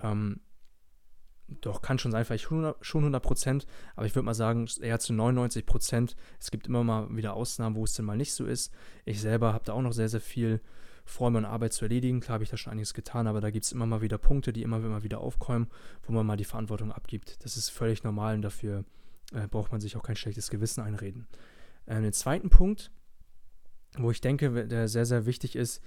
ähm, 0.01 0.41
doch, 1.61 1.81
kann 1.81 1.99
schon 1.99 2.13
sein, 2.13 2.25
vielleicht 2.25 2.45
schon 2.45 2.75
100 2.93 3.23
Prozent, 3.23 3.67
aber 3.97 4.07
ich 4.07 4.15
würde 4.15 4.27
mal 4.27 4.35
sagen, 4.35 4.69
eher 4.81 4.99
zu 5.01 5.13
99 5.13 5.65
Prozent. 5.65 6.15
Es 6.39 6.51
gibt 6.51 6.67
immer 6.67 6.85
mal 6.85 7.15
wieder 7.17 7.35
Ausnahmen, 7.35 7.77
wo 7.77 7.85
es 7.85 7.95
denn 7.95 8.05
mal 8.05 8.17
nicht 8.17 8.35
so 8.35 8.45
ist. 8.45 8.73
Ich 9.05 9.21
selber 9.21 9.53
habe 9.55 9.65
da 9.65 9.73
auch 9.73 9.83
noch 9.83 9.93
sehr, 9.93 10.09
sehr 10.09 10.21
viel 10.21 10.61
mir 11.21 11.39
und 11.39 11.45
Arbeit 11.45 11.73
zu 11.73 11.85
erledigen. 11.85 12.21
Klar 12.21 12.35
habe 12.35 12.45
ich 12.45 12.51
da 12.51 12.57
schon 12.57 12.73
einiges 12.73 12.95
getan, 12.95 13.27
aber 13.27 13.41
da 13.41 13.51
gibt 13.51 13.65
es 13.65 13.73
immer 13.73 13.87
mal 13.87 14.03
wieder 14.03 14.19
Punkte, 14.19 14.53
die 14.53 14.63
immer, 14.63 14.77
immer 14.77 15.03
wieder 15.03 15.21
aufkommen, 15.21 15.69
wo 16.03 16.13
man 16.13 16.27
mal 16.27 16.37
die 16.37 16.45
Verantwortung 16.45 16.93
abgibt. 16.93 17.43
Das 17.45 17.57
ist 17.57 17.71
völlig 17.71 18.05
normal 18.05 18.35
und 18.35 18.43
dafür 18.43 18.85
äh, 19.33 19.49
braucht 19.49 19.73
man 19.73 19.81
sich 19.81 19.97
auch 19.97 20.03
kein 20.03 20.17
schlechtes 20.17 20.51
Gewissen 20.51 20.83
einreden. 20.83 21.27
Äh, 21.87 22.01
den 22.01 22.13
zweiten 22.13 22.51
Punkt, 22.51 22.91
wo 23.97 24.11
ich 24.11 24.21
denke, 24.21 24.67
der 24.67 24.89
sehr, 24.89 25.07
sehr 25.07 25.27
wichtig 25.27 25.57
ist, 25.57 25.83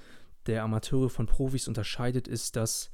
der 0.47 0.63
Amateure 0.63 1.09
von 1.09 1.27
Profis 1.27 1.67
unterscheidet, 1.67 2.27
ist, 2.27 2.55
dass 2.55 2.89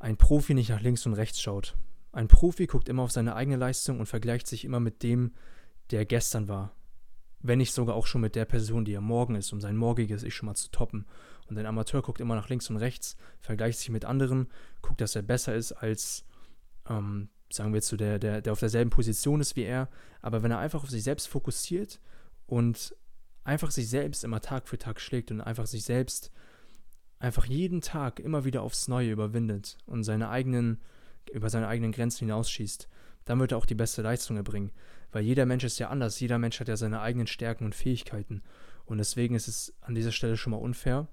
ein 0.00 0.16
Profi 0.16 0.54
nicht 0.54 0.70
nach 0.70 0.80
links 0.80 1.06
und 1.06 1.14
rechts 1.14 1.40
schaut. 1.40 1.76
Ein 2.12 2.28
Profi 2.28 2.66
guckt 2.66 2.88
immer 2.88 3.02
auf 3.02 3.10
seine 3.10 3.34
eigene 3.34 3.56
Leistung 3.56 3.98
und 3.98 4.06
vergleicht 4.06 4.46
sich 4.46 4.64
immer 4.64 4.80
mit 4.80 5.02
dem, 5.02 5.32
der 5.90 6.04
gestern 6.04 6.46
war. 6.46 6.76
Wenn 7.40 7.58
nicht 7.58 7.72
sogar 7.72 7.96
auch 7.96 8.06
schon 8.06 8.20
mit 8.20 8.36
der 8.36 8.44
Person, 8.44 8.84
die 8.84 8.92
er 8.92 9.00
morgen 9.00 9.34
ist, 9.34 9.52
um 9.52 9.60
sein 9.60 9.76
morgiges 9.76 10.22
Ich 10.22 10.34
schon 10.34 10.46
mal 10.46 10.54
zu 10.54 10.70
toppen. 10.70 11.06
Und 11.48 11.58
ein 11.58 11.66
Amateur 11.66 12.02
guckt 12.02 12.20
immer 12.20 12.36
nach 12.36 12.50
links 12.50 12.70
und 12.70 12.76
rechts, 12.76 13.16
vergleicht 13.40 13.78
sich 13.78 13.90
mit 13.90 14.04
anderen, 14.04 14.48
guckt, 14.80 15.00
dass 15.00 15.16
er 15.16 15.22
besser 15.22 15.54
ist 15.54 15.72
als, 15.72 16.24
ähm, 16.88 17.30
sagen 17.50 17.72
wir 17.72 17.80
so, 17.80 17.96
der, 17.96 18.18
der, 18.18 18.42
der 18.42 18.52
auf 18.52 18.60
derselben 18.60 18.90
Position 18.90 19.40
ist 19.40 19.56
wie 19.56 19.64
er. 19.64 19.88
Aber 20.20 20.42
wenn 20.42 20.52
er 20.52 20.58
einfach 20.58 20.84
auf 20.84 20.90
sich 20.90 21.02
selbst 21.02 21.26
fokussiert 21.28 21.98
und 22.46 22.94
einfach 23.42 23.70
sich 23.70 23.88
selbst 23.88 24.22
immer 24.22 24.40
Tag 24.40 24.68
für 24.68 24.78
Tag 24.78 25.00
schlägt 25.00 25.30
und 25.30 25.40
einfach 25.40 25.66
sich 25.66 25.82
selbst 25.82 26.30
einfach 27.18 27.46
jeden 27.46 27.80
Tag 27.80 28.20
immer 28.20 28.44
wieder 28.44 28.62
aufs 28.62 28.86
Neue 28.86 29.10
überwindet 29.10 29.78
und 29.86 30.04
seine 30.04 30.28
eigenen 30.28 30.80
über 31.30 31.50
seine 31.50 31.68
eigenen 31.68 31.92
Grenzen 31.92 32.26
hinausschießt, 32.26 32.88
dann 33.24 33.40
wird 33.40 33.52
er 33.52 33.58
auch 33.58 33.66
die 33.66 33.74
beste 33.74 34.02
Leistung 34.02 34.36
erbringen. 34.36 34.72
Weil 35.12 35.24
jeder 35.24 35.46
Mensch 35.46 35.64
ist 35.64 35.78
ja 35.78 35.90
anders, 35.90 36.18
jeder 36.20 36.38
Mensch 36.38 36.58
hat 36.58 36.68
ja 36.68 36.76
seine 36.76 37.00
eigenen 37.00 37.26
Stärken 37.26 37.64
und 37.64 37.74
Fähigkeiten. 37.74 38.42
Und 38.86 38.98
deswegen 38.98 39.34
ist 39.34 39.48
es 39.48 39.74
an 39.80 39.94
dieser 39.94 40.12
Stelle 40.12 40.36
schon 40.36 40.50
mal 40.52 40.56
unfair, 40.56 41.08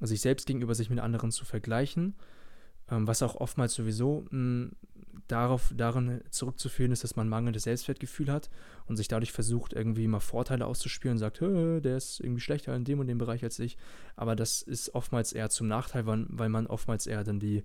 sich 0.00 0.20
selbst 0.20 0.46
gegenüber 0.46 0.74
sich 0.74 0.88
mit 0.88 1.00
anderen 1.00 1.30
zu 1.30 1.44
vergleichen, 1.44 2.14
ähm, 2.90 3.06
was 3.06 3.22
auch 3.22 3.36
oftmals 3.36 3.74
sowieso 3.74 4.24
mh, 4.30 4.30
hm, 4.30 4.72
darauf, 5.28 5.72
darin 5.76 6.22
zurückzuführen 6.30 6.92
ist, 6.92 7.04
dass 7.04 7.16
man 7.16 7.28
mangelndes 7.28 7.64
Selbstwertgefühl 7.64 8.30
hat 8.32 8.50
und 8.86 8.96
sich 8.96 9.08
dadurch 9.08 9.32
versucht, 9.32 9.72
irgendwie 9.72 10.08
mal 10.08 10.20
Vorteile 10.20 10.66
auszuspielen 10.66 11.16
und 11.16 11.18
sagt, 11.18 11.40
der 11.40 11.96
ist 11.96 12.20
irgendwie 12.20 12.40
schlechter 12.40 12.74
in 12.74 12.84
dem 12.84 12.98
und 13.00 13.06
dem 13.06 13.18
Bereich 13.18 13.44
als 13.44 13.58
ich. 13.58 13.76
Aber 14.16 14.34
das 14.34 14.62
ist 14.62 14.94
oftmals 14.94 15.32
eher 15.32 15.50
zum 15.50 15.68
Nachteil, 15.68 16.06
weil, 16.06 16.26
weil 16.28 16.48
man 16.48 16.66
oftmals 16.66 17.06
eher 17.06 17.22
dann 17.24 17.38
die 17.38 17.62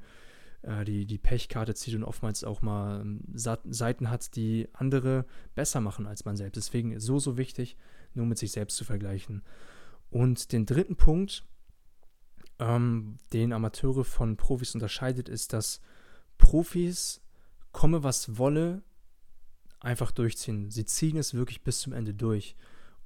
die, 0.85 1.05
die 1.05 1.17
Pechkarte 1.17 1.75
zieht 1.75 1.95
und 1.95 2.03
oftmals 2.03 2.43
auch 2.43 2.61
mal 2.61 3.01
ähm, 3.01 3.21
Seiten 3.33 4.09
hat, 4.09 4.35
die 4.35 4.67
andere 4.73 5.25
besser 5.53 5.81
machen 5.81 6.07
als 6.07 6.25
man 6.25 6.35
selbst. 6.35 6.57
Deswegen 6.57 6.99
so, 6.99 7.19
so 7.19 7.37
wichtig, 7.37 7.77
nur 8.13 8.25
mit 8.25 8.37
sich 8.37 8.51
selbst 8.51 8.77
zu 8.77 8.83
vergleichen. 8.83 9.43
Und 10.09 10.51
den 10.51 10.65
dritten 10.65 10.95
Punkt, 10.95 11.43
ähm, 12.59 13.17
den 13.33 13.53
Amateure 13.53 14.05
von 14.05 14.37
Profis 14.37 14.73
unterscheidet, 14.73 15.29
ist, 15.29 15.53
dass 15.53 15.81
Profis, 16.37 17.21
komme 17.71 18.03
was 18.03 18.37
wolle, 18.37 18.83
einfach 19.79 20.11
durchziehen. 20.11 20.71
Sie 20.71 20.85
ziehen 20.85 21.17
es 21.17 21.33
wirklich 21.33 21.63
bis 21.63 21.79
zum 21.79 21.93
Ende 21.93 22.13
durch. 22.13 22.55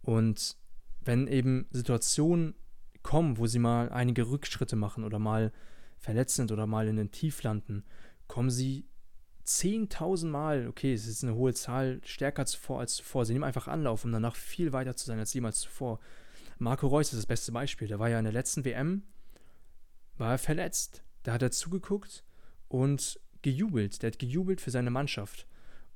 Und 0.02 0.56
wenn 1.02 1.28
eben 1.28 1.68
Situationen 1.72 2.56
kommen, 3.04 3.38
wo 3.38 3.48
sie 3.48 3.60
mal 3.60 3.90
einige 3.90 4.30
Rückschritte 4.30 4.76
machen 4.76 5.04
oder 5.04 5.20
mal 5.20 5.52
verletzt 6.00 6.36
sind 6.36 6.52
oder 6.52 6.66
mal 6.66 6.88
in 6.88 6.96
den 6.96 7.12
Tief 7.12 7.44
landen, 7.44 7.84
kommen 8.28 8.50
sie 8.50 8.86
10.000 9.46 10.28
Mal, 10.28 10.68
okay, 10.68 10.94
es 10.94 11.08
ist 11.08 11.24
eine 11.24 11.36
hohe 11.36 11.54
Zahl, 11.54 12.02
stärker 12.06 12.46
zuvor 12.46 12.80
als 12.80 12.96
zuvor. 12.96 13.26
Sie 13.26 13.34
nehmen 13.34 13.44
einfach 13.44 13.68
Anlauf, 13.68 14.06
um 14.06 14.12
danach 14.12 14.36
viel 14.36 14.74
weiter 14.74 14.96
zu 14.96 15.08
sein 15.08 15.18
als 15.18 15.34
jemals 15.34 15.62
zuvor. 15.62 16.00
Marco 16.60 16.88
Reus 16.88 17.12
ist 17.12 17.20
das 17.20 17.26
beste 17.26 17.52
Beispiel. 17.52 17.88
Der 17.88 18.00
war 18.00 18.10
ja 18.10 18.20
in 18.20 18.26
der 18.26 18.34
letzten 18.34 18.64
WM, 18.64 19.04
war 20.18 20.32
er 20.32 20.38
verletzt. 20.38 21.04
Da 21.24 21.34
hat 21.34 21.42
er 21.42 21.52
zugeguckt 21.52 22.24
und 22.68 23.20
gejubelt. 23.42 24.04
Der 24.04 24.12
hat 24.12 24.20
gejubelt 24.20 24.62
für 24.62 24.72
seine 24.72 24.92
Mannschaft. 24.92 25.48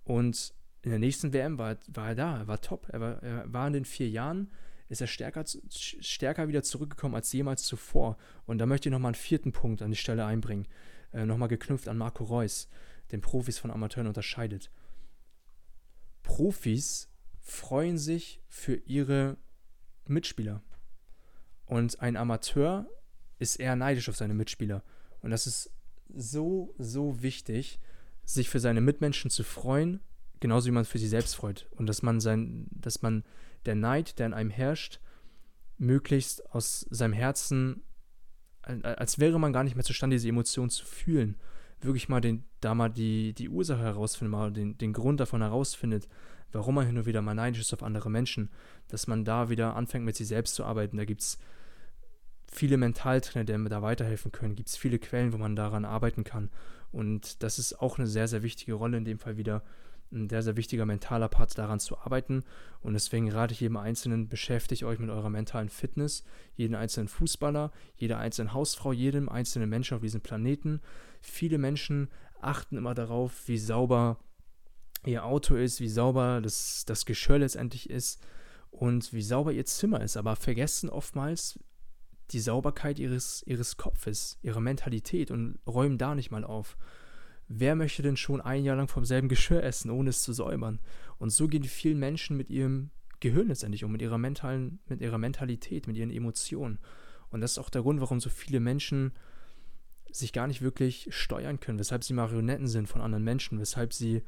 Und 0.03 0.53
in 0.81 0.89
der 0.89 0.99
nächsten 0.99 1.31
WM 1.31 1.57
war, 1.59 1.77
war 1.87 2.09
er 2.09 2.15
da, 2.15 2.37
er 2.39 2.47
war 2.47 2.59
top. 2.59 2.87
Er 2.89 3.01
war, 3.01 3.23
er 3.23 3.53
war 3.53 3.67
in 3.67 3.73
den 3.73 3.85
vier 3.85 4.09
Jahren 4.09 4.51
ist 4.93 5.01
er 5.01 5.07
stärker, 5.07 5.43
stärker 5.69 6.47
wieder 6.47 6.63
zurückgekommen 6.63 7.15
als 7.15 7.31
jemals 7.33 7.63
zuvor. 7.63 8.17
Und 8.45 8.59
da 8.59 8.65
möchte 8.65 8.89
ich 8.89 8.91
nochmal 8.91 9.09
einen 9.09 9.15
vierten 9.15 9.51
Punkt 9.51 9.81
an 9.81 9.91
die 9.91 9.97
Stelle 9.97 10.25
einbringen. 10.25 10.67
Äh, 11.11 11.25
nochmal 11.25 11.49
geknüpft 11.49 11.87
an 11.87 11.97
Marco 11.97 12.23
Reus, 12.23 12.69
den 13.11 13.21
Profis 13.21 13.59
von 13.59 13.71
Amateuren 13.71 14.07
unterscheidet. 14.07 14.71
Profis 16.23 17.09
freuen 17.41 17.97
sich 17.97 18.41
für 18.47 18.75
ihre 18.75 19.37
Mitspieler. 20.07 20.61
Und 21.65 21.99
ein 21.99 22.15
Amateur 22.15 22.87
ist 23.39 23.57
eher 23.57 23.75
neidisch 23.75 24.09
auf 24.09 24.15
seine 24.15 24.33
Mitspieler. 24.33 24.83
Und 25.21 25.31
das 25.31 25.47
ist 25.47 25.71
so, 26.13 26.73
so 26.77 27.21
wichtig, 27.21 27.79
sich 28.25 28.49
für 28.49 28.59
seine 28.59 28.81
Mitmenschen 28.81 29.29
zu 29.29 29.43
freuen, 29.43 29.99
genauso 30.39 30.67
wie 30.67 30.71
man 30.71 30.85
für 30.85 30.99
sich 30.99 31.09
selbst 31.09 31.35
freut. 31.35 31.67
Und 31.71 31.87
dass 31.87 32.01
man 32.01 32.19
sein, 32.19 32.67
dass 32.71 33.01
man 33.01 33.23
der 33.65 33.75
Neid, 33.75 34.19
der 34.19 34.27
in 34.27 34.33
einem 34.33 34.49
herrscht, 34.49 34.99
möglichst 35.77 36.49
aus 36.53 36.85
seinem 36.89 37.13
Herzen, 37.13 37.83
als 38.61 39.19
wäre 39.19 39.39
man 39.39 39.53
gar 39.53 39.63
nicht 39.63 39.75
mehr 39.75 39.83
zustande, 39.83 40.15
diese 40.15 40.29
Emotion 40.29 40.69
zu 40.69 40.85
fühlen, 40.85 41.35
wirklich 41.81 42.09
mal 42.09 42.21
den, 42.21 42.45
da 42.61 42.73
mal 42.75 42.89
die, 42.89 43.33
die 43.33 43.49
Ursache 43.49 43.81
herausfindet, 43.81 44.31
mal 44.31 44.51
den, 44.51 44.77
den 44.77 44.93
Grund 44.93 45.19
davon 45.19 45.41
herausfindet, 45.41 46.07
warum 46.51 46.75
man 46.75 46.85
hin 46.85 46.97
und 46.97 47.05
wieder 47.05 47.21
mal 47.21 47.33
neidisch 47.33 47.61
ist 47.61 47.73
auf 47.73 47.83
andere 47.83 48.09
Menschen, 48.09 48.49
dass 48.87 49.07
man 49.07 49.25
da 49.25 49.49
wieder 49.49 49.75
anfängt, 49.75 50.05
mit 50.05 50.15
sich 50.15 50.27
selbst 50.27 50.55
zu 50.55 50.63
arbeiten. 50.63 50.97
Da 50.97 51.05
gibt 51.05 51.21
es 51.21 51.37
viele 52.51 52.77
Mentaltrainer, 52.77 53.45
die 53.45 53.57
mir 53.57 53.69
da 53.69 53.81
weiterhelfen 53.81 54.31
können. 54.31 54.55
Gibt 54.55 54.69
es 54.69 54.77
viele 54.77 54.99
Quellen, 54.99 55.33
wo 55.33 55.37
man 55.37 55.55
daran 55.55 55.85
arbeiten 55.85 56.23
kann. 56.23 56.49
Und 56.91 57.41
das 57.43 57.59
ist 57.59 57.81
auch 57.81 57.97
eine 57.97 58.07
sehr, 58.07 58.27
sehr 58.27 58.43
wichtige 58.43 58.73
Rolle 58.73 58.97
in 58.97 59.05
dem 59.05 59.17
Fall 59.17 59.37
wieder, 59.37 59.63
ein 60.13 60.29
sehr, 60.29 60.43
sehr 60.43 60.57
wichtiger 60.57 60.85
mentaler 60.85 61.27
Part 61.27 61.57
daran 61.57 61.79
zu 61.79 61.97
arbeiten. 61.97 62.43
Und 62.81 62.93
deswegen 62.93 63.31
rate 63.31 63.53
ich 63.53 63.59
jedem 63.59 63.77
Einzelnen, 63.77 64.29
beschäftigt 64.29 64.83
euch 64.83 64.99
mit 64.99 65.09
eurer 65.09 65.29
mentalen 65.29 65.69
Fitness, 65.69 66.23
jeden 66.55 66.75
einzelnen 66.75 67.07
Fußballer, 67.07 67.71
jeder 67.95 68.19
einzelnen 68.19 68.53
Hausfrau, 68.53 68.93
jedem 68.93 69.29
einzelnen 69.29 69.69
Menschen 69.69 69.95
auf 69.95 70.01
diesem 70.01 70.21
Planeten. 70.21 70.81
Viele 71.21 71.57
Menschen 71.57 72.09
achten 72.41 72.77
immer 72.77 72.93
darauf, 72.93 73.47
wie 73.47 73.57
sauber 73.57 74.17
ihr 75.05 75.25
Auto 75.25 75.55
ist, 75.55 75.79
wie 75.79 75.89
sauber 75.89 76.41
das, 76.41 76.85
das 76.85 77.05
Geschirr 77.05 77.39
letztendlich 77.39 77.89
ist 77.89 78.21
und 78.71 79.13
wie 79.13 79.21
sauber 79.21 79.51
ihr 79.51 79.65
Zimmer 79.65 80.01
ist, 80.01 80.17
aber 80.17 80.35
vergessen 80.35 80.89
oftmals 80.89 81.59
die 82.31 82.39
Sauberkeit 82.39 82.99
ihres, 82.99 83.43
ihres 83.45 83.77
Kopfes, 83.77 84.37
ihre 84.41 84.61
Mentalität 84.61 85.29
und 85.29 85.59
räumen 85.67 85.97
da 85.97 86.15
nicht 86.15 86.31
mal 86.31 86.43
auf. 86.43 86.77
Wer 87.55 87.75
möchte 87.75 88.01
denn 88.01 88.17
schon 88.17 88.41
ein 88.41 88.63
Jahr 88.63 88.75
lang 88.75 88.87
vom 88.87 89.05
selben 89.05 89.29
Geschirr 89.29 89.63
essen, 89.63 89.91
ohne 89.91 90.09
es 90.09 90.23
zu 90.23 90.33
säubern? 90.33 90.79
Und 91.19 91.29
so 91.29 91.47
gehen 91.47 91.63
vielen 91.63 91.99
Menschen 91.99 92.35
mit 92.35 92.49
ihrem 92.49 92.89
Gehirn 93.19 93.47
letztendlich 93.47 93.83
um, 93.83 93.91
mit 93.91 94.01
ihrer 94.01 94.17
mentalen, 94.17 94.79
mit 94.87 95.01
ihrer 95.01 95.19
Mentalität, 95.19 95.85
mit 95.85 95.95
ihren 95.95 96.09
Emotionen. 96.09 96.79
Und 97.29 97.41
das 97.41 97.51
ist 97.51 97.57
auch 97.59 97.69
der 97.69 97.83
Grund, 97.83 98.01
warum 98.01 98.19
so 98.19 98.31
viele 98.31 98.59
Menschen 98.59 99.13
sich 100.11 100.33
gar 100.33 100.47
nicht 100.47 100.63
wirklich 100.63 101.07
steuern 101.11 101.59
können, 101.59 101.77
weshalb 101.77 102.03
sie 102.03 102.13
Marionetten 102.13 102.67
sind 102.67 102.87
von 102.87 103.01
anderen 103.01 103.23
Menschen, 103.23 103.59
weshalb 103.59 103.93
sie 103.93 104.23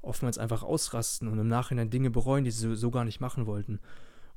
oftmals 0.00 0.38
einfach 0.38 0.62
ausrasten 0.62 1.28
und 1.28 1.38
im 1.38 1.48
Nachhinein 1.48 1.90
Dinge 1.90 2.08
bereuen, 2.08 2.44
die 2.44 2.50
sie 2.50 2.76
so 2.76 2.90
gar 2.90 3.04
nicht 3.04 3.20
machen 3.20 3.44
wollten. 3.44 3.78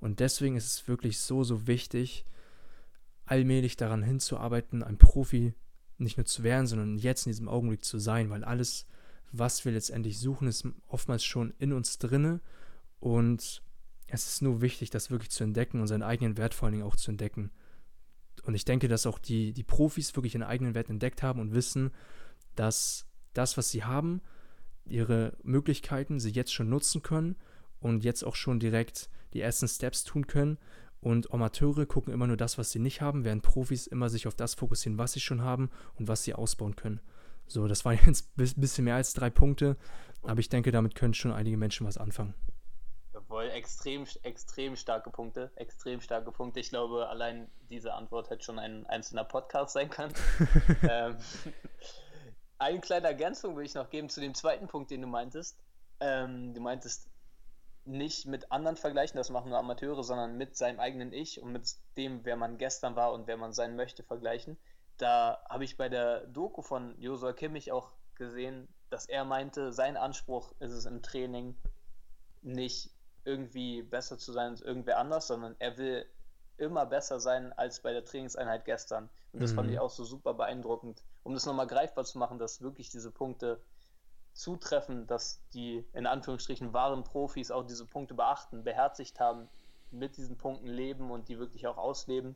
Und 0.02 0.20
deswegen 0.20 0.58
ist 0.58 0.66
es 0.66 0.88
wirklich 0.90 1.20
so, 1.20 1.46
so 1.46 1.66
wichtig, 1.66 2.26
allmählich 3.26 3.78
daran 3.78 4.04
hinzuarbeiten, 4.04 4.84
ein 4.84 4.98
Profi 4.98 5.54
nicht 5.98 6.18
nur 6.18 6.26
zu 6.26 6.44
werden, 6.44 6.68
sondern 6.68 6.98
jetzt 6.98 7.26
in 7.26 7.32
diesem 7.32 7.50
Augenblick 7.50 7.84
zu 7.84 8.00
sein, 8.00 8.30
weil 8.30 8.44
alles, 8.44 8.88
was 9.32 9.66
wir 9.66 9.72
letztendlich 9.72 10.20
suchen, 10.20 10.48
ist 10.48 10.68
oftmals 10.88 11.24
schon 11.24 11.54
in 11.60 11.74
uns 11.74 11.98
drinne 11.98 12.42
und 13.00 13.62
es 14.08 14.28
ist 14.28 14.42
nur 14.42 14.62
wichtig, 14.62 14.90
das 14.90 15.10
wirklich 15.10 15.32
zu 15.32 15.44
entdecken 15.44 15.82
und 15.82 15.88
seinen 15.88 16.04
eigenen 16.04 16.38
Wert 16.38 16.54
vor 16.54 16.68
allen 16.68 16.74
Dingen 16.74 16.86
auch 16.86 16.96
zu 16.96 17.12
entdecken. 17.12 17.52
Und 18.44 18.56
ich 18.56 18.66
denke, 18.66 18.88
dass 18.88 19.06
auch 19.06 19.20
die, 19.20 19.54
die 19.54 19.64
Profis 19.64 20.16
wirklich 20.16 20.36
ihren 20.36 20.44
eigenen 20.44 20.76
Wert 20.76 20.90
entdeckt 20.90 21.24
haben 21.24 21.40
und 21.40 21.54
wissen, 21.54 21.92
dass 22.56 23.08
das, 23.34 23.58
was 23.58 23.72
sie 23.72 23.84
haben, 23.84 24.22
ihre 24.86 25.36
Möglichkeiten 25.44 26.20
sie 26.20 26.32
jetzt 26.32 26.54
schon 26.54 26.70
nutzen 26.70 27.02
können 27.02 27.36
und 27.80 28.04
jetzt 28.04 28.24
auch 28.24 28.36
schon 28.36 28.60
direkt 28.60 29.10
die 29.34 29.42
ersten 29.42 29.68
Steps 29.68 30.04
tun 30.04 30.28
können. 30.28 30.58
Und 31.04 31.34
Amateure 31.34 31.86
gucken 31.86 32.14
immer 32.14 32.28
nur 32.28 32.38
das, 32.38 32.58
was 32.58 32.72
sie 32.72 32.80
nicht 32.80 33.02
haben, 33.02 33.26
während 33.26 33.44
Profis 33.44 33.88
immer 33.88 34.10
sich 34.10 34.26
auf 34.26 34.36
das 34.36 34.54
fokussieren, 34.54 34.98
was 34.98 35.12
sie 35.12 35.20
schon 35.20 35.42
haben 35.42 35.70
und 35.96 36.08
was 36.08 36.24
sie 36.24 36.34
ausbauen 36.34 36.78
können. 36.78 37.02
So, 37.46 37.68
das 37.68 37.84
waren 37.84 38.00
jetzt 38.06 38.30
ein 38.38 38.54
bisschen 38.56 38.86
mehr 38.86 38.96
als 38.96 39.14
drei 39.14 39.30
Punkte, 39.30 39.76
aber 40.24 40.40
ich 40.40 40.48
denke, 40.48 40.72
damit 40.72 40.96
können 40.96 41.14
schon 41.14 41.34
einige 41.34 41.58
Menschen 41.58 41.86
was 41.86 41.98
anfangen. 41.98 42.34
Jawohl, 43.14 43.50
extrem, 43.50 44.06
extrem 44.24 44.78
starke 44.78 45.10
Punkte, 45.10 45.52
extrem 45.56 46.00
starke 46.00 46.32
Punkte. 46.32 46.62
Ich 46.62 46.70
glaube, 46.70 47.10
allein 47.10 47.52
diese 47.70 47.94
Antwort 47.94 48.30
hätte 48.30 48.46
schon 48.46 48.58
ein 48.58 48.86
einzelner 48.86 49.26
Podcast 49.26 49.74
sein 49.74 49.90
können. 49.90 50.14
ähm, 50.90 51.18
eine 52.60 52.80
kleine 52.80 53.08
Ergänzung 53.08 53.58
will 53.58 53.66
ich 53.66 53.74
noch 53.74 53.90
geben 53.90 54.08
zu 54.08 54.22
dem 54.22 54.34
zweiten 54.34 54.68
Punkt, 54.68 54.90
den 54.90 55.02
du 55.02 55.08
meintest. 55.08 55.60
Ähm, 56.00 56.54
du 56.54 56.62
meintest 56.62 57.10
nicht 57.86 58.26
mit 58.26 58.52
anderen 58.52 58.78
vergleichen, 58.78 59.18
das 59.18 59.30
machen 59.30 59.50
nur 59.50 59.60
Amateure, 59.60 60.04
sondern 60.04 60.38
mit 60.38 60.56
seinem 60.56 60.80
eigenen 60.80 61.12
Ich 61.12 61.42
und 61.42 61.52
mit 61.52 61.76
dem, 61.98 62.24
wer 62.24 62.38
man 62.38 62.58
gestern 62.58 62.96
war 62.96 63.14
und 63.14 63.28
wer 63.28 63.38
man 63.38 63.54
sein 63.54 63.76
möchte, 63.76 64.04
vergleichen. 64.04 64.58
Da 64.98 65.44
habe 65.50 65.66
ich 65.66 65.76
bei 65.76 65.90
der 65.90 66.26
Doku 66.28 66.62
von 66.62 67.00
Josua 67.00 67.34
Kimmich 67.34 67.72
auch 67.72 67.92
gesehen, 68.16 68.68
dass 68.90 69.06
er 69.08 69.26
meinte, 69.26 69.74
sein 69.74 69.98
Anspruch 69.98 70.54
ist 70.60 70.72
es 70.72 70.86
im 70.86 71.02
Training 71.02 71.58
nicht 72.42 72.92
irgendwie 73.26 73.82
besser 73.82 74.18
zu 74.18 74.32
sein 74.32 74.52
als 74.52 74.62
irgendwer 74.62 75.00
anders, 75.00 75.28
sondern 75.28 75.56
er 75.60 75.78
will 75.78 76.06
immer 76.58 76.86
besser 76.86 77.20
sein 77.20 77.52
als 77.54 77.82
bei 77.82 77.92
der 77.92 78.06
Trainingseinheit 78.06 78.66
gestern. 78.66 79.10
Und 79.32 79.42
das 79.42 79.52
mhm. 79.52 79.56
fand 79.56 79.72
ich 79.72 79.80
auch 79.80 79.90
so 79.90 80.04
super 80.04 80.34
beeindruckend, 80.34 81.04
um 81.24 81.34
das 81.34 81.46
nochmal 81.46 81.68
greifbar 81.68 82.06
zu 82.06 82.18
machen, 82.18 82.38
dass 82.38 82.62
wirklich 82.62 82.90
diese 82.90 83.12
Punkte 83.12 83.60
zutreffen, 84.34 85.08
dass 85.08 85.42
die 85.54 85.86
in 85.94 86.08
Anführungsstrichen 86.08 86.74
wahren 86.74 87.04
Profis 87.04 87.52
auch 87.52 87.64
diese 87.64 87.86
Punkte 87.86 88.14
beachten, 88.14 88.64
beherzigt 88.64 89.20
haben, 89.20 89.48
mit 89.92 90.18
diesen 90.18 90.38
Punkten 90.38 90.68
leben 90.68 91.12
und 91.12 91.30
die 91.30 91.38
wirklich 91.38 91.68
auch 91.68 91.78
ausleben. 91.78 92.36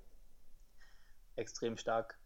Extrem 1.35 1.77
stark. 1.77 2.19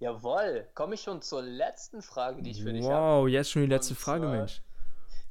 Jawohl, 0.00 0.68
komme 0.74 0.94
ich 0.94 1.02
schon 1.02 1.22
zur 1.22 1.42
letzten 1.42 2.02
Frage, 2.02 2.42
die 2.42 2.50
ich 2.50 2.62
für 2.62 2.72
dich 2.72 2.88
habe. 2.88 3.22
Wow, 3.22 3.28
jetzt 3.28 3.50
schon 3.50 3.62
die 3.62 3.68
letzte 3.68 3.92
und 3.92 4.00
Frage, 4.00 4.26
Mensch. 4.26 4.62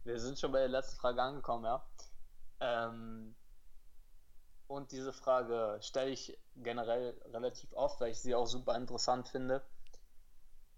Wir 0.04 0.20
sind 0.20 0.40
schon 0.40 0.52
bei 0.52 0.60
der 0.60 0.70
letzten 0.70 0.98
Frage 0.98 1.22
angekommen, 1.22 1.66
ja. 1.66 1.84
Ähm, 2.60 3.36
und 4.68 4.92
diese 4.92 5.12
Frage 5.12 5.80
stelle 5.82 6.12
ich 6.12 6.38
generell 6.56 7.20
relativ 7.34 7.74
oft, 7.74 8.00
weil 8.00 8.12
ich 8.12 8.20
sie 8.20 8.36
auch 8.36 8.46
super 8.46 8.76
interessant 8.76 9.28
finde. 9.28 9.64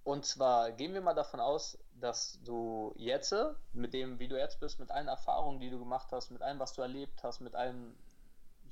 Und 0.04 0.26
zwar 0.26 0.72
gehen 0.72 0.94
wir 0.94 1.02
mal 1.02 1.14
davon 1.14 1.40
aus, 1.40 1.78
dass 1.94 2.40
du 2.44 2.94
jetzt, 2.98 3.36
mit 3.74 3.94
dem, 3.94 4.20
wie 4.20 4.28
du 4.28 4.38
jetzt 4.38 4.60
bist, 4.60 4.80
mit 4.80 4.90
allen 4.90 5.08
Erfahrungen, 5.08 5.60
die 5.60 5.70
du 5.70 5.78
gemacht 5.78 6.12
hast, 6.12 6.32
mit 6.32 6.42
allem, 6.42 6.60
was 6.60 6.74
du 6.74 6.82
erlebt 6.82 7.24
hast, 7.24 7.40
mit 7.40 7.56
allem, 7.56 7.96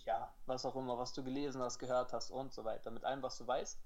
ja, 0.05 0.33
was 0.47 0.65
auch 0.65 0.75
immer, 0.75 0.97
was 0.97 1.13
du 1.13 1.23
gelesen 1.23 1.61
hast, 1.61 1.77
gehört 1.77 2.13
hast 2.13 2.31
und 2.31 2.51
so 2.51 2.63
weiter, 2.65 2.89
mit 2.89 3.05
allem, 3.05 3.21
was 3.21 3.37
du 3.37 3.45
weißt, 3.45 3.79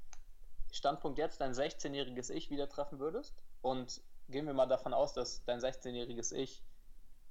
Standpunkt 0.74 1.20
jetzt 1.20 1.40
dein 1.40 1.54
16-jähriges 1.54 2.32
Ich 2.32 2.50
wieder 2.50 2.68
treffen 2.68 3.00
würdest. 3.00 3.36
Und 3.62 4.02
gehen 4.28 4.48
wir 4.48 4.54
mal 4.54 4.66
davon 4.66 4.94
aus, 4.94 5.14
dass 5.14 5.44
dein 5.46 5.60
16-jähriges 5.60 6.34
Ich 6.34 6.64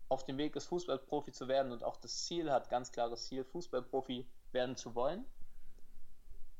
auf 0.08 0.24
dem 0.24 0.38
Weg 0.38 0.54
ist, 0.54 0.66
Fußballprofi 0.66 1.32
zu 1.32 1.48
werden 1.48 1.72
und 1.72 1.82
auch 1.82 1.96
das 1.96 2.24
Ziel 2.24 2.52
hat, 2.52 2.70
ganz 2.70 2.92
klares 2.92 3.26
Ziel, 3.26 3.44
Fußballprofi 3.44 4.28
werden 4.52 4.76
zu 4.76 4.94
wollen. 4.94 5.24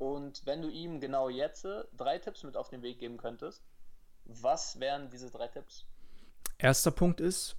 Und 0.03 0.45
wenn 0.47 0.63
du 0.63 0.69
ihm 0.69 0.99
genau 0.99 1.29
jetzt 1.29 1.65
drei 1.97 2.19
Tipps 2.19 2.43
mit 2.43 2.57
auf 2.57 2.69
den 2.69 2.83
Weg 2.83 2.99
geben 2.99 3.19
könntest, 3.19 3.63
was 4.25 4.81
wären 4.81 5.09
diese 5.11 5.31
drei 5.31 5.47
Tipps? 5.47 5.87
Erster 6.59 6.91
Punkt 6.91 7.21
ist, 7.21 7.57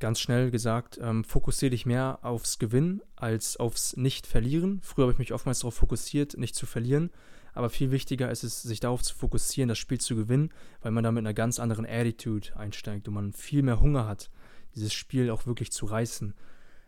ganz 0.00 0.18
schnell 0.18 0.50
gesagt, 0.50 0.98
ähm, 1.00 1.22
fokussiere 1.22 1.70
dich 1.70 1.86
mehr 1.86 2.18
aufs 2.22 2.58
Gewinnen 2.58 3.02
als 3.14 3.56
aufs 3.56 3.96
Nicht-Verlieren. 3.96 4.80
Früher 4.82 5.04
habe 5.04 5.12
ich 5.12 5.18
mich 5.18 5.32
oftmals 5.32 5.60
darauf 5.60 5.74
fokussiert, 5.74 6.36
nicht 6.36 6.56
zu 6.56 6.66
verlieren. 6.66 7.10
Aber 7.52 7.70
viel 7.70 7.92
wichtiger 7.92 8.32
ist 8.32 8.42
es, 8.42 8.62
sich 8.62 8.80
darauf 8.80 9.02
zu 9.02 9.14
fokussieren, 9.14 9.68
das 9.68 9.78
Spiel 9.78 10.00
zu 10.00 10.16
gewinnen, 10.16 10.52
weil 10.80 10.90
man 10.90 11.04
da 11.04 11.12
mit 11.12 11.22
einer 11.22 11.34
ganz 11.34 11.60
anderen 11.60 11.86
Attitude 11.86 12.56
einsteigt 12.56 13.06
und 13.06 13.14
man 13.14 13.32
viel 13.32 13.62
mehr 13.62 13.80
Hunger 13.80 14.08
hat 14.08 14.28
dieses 14.74 14.92
Spiel 14.92 15.30
auch 15.30 15.46
wirklich 15.46 15.72
zu 15.72 15.86
reißen. 15.86 16.34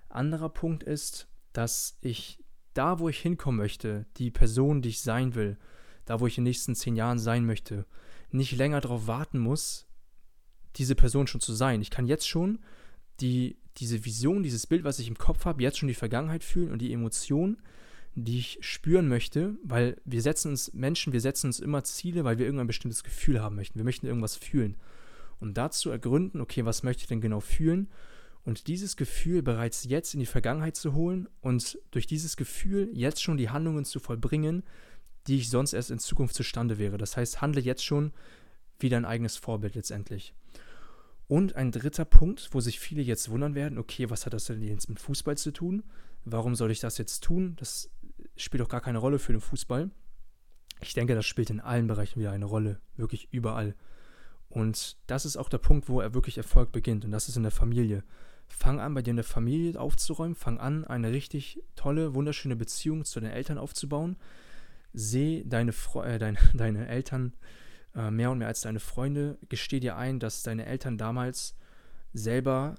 Anderer 0.09 0.49
Punkt 0.49 0.83
ist, 0.83 1.29
dass 1.53 1.99
ich 2.01 2.42
da, 2.75 2.99
wo 2.99 3.09
ich 3.09 3.19
hinkommen 3.19 3.59
möchte, 3.59 4.07
die 4.17 4.31
Person, 4.31 4.83
die 4.83 4.91
ich 4.91 5.01
sein 5.01 5.35
will, 5.35 5.59
da, 6.05 6.21
wo 6.21 6.27
ich 6.27 6.39
in 6.39 6.45
den 6.45 6.51
nächsten 6.51 6.75
zehn 6.75 6.97
Jahren 6.97 7.19
sein 7.19 7.47
möchte, 7.47 7.87
nicht 8.31 8.57
länger 8.57 8.81
darauf 8.81 9.07
warten 9.07 9.39
muss, 9.39 9.87
diese 10.77 10.95
Person 10.95 11.27
schon 11.27 11.41
zu 11.41 11.53
sein. 11.53 11.83
Ich 11.83 11.91
kann 11.91 12.07
jetzt 12.07 12.29
schon 12.29 12.61
die, 13.21 13.59
diese 13.77 14.05
Vision, 14.05 14.43
dieses 14.43 14.67
Bild, 14.67 14.85
was 14.85 14.99
ich 14.99 15.09
im 15.09 15.19
Kopf 15.19 15.45
habe, 15.45 15.63
jetzt 15.63 15.79
schon 15.79 15.89
die 15.89 15.95
Vergangenheit 15.95 16.45
fühlen 16.45 16.73
und 16.73 16.81
die 16.81 16.93
Emotionen, 16.93 17.59
die 18.15 18.39
ich 18.39 18.59
spüren 18.61 19.09
möchte, 19.09 19.57
weil 19.63 20.01
wir 20.05 20.21
setzen 20.21 20.51
uns 20.51 20.73
Menschen, 20.75 21.13
wir 21.13 21.21
setzen 21.21 21.47
uns 21.47 21.61
immer 21.61 21.85
Ziele, 21.85 22.25
weil 22.25 22.39
wir 22.39 22.45
irgendein 22.45 22.67
bestimmtes 22.67 23.05
Gefühl 23.05 23.41
haben 23.41 23.57
möchten. 23.57 23.79
Wir 23.79 23.85
möchten 23.85 24.07
irgendwas 24.07 24.37
fühlen 24.37 24.77
und 25.41 25.57
dazu 25.57 25.91
ergründen, 25.91 26.41
okay, 26.41 26.65
was 26.65 26.83
möchte 26.83 27.03
ich 27.03 27.09
denn 27.09 27.21
genau 27.21 27.41
fühlen 27.41 27.89
und 28.45 28.67
dieses 28.67 28.97
Gefühl 28.97 29.43
bereits 29.43 29.85
jetzt 29.85 30.15
in 30.15 30.21
die 30.21 30.27
Vergangenheit 30.27 30.77
zu 30.77 30.95
holen 30.95 31.29
und 31.41 31.79
durch 31.91 32.07
dieses 32.07 32.37
Gefühl 32.37 32.91
jetzt 32.93 33.23
schon 33.23 33.37
die 33.37 33.51
Handlungen 33.51 33.85
zu 33.85 34.01
vollbringen, 34.01 34.65
die 35.27 35.37
ich 35.37 35.51
sonst 35.51 35.73
erst 35.73 35.91
in 35.91 36.01
Zukunft 36.01 36.35
zustande 36.35 36.79
wäre. 36.79 36.99
Das 36.99 37.17
heißt, 37.17 37.41
handle 37.41 37.63
jetzt 37.63 37.85
schon 37.85 38.13
wie 38.81 38.89
dein 38.89 39.05
eigenes 39.05 39.37
Vorbild 39.37 39.77
letztendlich. 39.77 40.35
Und 41.29 41.55
ein 41.55 41.71
dritter 41.71 42.05
Punkt, 42.05 42.49
wo 42.53 42.61
sich 42.61 42.81
viele 42.81 43.01
jetzt 43.01 43.31
wundern 43.31 43.55
werden, 43.55 43.79
okay, 43.79 44.11
was 44.11 44.27
hat 44.27 44.33
das 44.33 44.45
denn 44.45 44.61
jetzt 44.63 44.89
mit 44.89 44.99
Fußball 44.99 45.37
zu 45.37 45.53
tun? 45.53 45.85
Warum 46.25 46.55
soll 46.55 46.71
ich 46.71 46.81
das 46.81 46.99
jetzt 46.99 47.23
tun? 47.23 47.57
Das 47.59 47.91
spielt 48.37 48.61
doch 48.61 48.69
gar 48.69 48.81
keine 48.81 48.99
Rolle 48.99 49.19
für 49.19 49.33
den 49.33 49.41
Fußball. 49.41 49.91
Ich 50.81 50.95
denke, 50.95 51.15
das 51.15 51.27
spielt 51.27 51.51
in 51.51 51.61
allen 51.61 51.87
Bereichen 51.87 52.19
wieder 52.19 52.33
eine 52.33 52.45
Rolle, 52.45 52.81
wirklich 52.97 53.29
überall. 53.33 53.77
Und 54.49 54.99
das 55.07 55.25
ist 55.25 55.37
auch 55.37 55.49
der 55.49 55.59
Punkt, 55.59 55.89
wo 55.89 56.01
er 56.01 56.13
wirklich 56.13 56.37
Erfolg 56.37 56.73
beginnt. 56.73 57.05
Und 57.05 57.13
das 57.13 57.29
ist 57.29 57.37
in 57.37 57.45
der 57.45 57.53
Familie. 57.53 58.03
Fang 58.55 58.81
an, 58.81 58.95
bei 58.95 59.03
dir 59.03 59.11
in 59.11 59.17
der 59.17 59.25
Familie 59.25 59.81
aufzuräumen. 59.81 60.35
Fang 60.35 60.59
an, 60.59 60.85
eine 60.85 61.11
richtig 61.11 61.63
tolle, 61.75 62.15
wunderschöne 62.15 62.57
Beziehung 62.57 63.05
zu 63.05 63.21
deinen 63.21 63.33
Eltern 63.33 63.59
aufzubauen. 63.59 64.17
Seh 64.93 65.45
deine, 65.45 65.73
äh, 66.05 66.19
dein, 66.19 66.39
deine 66.55 66.87
Eltern 66.87 67.33
äh, 67.95 68.11
mehr 68.11 68.31
und 68.31 68.39
mehr 68.39 68.49
als 68.49 68.61
deine 68.61 68.81
Freunde. 68.81 69.39
Gesteh 69.49 69.81
dir 69.81 69.97
ein, 69.97 70.19
dass 70.19 70.43
deine 70.43 70.67
Eltern 70.67 70.99
damals 70.99 71.57
selber 72.13 72.77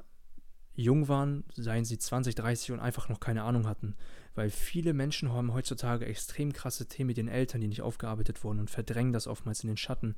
jung 0.76 1.07
waren, 1.07 1.43
seien 1.55 1.86
sie 1.86 1.97
20, 1.97 2.36
30 2.36 2.71
und 2.71 2.80
einfach 2.80 3.09
noch 3.09 3.19
keine 3.19 3.43
Ahnung 3.43 3.67
hatten. 3.67 3.95
Weil 4.36 4.49
viele 4.49 4.93
Menschen 4.93 5.32
haben 5.32 5.53
heutzutage 5.53 6.05
extrem 6.05 6.53
krasse 6.53 6.88
Themen 6.88 7.07
mit 7.07 7.17
den 7.17 7.28
Eltern, 7.28 7.61
die 7.61 7.67
nicht 7.67 7.82
aufgearbeitet 7.82 8.43
wurden 8.43 8.59
und 8.59 8.71
verdrängen 8.71 9.13
das 9.13 9.28
oftmals 9.28 9.63
in 9.63 9.67
den 9.67 9.78
Schatten. 9.78 10.15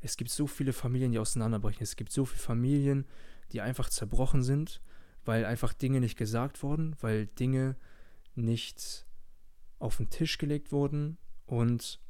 Es 0.00 0.16
gibt 0.16 0.30
so 0.30 0.46
viele 0.46 0.72
Familien, 0.72 1.12
die 1.12 1.18
auseinanderbrechen. 1.18 1.82
Es 1.82 1.96
gibt 1.96 2.12
so 2.12 2.24
viele 2.24 2.40
Familien, 2.40 3.04
die 3.52 3.60
einfach 3.60 3.90
zerbrochen 3.90 4.42
sind, 4.42 4.80
weil 5.24 5.44
einfach 5.44 5.72
Dinge 5.72 6.00
nicht 6.00 6.16
gesagt 6.16 6.62
wurden, 6.62 6.96
weil 7.00 7.26
Dinge 7.26 7.76
nicht 8.34 9.06
auf 9.78 9.96
den 9.96 10.10
Tisch 10.10 10.38
gelegt 10.38 10.72
wurden 10.72 11.18
und 11.46 12.00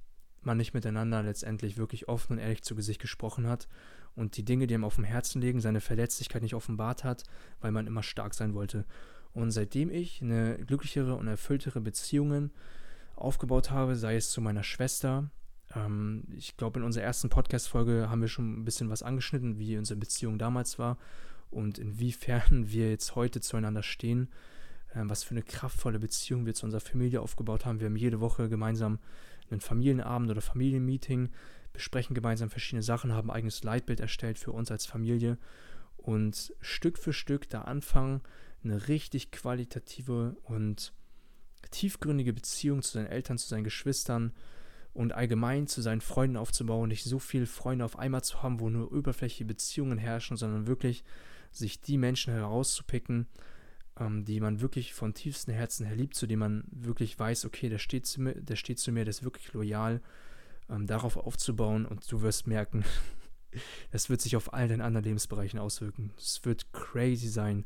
man 0.43 0.57
nicht 0.57 0.75
miteinander 0.75 1.23
letztendlich 1.23 1.77
wirklich 1.77 2.09
offen 2.09 2.35
und 2.35 2.39
ehrlich 2.39 2.63
zu 2.63 2.75
Gesicht 2.75 3.01
gesprochen 3.01 3.47
hat. 3.47 3.69
und 4.17 4.37
die 4.37 4.45
Dinge, 4.45 4.67
die 4.67 4.75
ihm 4.75 4.85
auf 4.85 4.97
dem 4.97 5.05
Herzen 5.05 5.41
liegen, 5.41 5.61
seine 5.61 5.81
Verletzlichkeit 5.81 6.43
nicht 6.43 6.55
offenbart 6.55 7.05
hat, 7.05 7.23
weil 7.61 7.71
man 7.71 7.87
immer 7.87 8.03
stark 8.03 8.35
sein 8.35 8.55
wollte. 8.55 8.85
Und 9.33 9.53
seitdem 9.53 9.91
ich 9.91 10.21
eine 10.21 10.59
glücklichere 10.65 11.15
und 11.15 11.29
erfülltere 11.29 11.81
Beziehungen 11.81 12.53
aufgebaut 13.15 13.71
habe, 13.71 13.95
sei 13.97 14.17
es 14.17 14.31
zu 14.31 14.41
meiner 14.41 14.65
Schwester, 14.65 15.31
ähm, 15.75 16.25
ich 16.37 16.57
glaube, 16.57 16.81
in 16.81 16.85
unserer 16.85 17.05
ersten 17.05 17.29
Podcast-Folge 17.29 18.09
haben 18.11 18.21
wir 18.21 18.29
schon 18.29 18.61
ein 18.61 18.65
bisschen 18.65 18.91
was 18.91 19.03
angeschnitten, 19.03 19.59
wie 19.59 19.79
unsere 19.79 19.99
Beziehung 19.99 20.39
damals 20.39 20.79
war 20.79 20.99
und 21.51 21.79
inwiefern 21.79 22.43
wir 22.71 22.91
jetzt 22.91 23.15
heute 23.15 23.41
zueinander 23.41 23.83
stehen, 23.83 24.29
äh, 24.95 25.03
was 25.05 25.23
für 25.23 25.33
eine 25.33 25.43
kraftvolle 25.43 25.99
Beziehung 25.99 26.47
wir 26.47 26.55
zu 26.55 26.67
unserer 26.67 26.81
Familie 26.81 27.21
aufgebaut 27.21 27.65
haben. 27.65 27.81
Wir 27.81 27.87
haben 27.87 27.97
jede 27.97 28.21
Woche 28.21 28.49
gemeinsam 28.49 28.99
einen 29.51 29.61
Familienabend 29.61 30.31
oder 30.31 30.41
Familienmeeting, 30.41 31.29
besprechen 31.73 32.15
gemeinsam 32.15 32.51
verschiedene 32.51 32.83
Sachen, 32.83 33.13
haben 33.13 33.31
ein 33.31 33.37
eigenes 33.37 33.63
Leitbild 33.63 34.01
erstellt 34.01 34.39
für 34.39 34.53
uns 34.53 34.71
als 34.71 34.87
Familie 34.87 35.39
und 35.97 36.55
Stück 36.61 36.99
für 36.99 37.13
Stück 37.13 37.49
da 37.49 37.63
anfangen, 37.63 38.21
eine 38.65 38.89
richtig 38.89 39.31
qualitative 39.31 40.37
und 40.45 40.93
tiefgründige 41.71 42.33
Beziehung 42.33 42.83
zu 42.83 42.93
seinen 42.93 43.07
Eltern, 43.07 43.39
zu 43.39 43.49
seinen 43.49 43.65
Geschwistern 43.65 44.33
und 44.93 45.13
allgemein 45.13 45.67
zu 45.67 45.83
seinen 45.83 46.01
Freunden 46.01 46.37
aufzubauen, 46.37 46.89
nicht 46.89 47.05
so 47.05 47.19
viele 47.19 47.47
Freunde 47.47 47.85
auf 47.85 47.99
einmal 47.99 48.25
zu 48.25 48.43
haben, 48.43 48.61
wo 48.61 48.71
nur 48.71 48.91
überflächliche 48.91 49.45
Beziehungen 49.45 49.99
herrschen, 49.99 50.37
sondern 50.37 50.67
wirklich 50.67 51.05
sich 51.53 51.81
die 51.81 51.99
Menschen 51.99 52.33
herauszupicken, 52.33 53.27
ähm, 53.99 54.25
die 54.25 54.41
man 54.41 54.61
wirklich 54.61 54.95
von 54.95 55.15
tiefstem 55.15 55.55
Herzen 55.55 55.87
her 55.87 55.97
liebt, 55.97 56.15
zu 56.15 56.27
denen 56.27 56.41
man 56.41 56.65
wirklich 56.71 57.19
weiß, 57.19 57.45
okay, 57.45 57.69
der 57.69 57.79
steht 57.79 58.07
zu 58.07 58.21
mir, 58.21 58.35
der 58.35 58.57
steht 58.57 58.79
zu 58.79 58.93
mir, 58.93 59.05
der 59.05 59.11
ist 59.11 59.25
wirklich 59.25 59.53
loyal, 59.53 60.01
ähm, 60.69 60.87
darauf 60.87 61.17
aufzubauen 61.17 61.87
und 61.87 62.11
du 62.11 62.23
wirst 62.23 62.47
merken, 62.47 62.85
das 63.91 64.11
wird 64.11 64.21
sich 64.21 64.37
auf 64.37 64.53
all 64.53 64.69
deinen 64.69 64.81
anderen 64.81 65.05
Lebensbereichen 65.05 65.59
auswirken. 65.59 66.13
Es 66.17 66.45
wird 66.45 66.73
crazy 66.73 67.29
sein, 67.29 67.65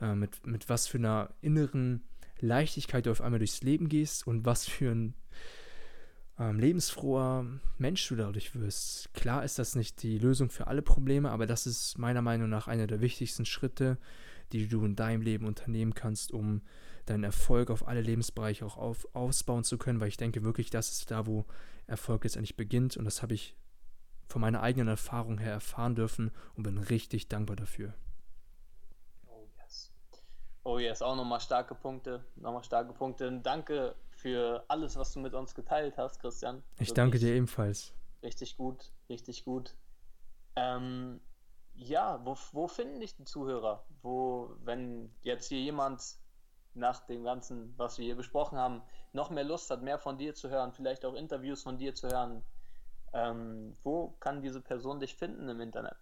äh, 0.00 0.14
mit, 0.14 0.46
mit 0.46 0.68
was 0.68 0.86
für 0.86 0.98
einer 0.98 1.34
inneren 1.40 2.02
Leichtigkeit 2.38 3.06
du 3.06 3.10
auf 3.10 3.20
einmal 3.20 3.38
durchs 3.38 3.62
Leben 3.62 3.88
gehst 3.88 4.26
und 4.26 4.44
was 4.46 4.66
für 4.66 4.90
ein 4.90 5.14
ähm, 6.40 6.58
lebensfroher 6.58 7.44
Mensch 7.76 8.08
du 8.08 8.16
dadurch 8.16 8.54
wirst. 8.54 9.12
Klar 9.12 9.44
ist 9.44 9.58
das 9.58 9.76
nicht 9.76 10.02
die 10.02 10.18
Lösung 10.18 10.48
für 10.48 10.68
alle 10.68 10.80
Probleme, 10.80 11.30
aber 11.30 11.46
das 11.46 11.66
ist 11.66 11.98
meiner 11.98 12.22
Meinung 12.22 12.48
nach 12.48 12.66
einer 12.66 12.86
der 12.86 13.02
wichtigsten 13.02 13.44
Schritte, 13.44 13.98
die 14.52 14.66
du 14.66 14.82
in 14.84 14.96
deinem 14.96 15.20
Leben 15.20 15.46
unternehmen 15.46 15.94
kannst, 15.94 16.32
um 16.32 16.62
deinen 17.04 17.24
Erfolg 17.24 17.70
auf 17.70 17.86
alle 17.86 18.00
Lebensbereiche 18.00 18.64
auch 18.64 18.78
auf, 18.78 19.06
ausbauen 19.14 19.64
zu 19.64 19.76
können, 19.76 20.00
weil 20.00 20.08
ich 20.08 20.16
denke 20.16 20.42
wirklich, 20.42 20.70
das 20.70 20.90
ist 20.90 21.10
da, 21.10 21.26
wo 21.26 21.44
Erfolg 21.86 22.24
letztendlich 22.24 22.56
beginnt 22.56 22.96
und 22.96 23.04
das 23.04 23.20
habe 23.20 23.34
ich 23.34 23.54
von 24.26 24.40
meiner 24.40 24.62
eigenen 24.62 24.88
Erfahrung 24.88 25.38
her 25.38 25.52
erfahren 25.52 25.94
dürfen 25.94 26.30
und 26.54 26.62
bin 26.62 26.78
richtig 26.78 27.28
dankbar 27.28 27.56
dafür. 27.56 27.92
Oh 29.26 29.44
yes. 29.58 29.92
Oh 30.64 30.78
yes, 30.78 31.02
auch 31.02 31.16
nochmal 31.16 31.40
starke 31.40 31.74
Punkte, 31.74 32.24
nochmal 32.36 32.64
starke 32.64 32.94
Punkte. 32.94 33.40
Danke 33.42 33.94
für 34.20 34.64
alles, 34.68 34.96
was 34.96 35.12
du 35.12 35.20
mit 35.20 35.34
uns 35.34 35.54
geteilt 35.54 35.96
hast, 35.96 36.20
Christian. 36.20 36.62
Ich 36.74 36.80
Wirklich 36.80 36.94
danke 36.94 37.18
dir 37.18 37.34
ebenfalls. 37.34 37.94
Richtig 38.22 38.56
gut, 38.56 38.92
richtig 39.08 39.44
gut. 39.44 39.74
Ähm, 40.56 41.20
ja, 41.74 42.20
wo, 42.24 42.36
wo 42.52 42.68
finden 42.68 43.00
dich 43.00 43.14
die 43.14 43.24
Zuhörer? 43.24 43.84
Wo, 44.02 44.54
wenn 44.62 45.10
jetzt 45.22 45.48
hier 45.48 45.60
jemand 45.60 46.02
nach 46.74 47.06
dem 47.06 47.24
Ganzen, 47.24 47.74
was 47.76 47.98
wir 47.98 48.04
hier 48.04 48.16
besprochen 48.16 48.58
haben, 48.58 48.82
noch 49.12 49.30
mehr 49.30 49.44
Lust 49.44 49.70
hat, 49.70 49.82
mehr 49.82 49.98
von 49.98 50.18
dir 50.18 50.34
zu 50.34 50.50
hören, 50.50 50.72
vielleicht 50.72 51.04
auch 51.04 51.14
Interviews 51.14 51.62
von 51.62 51.78
dir 51.78 51.94
zu 51.94 52.08
hören, 52.08 52.42
ähm, 53.12 53.76
wo 53.82 54.08
kann 54.20 54.42
diese 54.42 54.60
Person 54.60 55.00
dich 55.00 55.16
finden 55.16 55.48
im 55.48 55.60
Internet? 55.60 55.96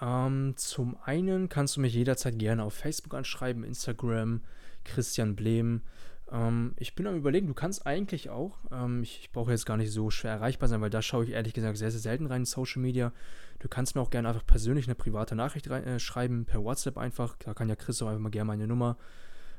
Ähm, 0.00 0.54
zum 0.56 0.96
einen 1.02 1.48
kannst 1.48 1.76
du 1.76 1.80
mich 1.80 1.94
jederzeit 1.94 2.38
gerne 2.38 2.64
auf 2.64 2.74
Facebook 2.74 3.14
anschreiben, 3.14 3.64
Instagram, 3.64 4.44
Christian 4.84 5.34
Blehm. 5.34 5.82
Ähm, 6.30 6.74
ich 6.78 6.94
bin 6.94 7.06
am 7.06 7.16
überlegen, 7.16 7.46
du 7.46 7.54
kannst 7.54 7.86
eigentlich 7.86 8.30
auch, 8.30 8.58
ähm, 8.72 9.02
ich, 9.02 9.20
ich 9.20 9.32
brauche 9.32 9.52
jetzt 9.52 9.66
gar 9.66 9.76
nicht 9.76 9.92
so 9.92 10.10
schwer 10.10 10.32
erreichbar 10.32 10.68
sein, 10.68 10.80
weil 10.80 10.90
da 10.90 11.02
schaue 11.02 11.24
ich 11.24 11.30
ehrlich 11.30 11.54
gesagt 11.54 11.76
sehr, 11.76 11.90
sehr 11.90 12.00
selten 12.00 12.26
rein 12.26 12.42
in 12.42 12.46
Social 12.46 12.82
Media. 12.82 13.12
Du 13.60 13.68
kannst 13.68 13.94
mir 13.94 14.00
auch 14.00 14.10
gerne 14.10 14.28
einfach 14.28 14.46
persönlich 14.46 14.86
eine 14.86 14.94
private 14.94 15.36
Nachricht 15.36 15.70
rein, 15.70 15.84
äh, 15.84 15.98
schreiben, 16.00 16.44
per 16.44 16.64
WhatsApp 16.64 16.98
einfach. 16.98 17.36
Da 17.38 17.54
kann 17.54 17.68
ja 17.68 17.76
Chris 17.76 18.02
auch 18.02 18.08
einfach 18.08 18.20
mal 18.20 18.30
gerne 18.30 18.46
meine 18.48 18.66
Nummer 18.66 18.96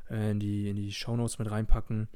äh, 0.09 0.31
in 0.31 0.39
die, 0.39 0.69
in 0.69 0.75
die 0.75 0.91
Shownotes 0.91 1.39
mit 1.39 1.49
reinpacken. 1.49 2.09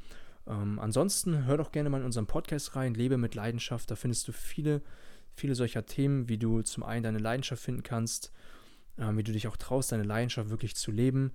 Ähm, 0.47 0.80
ansonsten 0.80 1.45
hör 1.45 1.58
doch 1.58 1.72
gerne 1.72 1.89
mal 1.89 1.99
in 1.99 2.06
unseren 2.06 2.28
Podcast 2.28 2.76
rein, 2.76 2.93
Lebe 2.93 3.18
mit 3.18 3.36
Leidenschaft. 3.36 3.89
Da 3.89 3.95
findest 3.95 4.28
du 4.28 4.34
viele, 4.34 4.82
viele 5.34 5.56
solcher 5.56 5.86
Themen, 5.86 6.28
wie 6.28 6.38
du 6.38 6.62
zum 6.62 6.84
einen 6.84 7.04
deine 7.04 7.20
Leidenschaft 7.20 7.64
finden 7.64 7.84
kannst, 7.84 8.34
äh, 8.97 9.16
wie 9.16 9.24
du 9.24 9.32
dich 9.32 9.47
auch 9.47 9.56
traust, 9.56 9.93
deine 9.93 10.04
Leidenschaft 10.04 10.49
wirklich 10.49 10.76
zu 10.76 10.91
leben 10.91 11.32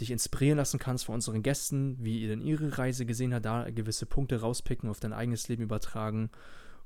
dich 0.00 0.10
inspirieren 0.10 0.58
lassen 0.58 0.78
kannst 0.78 1.04
von 1.04 1.14
unseren 1.14 1.42
Gästen, 1.42 1.96
wie 2.00 2.20
ihr 2.20 2.28
denn 2.28 2.42
ihre 2.42 2.78
Reise 2.78 3.06
gesehen 3.06 3.34
habt, 3.34 3.44
da 3.44 3.70
gewisse 3.70 4.06
Punkte 4.06 4.40
rauspicken, 4.40 4.88
auf 4.88 5.00
dein 5.00 5.12
eigenes 5.12 5.48
Leben 5.48 5.62
übertragen 5.62 6.30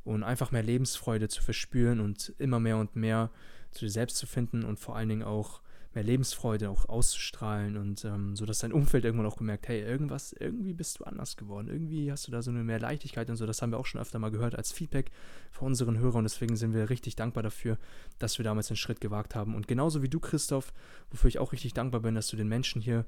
und 0.04 0.22
einfach 0.22 0.52
mehr 0.52 0.62
Lebensfreude 0.62 1.28
zu 1.28 1.42
verspüren 1.42 2.00
und 2.00 2.34
immer 2.38 2.60
mehr 2.60 2.78
und 2.78 2.96
mehr 2.96 3.30
zu 3.70 3.84
dir 3.84 3.90
selbst 3.90 4.16
zu 4.16 4.26
finden 4.26 4.64
und 4.64 4.78
vor 4.78 4.96
allen 4.96 5.08
Dingen 5.08 5.22
auch 5.22 5.60
mehr 5.96 6.04
Lebensfreude 6.04 6.68
auch 6.68 6.88
auszustrahlen 6.88 7.78
und 7.78 8.04
ähm, 8.04 8.36
so 8.36 8.44
dass 8.44 8.58
dein 8.58 8.72
Umfeld 8.72 9.04
irgendwann 9.04 9.26
auch 9.26 9.38
gemerkt, 9.38 9.66
hey, 9.66 9.80
irgendwas, 9.80 10.34
irgendwie 10.38 10.74
bist 10.74 11.00
du 11.00 11.04
anders 11.04 11.36
geworden, 11.36 11.68
irgendwie 11.68 12.12
hast 12.12 12.26
du 12.28 12.30
da 12.30 12.42
so 12.42 12.50
eine 12.50 12.62
mehr 12.62 12.78
Leichtigkeit 12.78 13.28
und 13.30 13.36
so, 13.36 13.46
das 13.46 13.62
haben 13.62 13.72
wir 13.72 13.78
auch 13.78 13.86
schon 13.86 14.00
öfter 14.00 14.18
mal 14.18 14.30
gehört 14.30 14.54
als 14.54 14.72
Feedback 14.72 15.10
von 15.50 15.68
unseren 15.68 15.98
Hörern. 15.98 16.18
Und 16.18 16.24
deswegen 16.24 16.54
sind 16.54 16.74
wir 16.74 16.90
richtig 16.90 17.16
dankbar 17.16 17.42
dafür, 17.42 17.78
dass 18.18 18.38
wir 18.38 18.44
damals 18.44 18.68
den 18.68 18.76
Schritt 18.76 19.00
gewagt 19.00 19.34
haben. 19.34 19.54
Und 19.54 19.68
genauso 19.68 20.02
wie 20.02 20.08
du, 20.08 20.20
Christoph, 20.20 20.72
wofür 21.10 21.28
ich 21.28 21.38
auch 21.38 21.52
richtig 21.52 21.72
dankbar 21.72 22.02
bin, 22.02 22.14
dass 22.14 22.28
du 22.28 22.36
den 22.36 22.48
Menschen 22.48 22.82
hier 22.82 23.06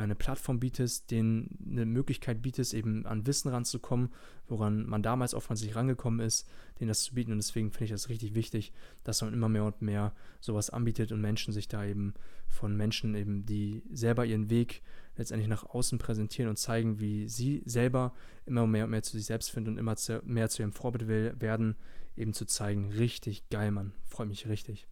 eine 0.00 0.14
Plattform 0.14 0.60
bietest, 0.60 1.10
denen 1.10 1.58
eine 1.70 1.86
Möglichkeit 1.86 2.42
bietest, 2.42 2.74
eben 2.74 3.06
an 3.06 3.26
Wissen 3.26 3.48
ranzukommen, 3.48 4.12
woran 4.46 4.86
man 4.86 5.02
damals 5.02 5.34
oftmals 5.34 5.62
nicht 5.62 5.76
rangekommen 5.76 6.20
ist, 6.20 6.48
denen 6.78 6.88
das 6.88 7.02
zu 7.02 7.14
bieten. 7.14 7.32
Und 7.32 7.38
deswegen 7.38 7.70
finde 7.70 7.86
ich 7.86 7.90
das 7.90 8.08
richtig 8.08 8.34
wichtig, 8.34 8.72
dass 9.04 9.22
man 9.22 9.32
immer 9.32 9.48
mehr 9.48 9.64
und 9.64 9.82
mehr 9.82 10.14
sowas 10.40 10.70
anbietet 10.70 11.12
und 11.12 11.20
Menschen 11.20 11.52
sich 11.52 11.68
da 11.68 11.84
eben 11.84 12.14
von 12.48 12.76
Menschen 12.76 13.14
eben, 13.14 13.44
die 13.46 13.82
selber 13.90 14.24
ihren 14.24 14.50
Weg 14.50 14.82
letztendlich 15.16 15.48
nach 15.48 15.64
außen 15.64 15.98
präsentieren 15.98 16.48
und 16.48 16.56
zeigen, 16.56 17.00
wie 17.00 17.28
sie 17.28 17.62
selber 17.66 18.14
immer 18.46 18.66
mehr 18.66 18.84
und 18.84 18.90
mehr 18.90 19.02
zu 19.02 19.16
sich 19.16 19.26
selbst 19.26 19.50
finden 19.50 19.72
und 19.72 19.78
immer 19.78 19.96
zu, 19.96 20.22
mehr 20.24 20.48
zu 20.48 20.62
ihrem 20.62 20.72
Vorbild 20.72 21.08
werden, 21.08 21.76
eben 22.16 22.32
zu 22.32 22.46
zeigen. 22.46 22.92
Richtig 22.92 23.48
geil, 23.50 23.70
Mann. 23.70 23.92
Freue 24.04 24.26
mich 24.26 24.48
richtig. 24.48 24.86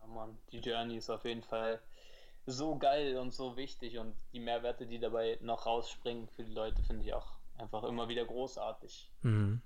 Ja, 0.00 0.06
Mann, 0.06 0.38
die 0.52 0.58
Journey 0.58 0.96
ist 0.96 1.10
auf 1.10 1.24
jeden 1.24 1.42
Fall 1.42 1.80
so 2.48 2.78
geil 2.78 3.18
und 3.18 3.32
so 3.32 3.56
wichtig 3.56 3.98
und 3.98 4.14
die 4.32 4.40
Mehrwerte, 4.40 4.86
die 4.86 4.98
dabei 4.98 5.38
noch 5.42 5.66
rausspringen 5.66 6.28
für 6.28 6.44
die 6.44 6.52
Leute, 6.52 6.82
finde 6.82 7.04
ich 7.04 7.12
auch 7.12 7.26
einfach 7.58 7.84
immer 7.84 8.08
wieder 8.08 8.24
großartig. 8.24 9.10
Mhm. 9.22 9.60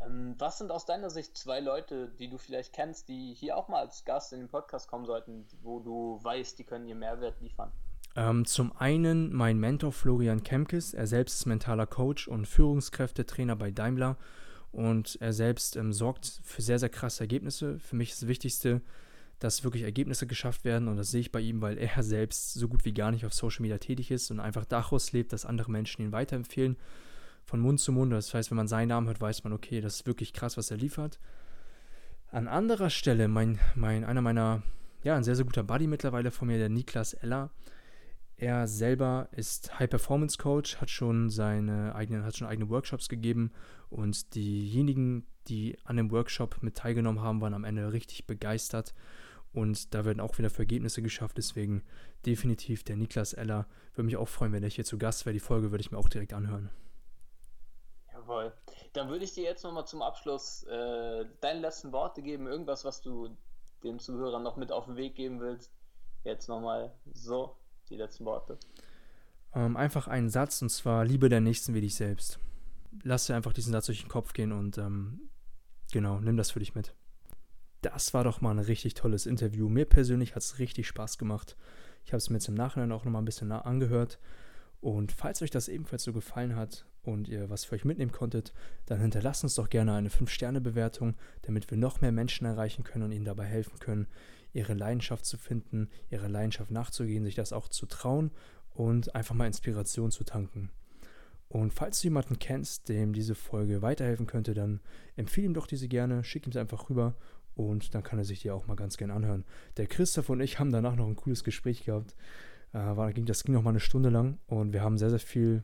Ähm, 0.00 0.34
was 0.38 0.58
sind 0.58 0.70
aus 0.70 0.86
deiner 0.86 1.10
Sicht 1.10 1.36
zwei 1.36 1.60
Leute, 1.60 2.08
die 2.18 2.28
du 2.28 2.38
vielleicht 2.38 2.72
kennst, 2.72 3.08
die 3.08 3.34
hier 3.34 3.56
auch 3.56 3.68
mal 3.68 3.80
als 3.80 4.04
Gast 4.04 4.32
in 4.32 4.40
den 4.40 4.48
Podcast 4.48 4.88
kommen 4.88 5.04
sollten, 5.04 5.46
wo 5.62 5.80
du 5.80 6.18
weißt, 6.22 6.58
die 6.58 6.64
können 6.64 6.86
dir 6.86 6.94
Mehrwert 6.94 7.40
liefern? 7.40 7.72
Ähm, 8.16 8.46
zum 8.46 8.74
einen 8.76 9.32
mein 9.32 9.58
Mentor 9.58 9.92
Florian 9.92 10.42
Kemkes. 10.42 10.94
Er 10.94 11.06
selbst 11.06 11.34
ist 11.34 11.46
mentaler 11.46 11.86
Coach 11.86 12.28
und 12.28 12.46
Führungskräftetrainer 12.46 13.56
bei 13.56 13.70
Daimler 13.70 14.16
und 14.72 15.18
er 15.20 15.32
selbst 15.32 15.76
ähm, 15.76 15.92
sorgt 15.92 16.40
für 16.42 16.62
sehr, 16.62 16.78
sehr 16.78 16.88
krasse 16.88 17.24
Ergebnisse. 17.24 17.78
Für 17.80 17.96
mich 17.96 18.12
ist 18.12 18.22
das 18.22 18.28
Wichtigste, 18.28 18.82
dass 19.44 19.62
wirklich 19.62 19.82
Ergebnisse 19.82 20.26
geschafft 20.26 20.64
werden 20.64 20.88
und 20.88 20.96
das 20.96 21.10
sehe 21.10 21.20
ich 21.20 21.30
bei 21.30 21.40
ihm, 21.40 21.60
weil 21.60 21.76
er 21.76 22.02
selbst 22.02 22.54
so 22.54 22.66
gut 22.66 22.84
wie 22.86 22.94
gar 22.94 23.10
nicht 23.10 23.26
auf 23.26 23.34
Social 23.34 23.60
Media 23.62 23.78
tätig 23.78 24.10
ist 24.10 24.30
und 24.30 24.40
einfach 24.40 24.64
daraus 24.64 25.12
lebt, 25.12 25.32
dass 25.32 25.44
andere 25.44 25.70
Menschen 25.70 26.02
ihn 26.02 26.12
weiterempfehlen 26.12 26.76
von 27.44 27.60
Mund 27.60 27.78
zu 27.78 27.92
Mund. 27.92 28.10
Das 28.12 28.32
heißt, 28.32 28.50
wenn 28.50 28.56
man 28.56 28.68
seinen 28.68 28.88
Namen 28.88 29.06
hört, 29.06 29.20
weiß 29.20 29.44
man, 29.44 29.52
okay, 29.52 29.82
das 29.82 29.96
ist 29.96 30.06
wirklich 30.06 30.32
krass, 30.32 30.56
was 30.56 30.70
er 30.70 30.78
liefert. 30.78 31.20
An 32.30 32.48
anderer 32.48 32.88
Stelle, 32.88 33.28
mein, 33.28 33.60
mein, 33.74 34.02
einer 34.04 34.22
meiner, 34.22 34.62
ja, 35.02 35.14
ein 35.14 35.24
sehr, 35.24 35.36
sehr 35.36 35.44
guter 35.44 35.62
Buddy 35.62 35.86
mittlerweile 35.86 36.30
von 36.30 36.48
mir, 36.48 36.56
der 36.56 36.70
Niklas 36.70 37.12
Eller. 37.12 37.50
Er 38.36 38.66
selber 38.66 39.28
ist 39.30 39.78
High-Performance-Coach, 39.78 40.78
hat 40.78 40.88
schon 40.88 41.28
seine 41.28 41.94
eigenen, 41.94 42.24
hat 42.24 42.36
schon 42.36 42.48
eigene 42.48 42.70
Workshops 42.70 43.08
gegeben 43.08 43.52
und 43.90 44.34
diejenigen, 44.34 45.26
die 45.48 45.76
an 45.84 45.98
dem 45.98 46.10
Workshop 46.10 46.62
mit 46.62 46.76
teilgenommen 46.76 47.20
haben, 47.20 47.42
waren 47.42 47.54
am 47.54 47.64
Ende 47.64 47.92
richtig 47.92 48.26
begeistert 48.26 48.94
und 49.54 49.94
da 49.94 50.04
werden 50.04 50.20
auch 50.20 50.36
wieder 50.38 50.50
für 50.50 50.62
Ergebnisse 50.62 51.00
geschafft. 51.00 51.36
Deswegen 51.38 51.82
definitiv 52.26 52.82
der 52.82 52.96
Niklas 52.96 53.32
Eller. 53.32 53.66
Würde 53.94 54.06
mich 54.06 54.16
auch 54.16 54.28
freuen, 54.28 54.52
wenn 54.52 54.62
er 54.62 54.70
hier 54.70 54.84
zu 54.84 54.98
Gast 54.98 55.24
wäre. 55.24 55.32
Die 55.32 55.40
Folge 55.40 55.70
würde 55.70 55.80
ich 55.80 55.92
mir 55.92 55.98
auch 55.98 56.08
direkt 56.08 56.32
anhören. 56.32 56.70
Jawohl. 58.12 58.52
Dann 58.92 59.08
würde 59.08 59.24
ich 59.24 59.32
dir 59.32 59.44
jetzt 59.44 59.62
nochmal 59.62 59.86
zum 59.86 60.02
Abschluss 60.02 60.64
äh, 60.64 61.24
deine 61.40 61.60
letzten 61.60 61.92
Worte 61.92 62.22
geben. 62.22 62.46
Irgendwas, 62.46 62.84
was 62.84 63.00
du 63.00 63.36
den 63.82 63.98
Zuhörern 63.98 64.42
noch 64.42 64.56
mit 64.56 64.72
auf 64.72 64.86
den 64.86 64.96
Weg 64.96 65.14
geben 65.14 65.40
willst. 65.40 65.72
Jetzt 66.24 66.48
nochmal 66.48 66.92
so 67.12 67.56
die 67.88 67.96
letzten 67.96 68.24
Worte. 68.24 68.58
Ähm, 69.54 69.76
einfach 69.76 70.08
einen 70.08 70.30
Satz 70.30 70.62
und 70.62 70.70
zwar: 70.70 71.04
Liebe 71.04 71.28
der 71.28 71.40
Nächsten 71.40 71.74
wie 71.74 71.80
dich 71.80 71.94
selbst. 71.94 72.38
Lass 73.02 73.26
dir 73.26 73.36
einfach 73.36 73.52
diesen 73.52 73.72
Satz 73.72 73.86
durch 73.86 74.00
den 74.00 74.08
Kopf 74.08 74.32
gehen 74.32 74.52
und 74.52 74.78
ähm, 74.78 75.30
genau, 75.92 76.18
nimm 76.20 76.36
das 76.36 76.50
für 76.50 76.60
dich 76.60 76.74
mit. 76.74 76.94
Das 77.84 78.14
war 78.14 78.24
doch 78.24 78.40
mal 78.40 78.52
ein 78.52 78.58
richtig 78.58 78.94
tolles 78.94 79.26
Interview. 79.26 79.68
Mir 79.68 79.84
persönlich 79.84 80.34
hat 80.34 80.42
es 80.42 80.58
richtig 80.58 80.86
Spaß 80.88 81.18
gemacht. 81.18 81.56
Ich 82.04 82.12
habe 82.12 82.18
es 82.18 82.30
mir 82.30 82.36
jetzt 82.36 82.48
im 82.48 82.54
Nachhinein 82.54 82.92
auch 82.92 83.04
nochmal 83.04 83.22
ein 83.22 83.26
bisschen 83.26 83.52
angehört. 83.52 84.18
Und 84.80 85.12
falls 85.12 85.40
euch 85.42 85.50
das 85.50 85.68
ebenfalls 85.68 86.04
so 86.04 86.12
gefallen 86.12 86.56
hat 86.56 86.86
und 87.02 87.28
ihr 87.28 87.48
was 87.48 87.64
für 87.64 87.74
euch 87.74 87.84
mitnehmen 87.84 88.12
konntet, 88.12 88.52
dann 88.86 89.00
hinterlasst 89.00 89.42
uns 89.42 89.54
doch 89.54 89.70
gerne 89.70 89.94
eine 89.94 90.10
5-Sterne-Bewertung, 90.10 91.14
damit 91.42 91.70
wir 91.70 91.78
noch 91.78 92.00
mehr 92.00 92.12
Menschen 92.12 92.46
erreichen 92.46 92.84
können 92.84 93.04
und 93.04 93.12
ihnen 93.12 93.24
dabei 93.24 93.46
helfen 93.46 93.78
können, 93.78 94.06
ihre 94.52 94.74
Leidenschaft 94.74 95.24
zu 95.24 95.38
finden, 95.38 95.88
ihre 96.10 96.28
Leidenschaft 96.28 96.70
nachzugehen, 96.70 97.24
sich 97.24 97.34
das 97.34 97.52
auch 97.52 97.68
zu 97.68 97.86
trauen 97.86 98.30
und 98.70 99.14
einfach 99.14 99.34
mal 99.34 99.46
Inspiration 99.46 100.10
zu 100.10 100.24
tanken. 100.24 100.70
Und 101.48 101.72
falls 101.72 102.00
du 102.00 102.06
jemanden 102.08 102.38
kennst, 102.38 102.88
dem 102.88 103.12
diese 103.12 103.34
Folge 103.34 103.80
weiterhelfen 103.80 104.26
könnte, 104.26 104.54
dann 104.54 104.80
empfehle 105.16 105.46
ihm 105.46 105.54
doch 105.54 105.66
diese 105.66 105.88
gerne, 105.88 106.24
schick 106.24 106.46
ihm 106.46 106.52
sie 106.52 106.58
einfach 106.58 106.90
rüber 106.90 107.16
und 107.54 107.94
dann 107.94 108.02
kann 108.02 108.18
er 108.18 108.24
sich 108.24 108.40
die 108.40 108.50
auch 108.50 108.66
mal 108.66 108.74
ganz 108.74 108.96
gern 108.96 109.10
anhören. 109.10 109.44
Der 109.76 109.86
Christoph 109.86 110.28
und 110.30 110.40
ich 110.40 110.58
haben 110.58 110.72
danach 110.72 110.96
noch 110.96 111.06
ein 111.06 111.16
cooles 111.16 111.44
Gespräch 111.44 111.84
gehabt. 111.84 112.16
Äh, 112.72 113.22
das 113.24 113.44
ging 113.44 113.54
noch 113.54 113.62
mal 113.62 113.70
eine 113.70 113.80
Stunde 113.80 114.10
lang 114.10 114.38
und 114.46 114.72
wir 114.72 114.82
haben 114.82 114.98
sehr, 114.98 115.10
sehr 115.10 115.20
viel 115.20 115.62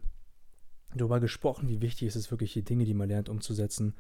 darüber 0.94 1.20
gesprochen, 1.20 1.68
wie 1.68 1.80
wichtig 1.80 2.08
es 2.08 2.16
ist, 2.16 2.30
wirklich 2.30 2.52
die 2.52 2.64
Dinge, 2.64 2.84
die 2.84 2.94
man 2.94 3.08
lernt, 3.08 3.28
umzusetzen. 3.28 3.94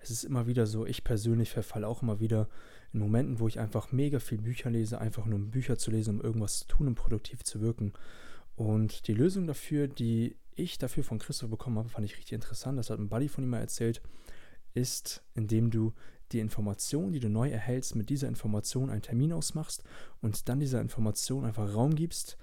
Es 0.00 0.10
ist 0.10 0.24
immer 0.24 0.46
wieder 0.46 0.66
so, 0.66 0.84
ich 0.84 1.04
persönlich 1.04 1.50
verfalle 1.50 1.88
auch 1.88 2.02
immer 2.02 2.20
wieder 2.20 2.48
in 2.92 3.00
Momenten, 3.00 3.40
wo 3.40 3.48
ich 3.48 3.58
einfach 3.58 3.92
mega 3.92 4.18
viel 4.18 4.38
Bücher 4.38 4.70
lese, 4.70 5.00
einfach 5.00 5.24
nur 5.24 5.38
um 5.38 5.50
Bücher 5.50 5.78
zu 5.78 5.90
lesen, 5.90 6.16
um 6.16 6.24
irgendwas 6.24 6.58
zu 6.60 6.66
tun, 6.66 6.88
um 6.88 6.94
produktiv 6.94 7.42
zu 7.42 7.60
wirken. 7.60 7.92
Und 8.56 9.08
die 9.08 9.14
Lösung 9.14 9.46
dafür, 9.46 9.88
die 9.88 10.36
ich 10.54 10.78
dafür 10.78 11.04
von 11.04 11.18
Christoph 11.18 11.50
bekommen 11.50 11.78
habe, 11.78 11.88
fand 11.88 12.04
ich 12.04 12.16
richtig 12.16 12.34
interessant. 12.34 12.78
Das 12.78 12.90
hat 12.90 12.98
ein 12.98 13.08
Buddy 13.08 13.28
von 13.28 13.44
ihm 13.44 13.50
mal 13.50 13.60
erzählt, 13.60 14.02
ist, 14.74 15.24
indem 15.34 15.70
du 15.70 15.94
die 16.32 16.40
Information, 16.40 17.12
die 17.12 17.20
du 17.20 17.28
neu 17.28 17.50
erhältst, 17.50 17.96
mit 17.96 18.10
dieser 18.10 18.28
Information 18.28 18.90
einen 18.90 19.02
Termin 19.02 19.32
ausmachst 19.32 19.84
und 20.20 20.48
dann 20.48 20.60
dieser 20.60 20.80
Information 20.80 21.44
einfach 21.44 21.74
Raum 21.74 21.94
gibst, 21.94 22.36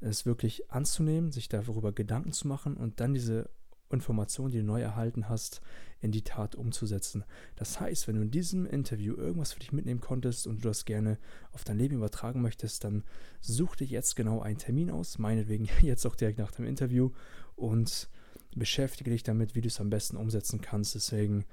es 0.00 0.26
wirklich 0.26 0.70
anzunehmen, 0.70 1.32
sich 1.32 1.48
darüber 1.48 1.92
Gedanken 1.92 2.32
zu 2.32 2.46
machen 2.46 2.76
und 2.76 3.00
dann 3.00 3.14
diese 3.14 3.50
Information, 3.90 4.50
die 4.50 4.58
du 4.58 4.64
neu 4.64 4.82
erhalten 4.82 5.28
hast, 5.28 5.60
in 6.00 6.12
die 6.12 6.22
Tat 6.22 6.54
umzusetzen. 6.54 7.24
Das 7.56 7.80
heißt, 7.80 8.06
wenn 8.06 8.16
du 8.16 8.22
in 8.22 8.30
diesem 8.30 8.66
Interview 8.66 9.14
irgendwas 9.14 9.52
für 9.52 9.60
dich 9.60 9.72
mitnehmen 9.72 10.00
konntest 10.00 10.46
und 10.46 10.62
du 10.62 10.68
das 10.68 10.84
gerne 10.84 11.18
auf 11.52 11.64
dein 11.64 11.78
Leben 11.78 11.96
übertragen 11.96 12.42
möchtest, 12.42 12.84
dann 12.84 13.04
such 13.40 13.76
dich 13.76 13.90
jetzt 13.90 14.14
genau 14.14 14.40
einen 14.40 14.58
Termin 14.58 14.90
aus, 14.90 15.18
meinetwegen 15.18 15.68
jetzt 15.82 16.06
auch 16.06 16.16
direkt 16.16 16.38
nach 16.38 16.52
dem 16.52 16.66
Interview 16.66 17.10
und 17.56 18.08
beschäftige 18.54 19.10
dich 19.10 19.22
damit, 19.22 19.54
wie 19.54 19.60
du 19.60 19.68
es 19.68 19.80
am 19.80 19.90
besten 19.90 20.16
umsetzen 20.16 20.60
kannst. 20.60 20.94
Deswegen 20.94 21.44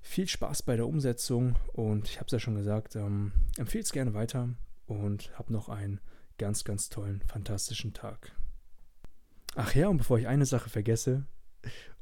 viel 0.00 0.28
Spaß 0.28 0.62
bei 0.62 0.76
der 0.76 0.86
Umsetzung 0.86 1.56
und 1.72 2.08
ich 2.08 2.16
habe 2.16 2.26
es 2.26 2.32
ja 2.32 2.38
schon 2.38 2.54
gesagt, 2.54 2.96
ähm, 2.96 3.32
empfehle 3.58 3.84
es 3.84 3.92
gerne 3.92 4.14
weiter 4.14 4.48
und 4.86 5.36
hab 5.38 5.50
noch 5.50 5.68
einen 5.68 6.00
ganz, 6.38 6.64
ganz 6.64 6.88
tollen, 6.88 7.22
fantastischen 7.26 7.92
Tag. 7.92 8.32
Ach 9.56 9.74
ja, 9.74 9.88
und 9.88 9.98
bevor 9.98 10.18
ich 10.18 10.26
eine 10.26 10.46
Sache 10.46 10.70
vergesse, 10.70 11.26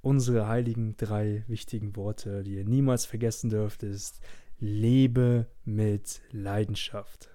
unsere 0.01 0.46
heiligen 0.46 0.96
drei 0.96 1.44
wichtigen 1.49 1.96
Worte, 1.96 2.42
die 2.42 2.55
ihr 2.55 2.64
niemals 2.64 3.05
vergessen 3.05 3.51
dürft, 3.51 3.82
ist 3.82 4.20
lebe 4.59 5.46
mit 5.64 6.20
Leidenschaft. 6.30 7.30